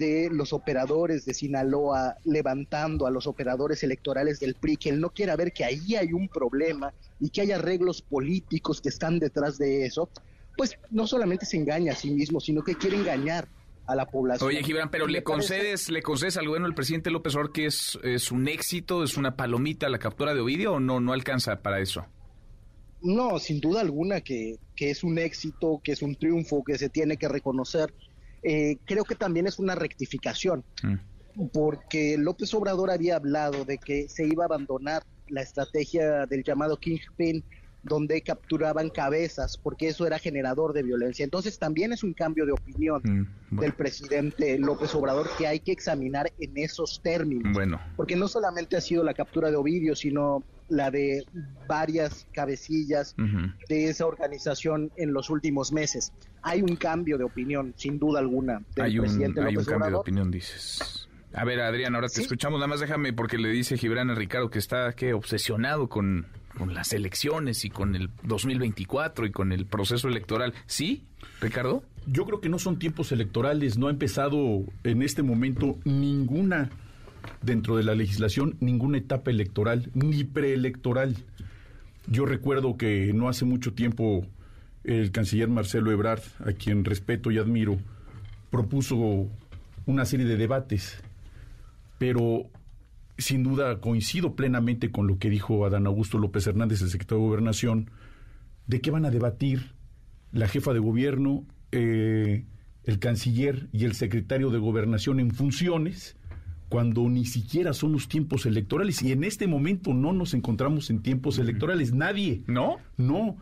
[0.00, 5.10] de los operadores de Sinaloa levantando a los operadores electorales del PRI, que él no
[5.10, 9.58] quiera ver que ahí hay un problema y que hay arreglos políticos que están detrás
[9.58, 10.08] de eso,
[10.56, 13.46] pues no solamente se engaña a sí mismo, sino que quiere engañar
[13.86, 14.48] a la población.
[14.48, 17.98] Oye, Gibran, pero ¿le concedes, ¿le concedes al gobierno del presidente López Obrador que es,
[18.02, 21.80] es un éxito, es una palomita la captura de Ovidio o no, no alcanza para
[21.80, 22.06] eso?
[23.02, 26.88] No, sin duda alguna que, que es un éxito, que es un triunfo, que se
[26.88, 27.92] tiene que reconocer.
[28.42, 30.94] Eh, creo que también es una rectificación, Mm.
[31.52, 36.76] porque López Obrador había hablado de que se iba a abandonar la estrategia del llamado
[36.76, 37.44] Kingpin,
[37.82, 41.24] donde capturaban cabezas, porque eso era generador de violencia.
[41.24, 43.02] Entonces también es un cambio de opinión
[43.50, 47.52] Mm, del presidente López Obrador que hay que examinar en esos términos.
[47.52, 47.80] Bueno.
[47.96, 51.24] Porque no solamente ha sido la captura de Ovidio, sino la de
[51.66, 53.16] varias cabecillas
[53.68, 56.12] de esa organización en los últimos meses.
[56.42, 59.66] Hay un cambio de opinión, sin duda alguna, del Hay un, presidente hay un López
[59.66, 61.08] cambio de opinión, dices.
[61.32, 62.58] A ver, Adrián, ahora te escuchamos.
[62.58, 65.12] Nada más déjame, porque le dice Gibran a Ricardo que está ¿qué?
[65.12, 70.54] obsesionado con, con las elecciones y con el 2024 y con el proceso electoral.
[70.66, 71.04] ¿Sí,
[71.40, 71.82] Ricardo?
[72.06, 76.70] Yo creo que no son tiempos electorales, no ha empezado en este momento ninguna,
[77.42, 81.16] dentro de la legislación, ninguna etapa electoral, ni preelectoral.
[82.06, 84.26] Yo recuerdo que no hace mucho tiempo
[84.84, 87.78] el canciller Marcelo Ebrard, a quien respeto y admiro,
[88.50, 89.28] propuso
[89.86, 91.02] una serie de debates,
[91.98, 92.46] pero
[93.20, 97.28] sin duda coincido plenamente con lo que dijo Adán Augusto López Hernández, el secretario de
[97.28, 97.90] Gobernación,
[98.66, 99.72] de qué van a debatir
[100.32, 102.44] la jefa de gobierno, eh,
[102.84, 106.16] el canciller y el secretario de gobernación en funciones
[106.68, 109.02] cuando ni siquiera son los tiempos electorales.
[109.02, 111.92] Y en este momento no nos encontramos en tiempos electorales.
[111.92, 112.44] Nadie.
[112.46, 113.36] No no.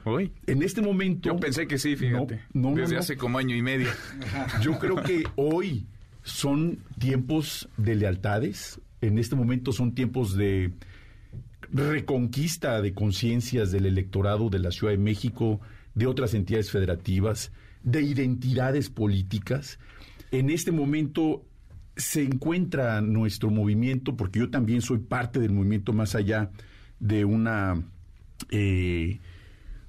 [0.47, 2.41] En este momento Yo pensé que sí, fíjate.
[2.55, 3.01] no, no, Desde no.
[3.01, 3.89] hace como año y medio.
[4.63, 5.87] yo creo que hoy
[6.23, 10.73] son tiempos de lealtades en este momento son tiempos de
[11.73, 15.61] reconquista de conciencias del electorado de la Ciudad de México,
[15.95, 17.53] de otras entidades federativas,
[17.83, 19.79] de identidades políticas.
[20.31, 21.45] En este momento
[21.97, 26.51] se encuentra nuestro movimiento, porque yo también soy parte del movimiento más allá
[27.01, 27.83] de una
[28.51, 29.19] eh,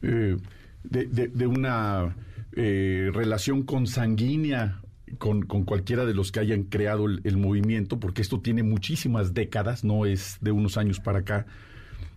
[0.02, 0.38] eh,
[0.84, 2.15] de, una
[2.53, 4.81] eh, relación consanguínea
[5.18, 9.34] con, con cualquiera de los que hayan creado el, el movimiento, porque esto tiene muchísimas
[9.34, 11.45] décadas, no es de unos años para acá,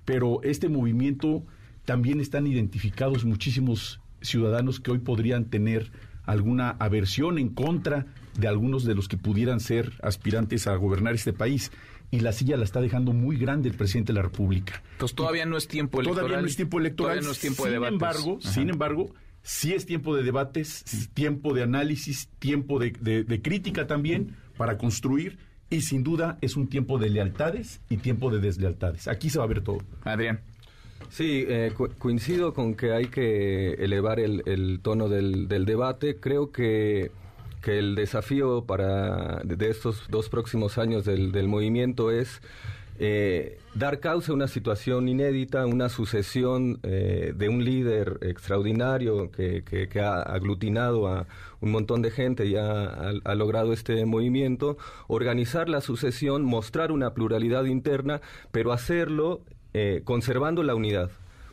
[0.04, 1.44] pero este movimiento
[1.84, 5.90] también están identificados muchísimos ciudadanos que hoy podrían tener
[6.24, 8.06] alguna aversión en contra
[8.38, 11.72] de algunos de los que pudieran ser aspirantes a gobernar este país.
[12.10, 14.82] Y la silla la está dejando muy grande el presidente de la República.
[14.92, 16.26] Entonces todavía no es tiempo electoral.
[16.26, 17.14] Todavía no es tiempo electoral.
[17.14, 17.94] Todavía no es tiempo de sin debates.
[17.94, 18.52] Embargo, Ajá.
[18.52, 23.42] sin embargo, sí es tiempo de debates, es tiempo de análisis, tiempo de, de- de
[23.42, 25.38] crítica también para construir
[25.70, 29.08] y sin duda es un tiempo de lealtades y tiempo de deslealtades.
[29.08, 29.78] Aquí se va a ver todo.
[30.04, 30.40] Adrián.
[31.10, 36.16] Sí, eh, co- coincido con que hay que elevar el, el tono del, del debate.
[36.20, 37.10] Creo que,
[37.62, 42.40] que el desafío para de de estos dos próximos años del, del movimiento es
[42.98, 49.62] eh, dar causa a una situación inédita, una sucesión eh, de un líder extraordinario que,
[49.64, 51.26] que- que ha aglutinado a
[51.60, 54.76] un montón de gente y ha, logrado este movimiento,
[55.08, 58.20] organizar la sucesión, mostrar una pluralidad interna,
[58.50, 59.40] pero hacerlo
[59.74, 61.10] eh, conservando la unidad.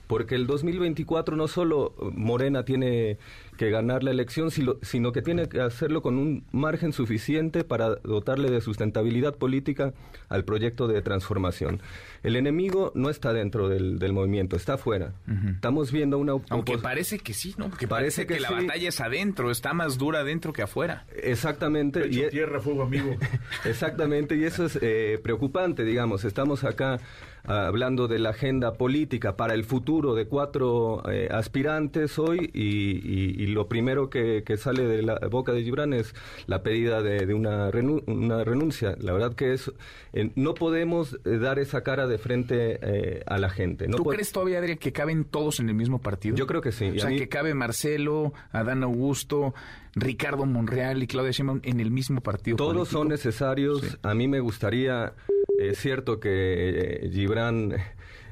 [0.10, 3.20] Porque el 2024 no solo Morena tiene
[3.58, 7.90] que ganar la elección, sino, sino que tiene que hacerlo con un margen suficiente para
[7.98, 9.94] dotarle de sustentabilidad política
[10.28, 11.80] al proyecto de transformación.
[12.24, 15.14] El enemigo no está dentro del, del movimiento, está afuera.
[15.54, 16.34] Estamos viendo una...
[16.50, 17.70] Aunque parece que sí, ¿no?
[17.70, 18.66] Porque Parece parece, que, que la sí.
[18.66, 21.06] batalla es adentro, está más dura adentro que afuera.
[21.22, 22.00] Exactamente.
[22.02, 23.16] Pecho, y- tierra, fuego, amigo.
[23.66, 26.26] Exactamente, y eso es eh, preocupante, digamos.
[26.26, 27.00] Estamos acá
[27.44, 33.36] hablando de la agenda política para el futuro de cuatro eh, aspirantes hoy y, y-
[33.44, 36.14] y lo primero que, que sale de la boca de Gibran es
[36.48, 38.96] la pedida de, de una, renu- una renuncia.
[39.00, 39.72] La verdad que es
[40.14, 43.88] eh, no podemos eh, dar esa cara de frente eh, a la gente.
[43.88, 46.36] No ¿Tú crees todavía, Adrián, que caben todos en el mismo partido?
[46.36, 46.90] Yo creo que sí.
[46.90, 49.54] O sea, mí- que cabe Marcelo, Adán Augusto,
[49.96, 52.98] Ricardo Monreal y Claudia Sheinbaum en el mismo partido Todos político?
[53.00, 53.98] son necesarios.
[54.04, 55.14] A mí me gustaría,
[55.60, 57.76] es cierto que eh, Gibran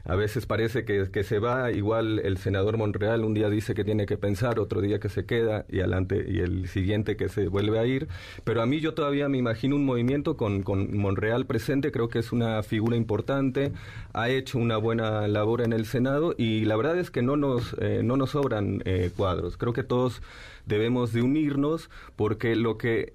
[0.08, 4.06] a veces parece que, se va, igual el senador Monreal un día dice que tiene
[4.06, 7.78] que pensar, otro día que se queda y adelante y el siguiente que se vuelve
[7.78, 8.08] a ir,
[8.46, 12.20] pero a mí yo todavía me imagino un movimiento con, con Monreal presente, creo que
[12.20, 13.74] es una figura importante,
[14.14, 17.76] ha hecho una buena labor en el Senado y la verdad es que no nos,
[17.82, 20.22] eh, no nos sobran eh, cuadros, creo que todos
[20.66, 23.12] debemos de unirnos porque lo que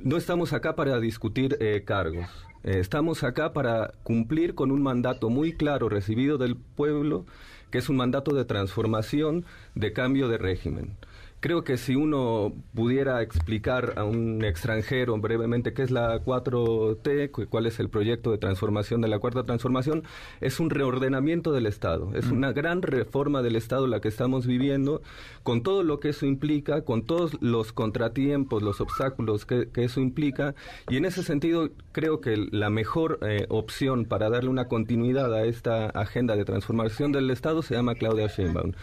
[0.00, 2.26] no estamos acá para discutir eh, cargos.
[2.64, 7.26] Eh, estamos acá para cumplir con un mandato muy claro recibido del pueblo,
[7.70, 9.44] que es un mandato de transformación,
[9.74, 10.96] de cambio de régimen.
[11.42, 17.66] Creo que si uno pudiera explicar a un extranjero brevemente qué es la 4T, cuál
[17.66, 20.04] es el proyecto de transformación de la cuarta transformación,
[20.40, 25.02] es un reordenamiento del Estado, es una gran reforma del Estado la que estamos viviendo,
[25.42, 30.54] con todo lo que eso implica, con todos los contratiempos, los obstáculos que, eso implica,
[30.90, 35.42] y en ese sentido creo que la mejor eh, opción para darle una continuidad a
[35.42, 38.74] esta agenda de transformación del Estado se llama Claudia Sheinbaum.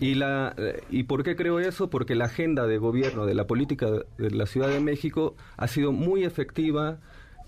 [0.00, 1.90] Y, la, eh, ¿Y por qué creo eso?
[1.90, 3.86] Porque la agenda de gobierno de la política
[4.18, 6.98] de la Ciudad de México ha sido muy efectiva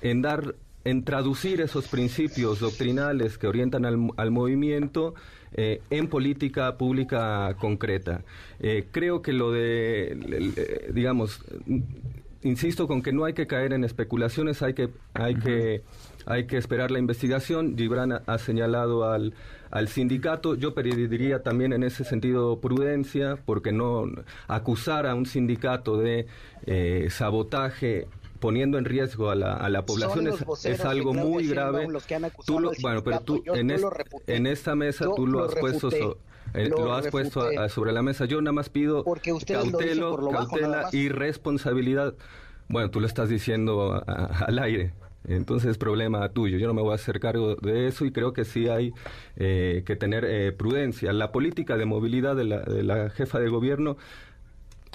[0.03, 0.55] en dar
[0.85, 5.15] en traducir esos principios doctrinales que orientan al, movimiento
[5.53, 8.25] eh, en política pública concreta.
[8.59, 11.41] Eh, creo que lo de, digamos,
[12.43, 15.83] insisto con que no hay que caer en especulaciones, hay que, hay que,
[16.27, 17.77] hay que esperar la investigación.
[17.77, 19.35] Gibran ha señalado al,
[19.71, 20.55] al sindicato.
[20.55, 24.05] Yo pediría también en ese sentido prudencia, porque no
[24.49, 26.27] acusar a un sindicato de
[26.67, 28.07] eh, sabotaje
[28.39, 31.87] poniendo en riesgo a la, a la población es, algo muy grave.
[32.45, 33.73] Tú bueno, pero tú en,
[34.27, 36.19] en, esta mesa tú lo, has puesto
[36.55, 38.25] eh, lo, has puesto sobre la mesa.
[38.25, 42.15] Yo nada más pido cautelo, cautela y responsabilidad.
[42.69, 44.93] Bueno, tú lo estás diciendo al aire.
[45.25, 46.59] Entonces es problema tuyo.
[46.59, 48.93] Yo no me voy a hacer cargo de eso y creo que sí hay
[49.37, 51.13] eh, que tener eh, prudencia.
[51.13, 53.97] La política de movilidad de la, jefa de gobierno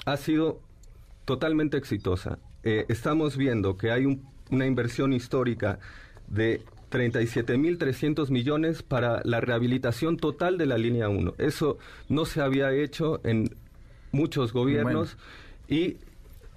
[0.04, 0.60] ha sido
[1.24, 2.38] totalmente exitosa.
[2.62, 5.78] Eh, estamos viendo que hay una inversión histórica
[6.26, 11.34] de 37.300 millones para la rehabilitación total de la línea 1.
[11.38, 11.78] Eso
[12.08, 13.54] no se había hecho en
[14.12, 15.16] muchos gobiernos
[15.68, 15.96] y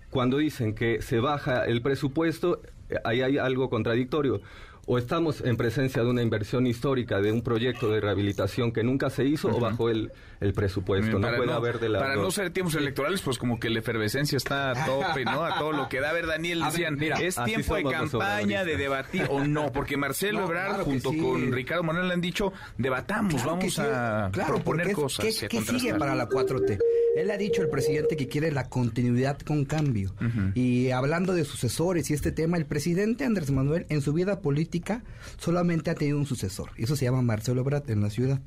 [0.10, 2.62] cuando dicen que se baja el presupuesto,
[3.04, 4.42] ahí hay algo contradictorio.
[4.88, 9.12] O estamos en presencia de una inversión histórica, de un proyecto de rehabilitación que nunca
[9.12, 11.20] se hizo, o bajo el, el presupuesto.
[11.20, 12.00] no puede haber de la.
[12.00, 15.46] Para no ser tiempos electorales, pues como que la efervescencia está a tope, ¿no?
[15.46, 16.10] A todo lo que da.
[16.10, 19.72] A ver, Daniel, decían, ¿es tiempo de campaña, de debatir o no?
[19.72, 25.26] Porque Marcelo Ebrard, junto con Ricardo Manuel, le han dicho, debatamos, vamos a proponer cosas.
[25.48, 26.80] ¿Qué, sigue para la 4T?
[27.16, 30.16] Él ha dicho, el presidente, que quiere la continuidad con cambio.
[30.56, 35.04] Y hablando de sucesores y este tema, el presidente Andrés Manuel en su vida política
[35.38, 36.70] solamente ha tenido un sucesor.
[36.78, 38.40] Y eso se llama Marcelo Ebrard en la ciudad.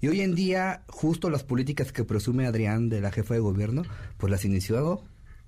[0.00, 3.82] Y hoy en día, justo las políticas que presume Adrián de la jefa de gobierno,
[4.18, 5.02] pues las inició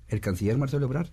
[0.09, 1.09] el canciller Marcelo Ebrard.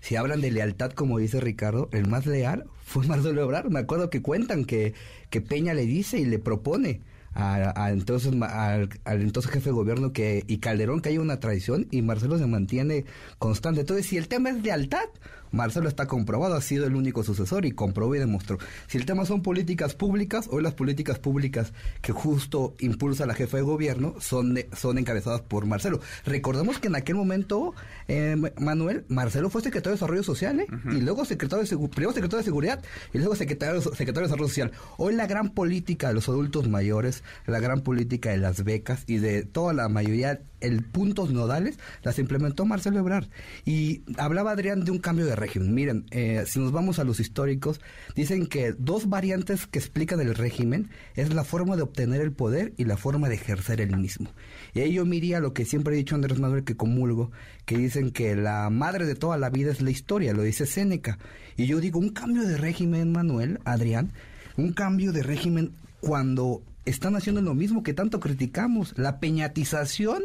[0.00, 3.70] Si hablan de lealtad, como dice Ricardo, el más leal fue Marcelo Ebrard.
[3.70, 4.94] Me acuerdo que cuentan que,
[5.28, 7.02] que Peña le dice y le propone
[7.34, 12.02] a, entonces al, entonces jefe de gobierno que y Calderón que hay una traición y
[12.02, 13.04] Marcelo se mantiene
[13.38, 13.80] constante.
[13.80, 15.06] Entonces, si el tema es lealtad,
[15.52, 18.58] Marcelo está comprobado, ha sido el único sucesor y comprobó y demostró.
[18.88, 23.58] Si el tema son políticas públicas, hoy las políticas públicas que justo impulsa la jefa
[23.58, 26.00] de gobierno son, son encabezadas por Marcelo.
[26.24, 27.74] Recordemos que en aquel momento,
[28.08, 30.66] eh, Manuel, Marcelo fue secretario de Desarrollo Social ¿eh?
[30.90, 34.72] y luego secretario de, primero secretario de Seguridad y luego secretario, secretario de Desarrollo Social.
[34.96, 39.18] Hoy la gran política de los adultos mayores, la gran política de las becas y
[39.18, 43.26] de toda la mayoría el puntos nodales las implementó Marcelo Ebrard.
[43.64, 45.74] Y hablaba Adrián de un cambio de régimen.
[45.74, 47.80] Miren, eh, si nos vamos a los históricos,
[48.14, 52.72] dicen que dos variantes que explican el régimen es la forma de obtener el poder
[52.76, 54.30] y la forma de ejercer el mismo.
[54.74, 57.30] Y ahí yo miría lo que siempre he dicho Andrés Manuel que comulgo,
[57.66, 61.18] que dicen que la madre de toda la vida es la historia, lo dice Séneca.
[61.56, 64.12] Y yo digo, un cambio de régimen, Manuel, Adrián,
[64.56, 70.24] un cambio de régimen cuando están haciendo lo mismo que tanto criticamos, la peñatización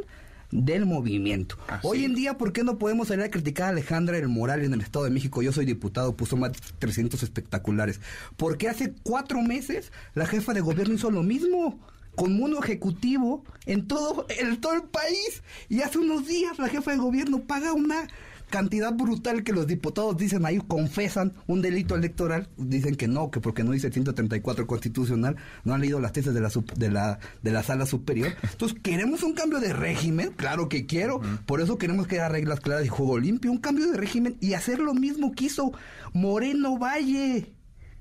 [0.52, 1.57] del movimiento.
[1.84, 4.74] Hoy en día, ¿por qué no podemos salir a criticar a Alejandra el Moral en
[4.74, 5.41] el Estado de México?
[5.41, 7.99] Yo soy diputado, puso más de 300 espectaculares.
[8.38, 11.80] Porque hace cuatro meses la jefa de gobierno hizo lo mismo
[12.15, 15.44] con mundo ejecutivo en todo, en todo el país.
[15.69, 18.07] Y hace unos días la jefa de gobierno paga una
[18.49, 23.40] cantidad brutal que los diputados dicen ahí, confesan un delito electoral, dicen que no, que
[23.40, 27.19] porque no dice el 134 constitucional, no han leído las tesis de la, de la,
[27.41, 28.34] de la sala superior.
[28.44, 30.32] Entonces, ¿queremos un cambio de régimen?
[30.36, 33.91] Claro que quiero, por eso queremos que haya reglas claras y juego limpio, un cambio
[33.91, 35.72] de régimen y hacer lo mismo que hizo
[36.14, 37.53] Moreno Valle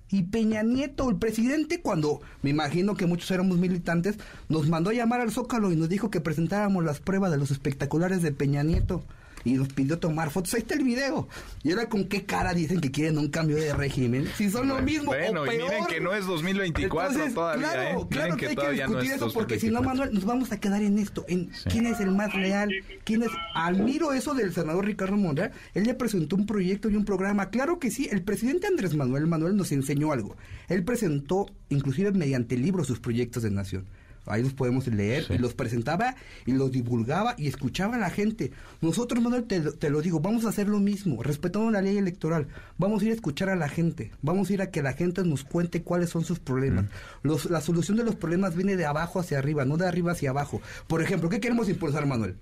[0.08, 4.16] Y Peña Nieto, el presidente, cuando me imagino que muchos éramos militantes,
[4.48, 7.50] nos mandó a llamar al Zócalo y nos dijo que presentáramos las pruebas de los
[7.50, 9.04] espectaculares de Peña Nieto
[9.44, 10.54] y nos pidió tomar fotos.
[10.54, 11.28] Ahí está el video.
[11.62, 14.28] Y ahora con qué cara dicen que quieren un cambio de régimen.
[14.36, 15.54] Si son lo mismo bueno, o peor.
[15.54, 18.06] y miren que no es 2024 Entonces, todavía, claro, ¿eh?
[18.10, 19.86] Claro que, hay que discutir no es eso porque si no, 2024.
[19.86, 22.70] Manuel, nos vamos a quedar en esto, en quién es el más leal,
[23.04, 23.30] quién es...
[23.54, 25.52] Admiro eso del senador Ricardo Monreal.
[25.74, 27.50] Él ya presentó un proyecto y un programa.
[27.50, 30.36] Claro que sí, el presidente Andrés Manuel Manuel nos enseñó algo.
[30.68, 33.86] Él presentó, inclusive mediante libros, sus proyectos de nación.
[34.26, 36.16] Ahí los podemos leer y los presentaba
[36.46, 38.50] y los divulgaba y escuchaba a la gente.
[38.80, 41.96] Nosotros, Manuel, te, lo- te lo digo, vamos a hacer lo mismo, respetando la ley
[41.96, 42.48] electoral.
[42.78, 45.22] Vamos a ir a escuchar a la gente, vamos a ir a que la gente
[45.24, 46.86] nos cuente cuáles son sus problemas.
[47.22, 50.30] Los- la solución de los problemas viene de abajo hacia arriba, no de arriba hacia
[50.30, 50.60] abajo.
[50.88, 52.36] Por ejemplo, ¿qué queremos impulsar, Manuel?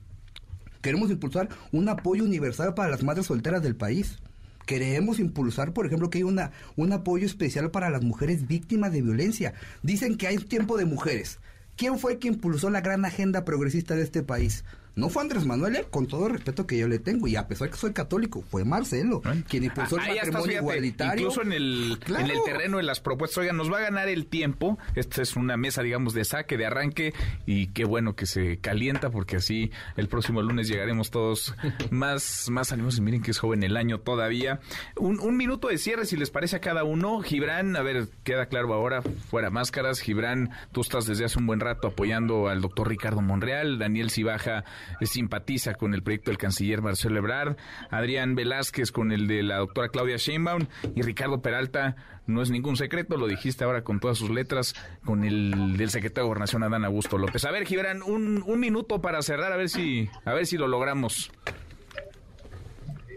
[0.80, 4.18] Queremos impulsar un apoyo universal para las madres solteras del país.
[4.66, 9.02] Queremos impulsar, por ejemplo, que hay una, un apoyo especial para las mujeres víctimas de
[9.02, 9.52] violencia.
[9.82, 11.38] Dicen que hay tiempo de mujeres.
[11.76, 14.64] ¿Quién fue que impulsó la gran agenda progresista de este país?
[14.96, 17.48] No fue Andrés Manuel, eh, con todo el respeto que yo le tengo, y a
[17.48, 21.20] pesar que soy católico, fue Marcelo, quien impulsó el estás, matrimonio fíjate, igualitario.
[21.22, 22.24] Incluso en el, Claro.
[22.26, 23.38] en el terreno de las propuestas.
[23.38, 24.78] Oigan, nos va a ganar el tiempo.
[24.94, 27.12] Esta es una mesa, digamos, de saque, de arranque.
[27.46, 31.54] Y qué bueno que se calienta, porque así el próximo lunes llegaremos todos
[31.90, 32.98] más, más animados.
[32.98, 34.60] Y miren que es joven el año todavía.
[34.96, 37.20] Un, un minuto de cierre, si les parece a cada uno.
[37.20, 40.00] Gibran, a ver, queda claro ahora, fuera máscaras.
[40.00, 43.78] Gibran, tú estás desde hace un buen rato apoyando al doctor Ricardo Monreal.
[43.78, 44.64] Daniel Cibaja
[45.02, 47.56] simpatiza con el proyecto del canciller Marcelo Ebrard.
[47.90, 50.66] Adrián Velázquez con el de la doctora Claudia Sheinbaum.
[50.94, 51.96] Y Ricardo Peralta,
[52.26, 54.74] no es ningún secreto, lo dijiste ahora con todas sus letras,
[55.04, 57.44] con el del secretario de Gobernación Adán Augusto López.
[57.44, 60.68] A ver, Gibran, un, un minuto para cerrar, a ver si, a ver si lo
[60.68, 61.30] logramos.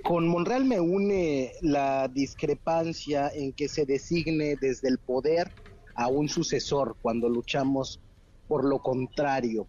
[0.03, 5.51] Con Monreal me une la discrepancia en que se designe desde el poder
[5.95, 7.99] a un sucesor cuando luchamos
[8.47, 9.67] por lo contrario.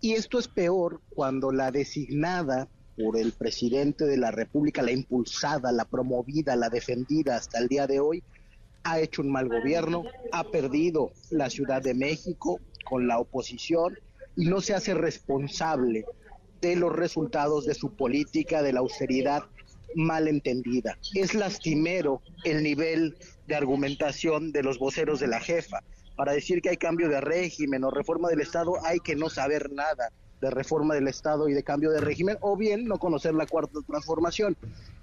[0.00, 5.72] Y esto es peor cuando la designada por el presidente de la República, la impulsada,
[5.72, 8.22] la promovida, la defendida hasta el día de hoy,
[8.82, 13.98] ha hecho un mal gobierno, ha perdido la Ciudad de México con la oposición
[14.36, 16.04] y no se hace responsable
[16.60, 19.44] de los resultados de su política de la austeridad
[19.94, 20.96] mal entendida.
[21.14, 23.16] Es lastimero el nivel
[23.46, 25.82] de argumentación de los voceros de la jefa.
[26.20, 29.72] Para decir que hay cambio de régimen o reforma del Estado hay que no saber
[29.72, 33.46] nada de reforma del Estado y de cambio de régimen o bien no conocer la
[33.46, 34.54] cuarta transformación.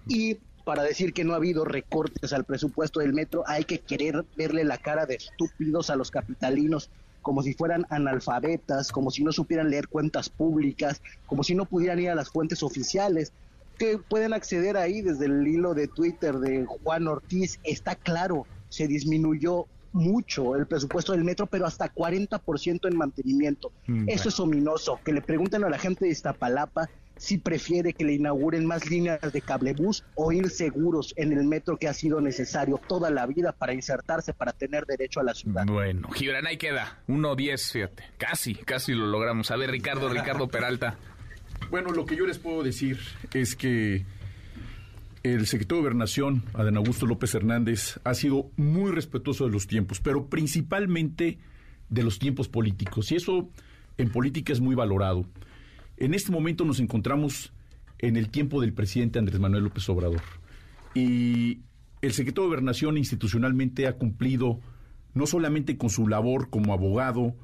[0.05, 4.25] Y para decir que no ha habido recortes al presupuesto del metro hay que querer
[4.35, 6.91] verle la cara de estúpidos a los capitalinos
[7.23, 11.97] como si fueran analfabetas, como si no supieran leer cuentas públicas, como si no pudieran
[11.97, 13.33] ir a las fuentes oficiales
[13.79, 18.87] que pueden acceder ahí desde el hilo de Twitter de Juan Ortiz, está claro, se
[18.87, 23.71] disminuyó mucho el presupuesto del metro, pero hasta 40% en mantenimiento.
[23.87, 24.99] Mm, Eso es ominoso.
[25.03, 29.19] Que le pregunten a la gente de Iztapalapa si prefiere que le inauguren más líneas
[29.33, 33.53] de cablebús o ir seguros en el metro que ha sido necesario toda la vida
[33.53, 35.65] para insertarse, para tener derecho a la ciudad.
[35.65, 36.99] Bueno, Gibran, ahí queda.
[37.07, 38.03] 1-10, fíjate.
[38.19, 39.49] Casi, casi lo logramos.
[39.49, 40.97] A ver, Ricardo, Ricardo Peralta.
[41.71, 42.99] Bueno, lo que yo les puedo decir
[43.33, 44.05] es que
[45.33, 49.99] el secretario de Gobernación, Adán Augusto López Hernández, ha sido muy respetuoso de los tiempos,
[49.99, 51.39] pero principalmente
[51.89, 53.11] de los tiempos políticos.
[53.11, 53.49] Y eso
[53.97, 55.25] en política es muy valorado.
[55.97, 57.53] En este momento nos encontramos
[57.99, 60.21] en el tiempo del presidente Andrés Manuel López Obrador.
[60.93, 61.61] Y
[62.01, 64.59] el secretario de Gobernación institucionalmente ha cumplido
[65.13, 67.35] no solamente con su labor como abogado,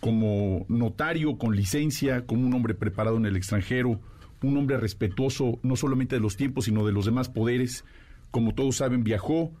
[0.00, 4.00] como notario con licencia, como un hombre preparado en el extranjero,
[4.42, 7.84] un hombre respetuoso no solamente de los tiempos, sino de los demás poderes.
[8.30, 9.52] Como todos saben, viajó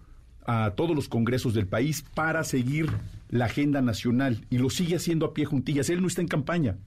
[0.46, 2.88] a todos los congresos del país para seguir
[3.28, 5.90] la agenda nacional y lo sigue haciendo a pie juntillas.
[5.90, 6.78] Él no está en campaña.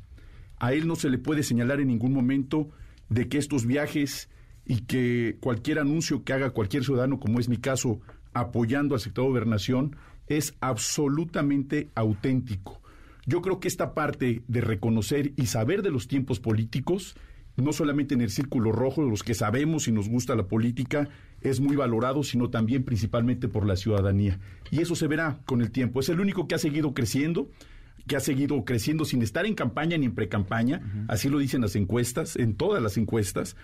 [0.59, 2.69] A él no se le puede señalar en ningún momento
[3.09, 4.29] de que estos viajes
[4.65, 7.99] y que cualquier anuncio que haga cualquier ciudadano, como es mi caso,
[8.33, 9.95] apoyando al sector de gobernación,
[10.27, 12.81] es absolutamente auténtico.
[13.25, 17.15] Yo creo que esta parte de reconocer y saber de los tiempos políticos,
[17.55, 21.09] no solamente en el círculo rojo, los que sabemos y nos gusta la política,
[21.41, 24.39] es muy valorado, sino también principalmente por la ciudadanía.
[24.71, 25.99] Y eso se verá con el tiempo.
[25.99, 27.49] Es el único que ha seguido creciendo,
[28.07, 31.75] que ha seguido creciendo sin estar en campaña ni en precampaña, así lo dicen las
[31.75, 33.55] encuestas, en todas las encuestas.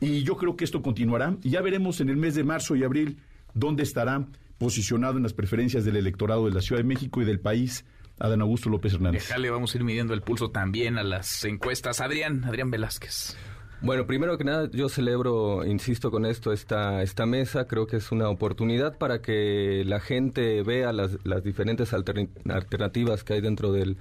[0.00, 1.36] Y yo creo que esto continuará.
[1.42, 3.18] Y ya veremos en el mes de marzo y abril
[3.52, 4.26] dónde estará
[4.58, 7.84] posicionado en las preferencias del electorado de la Ciudad de México y del país
[8.18, 9.28] Adán Augusto López Hernández.
[9.28, 12.00] Déjale, vamos a ir midiendo el pulso también a las encuestas.
[12.00, 13.36] Adrián, Adrián Velázquez.
[13.80, 17.66] Bueno, primero que nada, yo celebro, insisto con esto, esta, esta mesa.
[17.66, 23.34] Creo que es una oportunidad para que la gente vea las, las diferentes alternativas que
[23.34, 23.98] hay dentro del,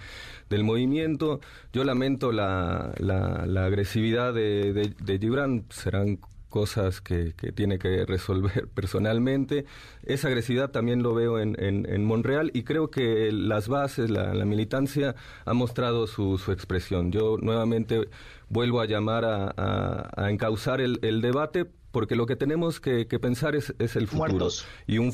[0.49, 1.41] del movimiento.
[1.73, 5.65] Yo lamento la, la, agresividad de, de, de Gibran.
[5.69, 6.19] Serán
[6.54, 9.66] cosas que, tiene que resolver personalmente.
[10.04, 15.16] Esa agresividad también lo veo en, en, Monreal y creo que las bases, la, militancia
[15.46, 17.12] ha mostrado su, su, expresión.
[17.12, 18.08] Yo nuevamente
[18.50, 23.56] vuelvo a llamar a, a, encauzar el, el debate porque lo que tenemos que, pensar
[23.56, 24.50] es, es, el futuro.
[24.88, 25.14] Y un,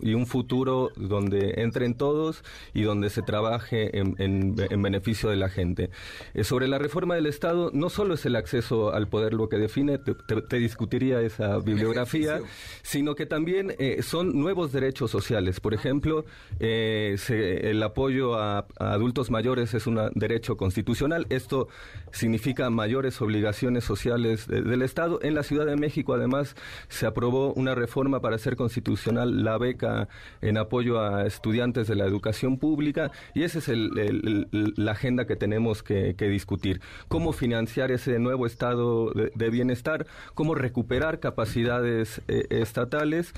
[0.00, 2.44] y un futuro donde entren todos
[2.74, 5.90] y donde se trabaje en, en, beneficio de la gente.
[6.34, 9.56] Eh, sobre la reforma del Estado, no solo es el acceso al poder lo que
[9.56, 12.40] define, te, discutiría esa bibliografía,
[12.82, 15.60] sino que también eh, son nuevos derechos sociales.
[15.60, 16.24] Por ejemplo,
[16.58, 17.16] eh,
[17.62, 21.26] el apoyo a, adultos mayores es un derecho constitucional.
[21.30, 21.68] Esto
[22.12, 25.18] significa mayores obligaciones sociales del Estado.
[25.22, 26.56] En la Ciudad de México, además,
[26.88, 29.79] se aprobó una reforma para hacer constitucional la beca
[30.40, 35.82] en apoyo a estudiantes de la educación pública y esa es la agenda que tenemos
[35.82, 36.80] que, discutir.
[37.08, 43.32] Cómo financiar ese nuevo estado de, bienestar, cómo recuperar capacidades eh, estatales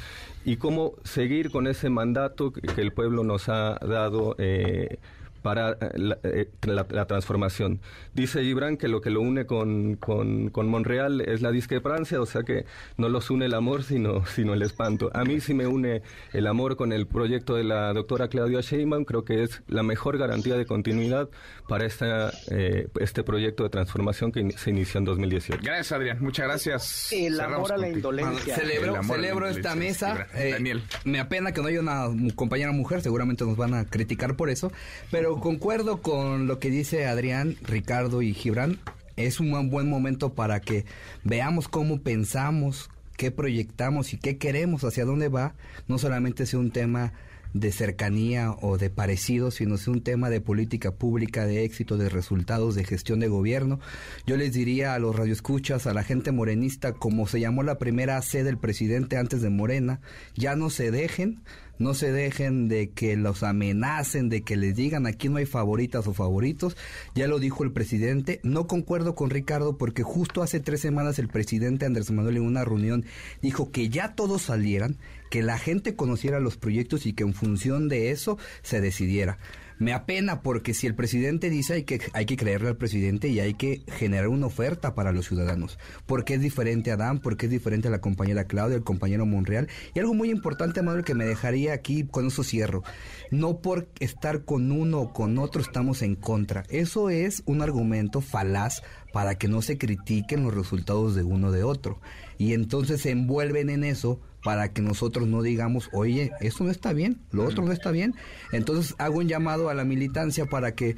[0.44, 4.35] y cómo seguir con ese mandato que, el pueblo nos ha dado.
[4.39, 4.98] Eh,
[5.43, 7.81] para eh, eh, la, transformación.
[8.14, 12.44] Dice Gibran que lo que lo une con, con, Monreal es la discrepancia, o sea
[12.44, 12.64] que
[12.97, 15.10] no los une el amor, sino, sino el espanto.
[15.12, 16.02] A mí sí me une
[16.32, 20.16] el amor con el proyecto de la doctora Claudia Sheinbaum, creo que es la mejor
[20.16, 21.28] garantía de continuidad
[21.69, 25.60] para esta, eh, este proyecto de transformación que se inició en 2018.
[25.62, 26.19] Gracias, Adrián.
[26.20, 27.12] Muchas gracias.
[27.12, 28.55] El amor a la indolencia.
[28.55, 30.27] Celebro, celebro esta mesa.
[30.32, 30.82] Daniel.
[31.05, 34.73] Me apena que no haya una compañera mujer, seguramente nos van a criticar por eso,
[35.10, 38.79] pero concuerdo con lo que dice Adrián, Ricardo y Gibran.
[39.17, 40.85] Es un buen momento para que
[41.23, 45.55] veamos cómo pensamos, qué proyectamos y qué queremos, hacia dónde va.
[45.87, 47.13] No solamente sea un tema
[47.55, 52.09] de cercanía o de parecido, sino es un tema de política pública, de éxito, de
[52.09, 53.79] resultados, de gestión de gobierno.
[54.27, 58.21] Yo les diría a los radioescuchas, a la gente morenista, como se llamó la primera
[58.23, 60.01] C del presidente antes de Morena,
[60.35, 61.43] ya no se dejen,
[61.83, 66.07] no se dejen de que los amenacen, de que les digan aquí no hay favoritas
[66.07, 66.77] o favoritos.
[67.15, 68.41] Ya lo dijo el presidente.
[68.43, 72.65] No concuerdo con Ricardo porque justo hace tres semanas el presidente Andrés Manuel en una
[72.65, 73.05] reunión
[73.41, 74.97] dijo que ya todos salieran,
[75.31, 79.39] que la gente conociera los proyectos y que en función de eso se decidiera.
[79.83, 83.41] Me apena porque si el presidente dice hay que, hay que creerle al presidente y
[83.41, 85.77] hay que generar una oferta para los ciudadanos.
[86.07, 89.67] Porque es diferente a Dan, porque es diferente a la compañera Claudia, el compañero Monreal.
[89.93, 92.85] Y algo muy importante, Manuel, que me dejaría aquí, con eso cierro.
[93.33, 96.63] No por estar con uno o con otro estamos en contra.
[96.69, 98.83] Eso es un argumento falaz
[99.13, 102.01] para que no se critiquen los resultados de uno de otro.
[102.39, 106.93] Y entonces se envuelven en eso para que nosotros no digamos, oye, eso no está
[106.93, 108.14] bien, lo otro no está bien.
[108.51, 110.97] Entonces hago un llamado a la militancia para que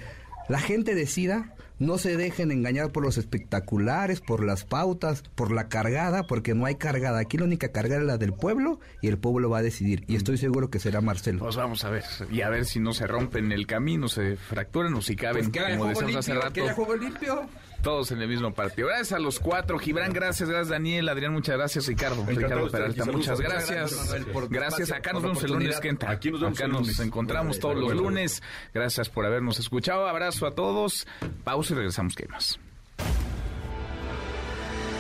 [0.48, 5.68] la gente decida, no se dejen engañar por los espectaculares, por las pautas, por la
[5.68, 7.18] cargada, porque no hay cargada.
[7.18, 10.04] Aquí la única cargada es la del pueblo y el pueblo va a decidir.
[10.06, 11.40] Y estoy seguro que será Marcelo.
[11.40, 12.04] Pues vamos a ver.
[12.30, 15.50] Y a ver si no se rompen el camino, se fracturan o si caben.
[15.50, 16.52] Pues como decíamos hace rato.
[16.52, 17.48] Que juego limpio
[17.84, 18.88] todos en el mismo partido.
[18.88, 19.78] Gracias a los cuatro.
[19.78, 20.48] Gibran, gracias.
[20.48, 21.08] Gracias, Daniel.
[21.08, 21.86] Adrián, muchas gracias.
[21.86, 22.24] Ricardo.
[22.26, 24.16] Ricardo Peralta, muchas gracias.
[24.50, 24.90] Gracias.
[24.90, 26.10] Acá nos vemos el lunes que entra.
[26.10, 28.42] Aquí nos, Acá nos encontramos todos los lunes.
[28.72, 30.08] Gracias por habernos escuchado.
[30.08, 31.06] Abrazo a todos.
[31.44, 32.16] Pausa y regresamos.
[32.16, 32.58] ¿Qué más?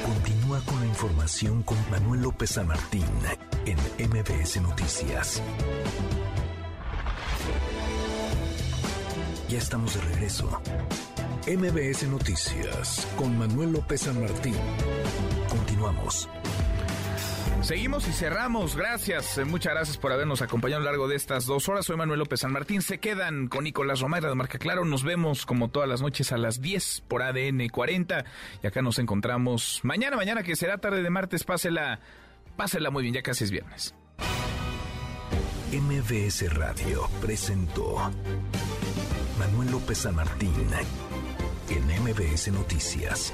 [0.04, 3.06] Continúa con la información con Manuel López San Martín
[3.64, 3.78] en
[4.10, 5.42] MBS Noticias.
[9.48, 10.60] Ya estamos de regreso.
[11.46, 14.54] MBS Noticias con Manuel López San Martín.
[15.50, 16.26] Continuamos.
[17.60, 18.74] Seguimos y cerramos.
[18.74, 21.84] Gracias, eh, muchas gracias por habernos acompañado a lo largo de estas dos horas.
[21.84, 22.80] Soy Manuel López San Martín.
[22.80, 24.86] Se quedan con Nicolás Romero de Marca Claro.
[24.86, 28.24] Nos vemos como todas las noches a las 10 por ADN 40.
[28.62, 31.44] Y acá nos encontramos mañana, mañana que será tarde de martes.
[31.44, 32.00] Pásela,
[32.56, 33.94] pásela muy bien, ya casi es viernes.
[35.72, 38.10] MBS Radio presentó
[39.38, 40.54] Manuel López San Martín
[41.70, 43.32] en MBS Noticias.